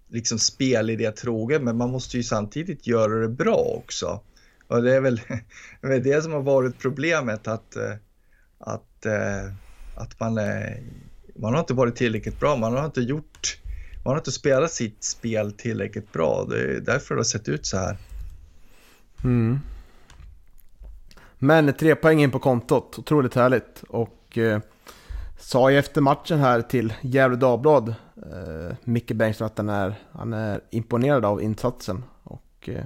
liksom 0.10 0.40
spelidé 0.40 1.12
trogen, 1.12 1.64
men 1.64 1.78
man 1.78 1.90
måste 1.90 2.18
ju 2.18 2.24
samtidigt 2.24 2.88
göra 2.88 3.14
det 3.14 3.30
bra 3.30 3.74
också. 3.84 4.22
Och 4.68 4.84
det 4.84 4.96
är 4.96 5.02
väl 5.02 5.22
det, 5.82 5.96
är 5.96 6.00
det 6.00 6.22
som 6.22 6.32
har 6.32 6.42
varit 6.42 6.80
problemet 6.80 7.48
att, 7.48 7.76
eh, 7.76 7.94
att, 8.60 9.06
eh, 9.06 9.52
att 9.96 10.20
man, 10.20 10.38
eh, 10.38 10.78
man 11.36 11.54
har 11.54 11.60
inte 11.60 11.74
varit 11.74 11.96
tillräckligt 11.96 12.40
bra. 12.40 12.56
Man 12.56 12.74
har 12.74 12.86
inte 12.86 13.02
gjort, 13.02 13.58
man 14.04 14.12
har 14.12 14.18
inte 14.18 14.32
spelat 14.32 14.72
sitt 14.72 15.04
spel 15.04 15.52
tillräckligt 15.52 16.14
bra. 16.14 16.46
Det 16.50 16.60
är 16.60 16.80
därför 16.80 17.16
det 17.16 17.20
har 17.20 17.24
sett 17.24 17.50
ut 17.50 17.66
så 17.66 17.78
här. 17.78 17.98
Mm. 19.24 19.60
Men 21.38 21.74
tre 21.74 21.96
poäng 21.96 22.22
in 22.22 22.32
på 22.32 22.40
kontot, 22.40 23.00
otroligt 23.00 23.36
härligt. 23.36 23.84
Och 23.90 24.38
eh, 24.38 24.62
sa 25.40 25.72
ju 25.72 25.78
efter 25.78 26.02
matchen 26.02 26.40
här 26.40 26.62
till 26.62 26.94
Gävle 27.02 27.38
Dagblad, 27.38 27.90
eh, 28.18 28.76
Micke 28.84 29.12
Bengtsson, 29.12 29.48
att 29.48 29.58
han 29.58 29.70
är, 29.70 29.96
han 30.12 30.34
är 30.34 30.62
imponerad 30.70 31.26
av 31.26 31.42
insatsen. 31.42 32.04
Och 32.24 32.42
Eh, 32.68 32.86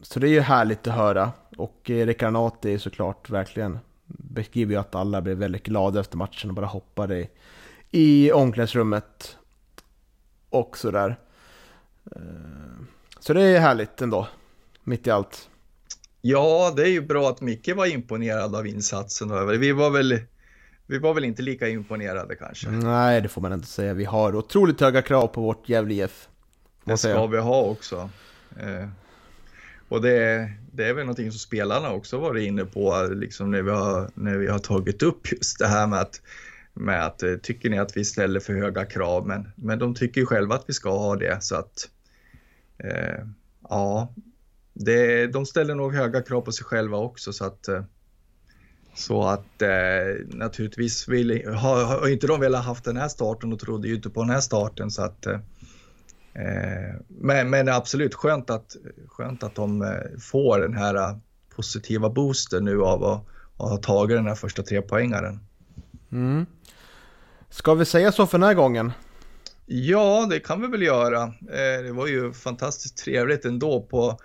så 0.00 0.20
det 0.20 0.28
är 0.28 0.32
ju 0.32 0.40
härligt 0.40 0.86
att 0.86 0.94
höra. 0.94 1.32
Och 1.56 1.90
Erik 1.90 2.20
Granati 2.20 2.74
är 2.74 2.78
såklart 2.78 3.30
verkligen 3.30 3.78
beskriver 4.06 4.72
ju 4.72 4.80
att 4.80 4.94
alla 4.94 5.22
blev 5.22 5.36
väldigt 5.36 5.62
glada 5.62 6.00
efter 6.00 6.16
matchen 6.16 6.50
och 6.50 6.56
bara 6.56 6.66
hoppade 6.66 7.18
i, 7.18 7.28
i 7.90 8.32
omklädningsrummet. 8.32 9.36
Och 10.50 10.78
sådär. 10.78 11.16
Eh, 12.16 12.22
så 13.20 13.32
det 13.32 13.42
är 13.42 13.60
härligt 13.60 14.02
ändå, 14.02 14.28
mitt 14.84 15.06
i 15.06 15.10
allt. 15.10 15.48
Ja, 16.20 16.72
det 16.76 16.82
är 16.82 16.90
ju 16.90 17.00
bra 17.00 17.28
att 17.28 17.40
Micke 17.40 17.76
var 17.76 17.86
imponerad 17.86 18.54
av 18.54 18.66
insatsen. 18.66 19.58
Vi 19.60 19.72
var 19.72 19.90
väl, 19.90 20.20
vi 20.86 20.98
var 20.98 21.14
väl 21.14 21.24
inte 21.24 21.42
lika 21.42 21.68
imponerade 21.68 22.34
kanske. 22.34 22.70
Nej, 22.70 23.20
det 23.20 23.28
får 23.28 23.40
man 23.40 23.52
inte 23.52 23.66
säga. 23.66 23.94
Vi 23.94 24.04
har 24.04 24.36
otroligt 24.36 24.80
höga 24.80 25.02
krav 25.02 25.26
på 25.26 25.40
vårt 25.40 25.68
Gävle 25.68 25.94
IF. 25.94 26.28
Det 26.84 26.96
ska 26.96 27.26
vi 27.26 27.38
ha 27.38 27.62
också. 27.62 28.10
Eh, 28.60 28.88
och 29.88 30.02
det, 30.02 30.50
det 30.72 30.84
är 30.84 30.94
väl 30.94 31.04
någonting 31.04 31.30
som 31.30 31.38
spelarna 31.38 31.90
också 31.90 32.18
varit 32.18 32.46
inne 32.46 32.64
på, 32.64 33.08
liksom 33.14 33.50
när 33.50 33.62
vi 33.62 33.70
har, 33.70 34.10
när 34.14 34.36
vi 34.36 34.46
har 34.46 34.58
tagit 34.58 35.02
upp 35.02 35.32
just 35.32 35.58
det 35.58 35.66
här 35.66 35.86
med 35.86 36.00
att, 36.00 36.20
med 36.74 37.06
att 37.06 37.22
eh, 37.22 37.34
tycker 37.34 37.70
ni 37.70 37.78
att 37.78 37.96
vi 37.96 38.04
ställer 38.04 38.40
för 38.40 38.52
höga 38.52 38.84
krav? 38.84 39.26
Men, 39.26 39.52
men 39.56 39.78
de 39.78 39.94
tycker 39.94 40.20
ju 40.20 40.26
själva 40.26 40.54
att 40.54 40.64
vi 40.66 40.72
ska 40.72 40.90
ha 40.98 41.16
det 41.16 41.44
så 41.44 41.56
att 41.56 41.88
eh, 42.78 43.24
ja, 43.68 44.14
det, 44.72 45.26
de 45.26 45.46
ställer 45.46 45.74
nog 45.74 45.94
höga 45.94 46.22
krav 46.22 46.40
på 46.40 46.52
sig 46.52 46.64
själva 46.64 46.98
också 46.98 47.32
så 47.32 47.44
att 47.44 47.68
eh, 47.68 47.84
så 48.94 49.22
att 49.22 49.62
eh, 49.62 50.26
naturligtvis 50.26 51.08
vill, 51.08 51.48
har, 51.48 51.84
har 51.84 52.08
inte 52.08 52.26
de 52.26 52.40
velat 52.40 52.64
haft 52.64 52.84
den 52.84 52.96
här 52.96 53.08
starten 53.08 53.52
och 53.52 53.58
trodde 53.58 53.88
ju 53.88 53.94
inte 53.94 54.10
på 54.10 54.20
den 54.20 54.30
här 54.30 54.40
starten 54.40 54.90
så 54.90 55.02
att 55.02 55.26
Eh, 55.26 55.38
men, 57.08 57.50
men 57.50 57.68
absolut 57.68 58.14
skönt 58.14 58.50
att, 58.50 58.76
skönt 59.08 59.42
att 59.42 59.54
de 59.54 59.82
eh, 59.82 60.18
får 60.20 60.58
den 60.58 60.74
här 60.74 60.94
eh, 60.94 61.16
positiva 61.56 62.10
boosten 62.10 62.64
nu 62.64 62.82
av 62.82 63.04
att, 63.04 63.26
att 63.56 63.70
ha 63.70 63.76
tagit 63.76 64.16
den 64.16 64.26
här 64.26 64.34
första 64.34 64.62
trepoängaren. 64.62 65.40
Mm. 66.12 66.46
Ska 67.50 67.74
vi 67.74 67.84
säga 67.84 68.12
så 68.12 68.26
för 68.26 68.38
den 68.38 68.46
här 68.46 68.54
gången? 68.54 68.92
Ja, 69.66 70.26
det 70.30 70.40
kan 70.40 70.60
vi 70.60 70.66
väl 70.68 70.82
göra. 70.82 71.32
Det 71.82 71.92
var 71.92 72.06
ju 72.06 72.32
fantastiskt 72.32 72.98
trevligt 72.98 73.44
ändå 73.44 73.82
på, 73.82 74.18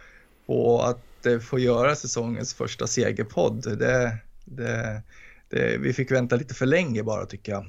på 0.46 0.82
att 0.82 1.44
få 1.44 1.60
göra 1.60 1.96
säsongens 1.96 2.54
första 2.54 2.88
segerpodd. 2.88 3.78
Det, 3.78 4.18
det, 4.46 5.02
det, 5.50 5.78
vi 5.80 5.94
fick 5.94 6.12
vänta 6.12 6.36
lite 6.36 6.54
för 6.54 6.66
länge 6.66 7.04
bara 7.04 7.26
tycker 7.26 7.52
jag. 7.52 7.66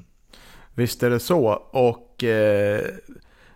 Visst 0.75 1.03
är 1.03 1.11
det 1.11 1.21
så 1.21 1.47
och 1.71 2.25
eh, 2.25 2.85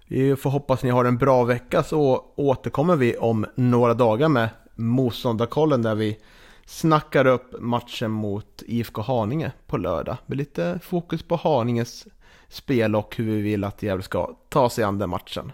vi 0.07 0.37
får 0.37 0.51
hoppas 0.51 0.83
ni 0.83 0.91
har 0.91 1.05
en 1.05 1.19
bra 1.19 1.45
vecka 1.45 1.83
så 1.83 2.25
återkommer 2.37 2.97
vi 2.97 3.17
om 3.17 3.47
några 3.55 3.95
dagar 3.95 4.29
med 4.29 4.49
motståndarkollen 4.75 5.83
där 5.83 5.95
vi 5.95 6.19
snackar 6.67 7.27
upp 7.27 7.55
matchen 7.61 8.11
mot 8.11 8.63
IFK 8.67 9.03
Haninge 9.03 9.53
på 9.67 9.77
lördag. 9.77 10.17
Med 10.27 10.39
lite 10.39 10.79
fokus 10.83 11.23
på 11.23 11.37
Haninges 11.37 12.07
spel 12.49 12.97
och 12.97 13.17
hur 13.17 13.25
vi 13.25 13.41
vill 13.41 13.65
att 13.65 13.83
Gävle 13.83 14.03
ska 14.03 14.37
ta 14.49 14.71
sig 14.71 14.85
an 14.85 14.99
den 14.99 15.11
matchen. 15.11 15.53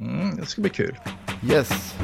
Mm, 0.00 0.36
det 0.36 0.46
ska 0.46 0.62
bli 0.62 0.70
kul. 0.70 0.96
Yes. 1.52 1.94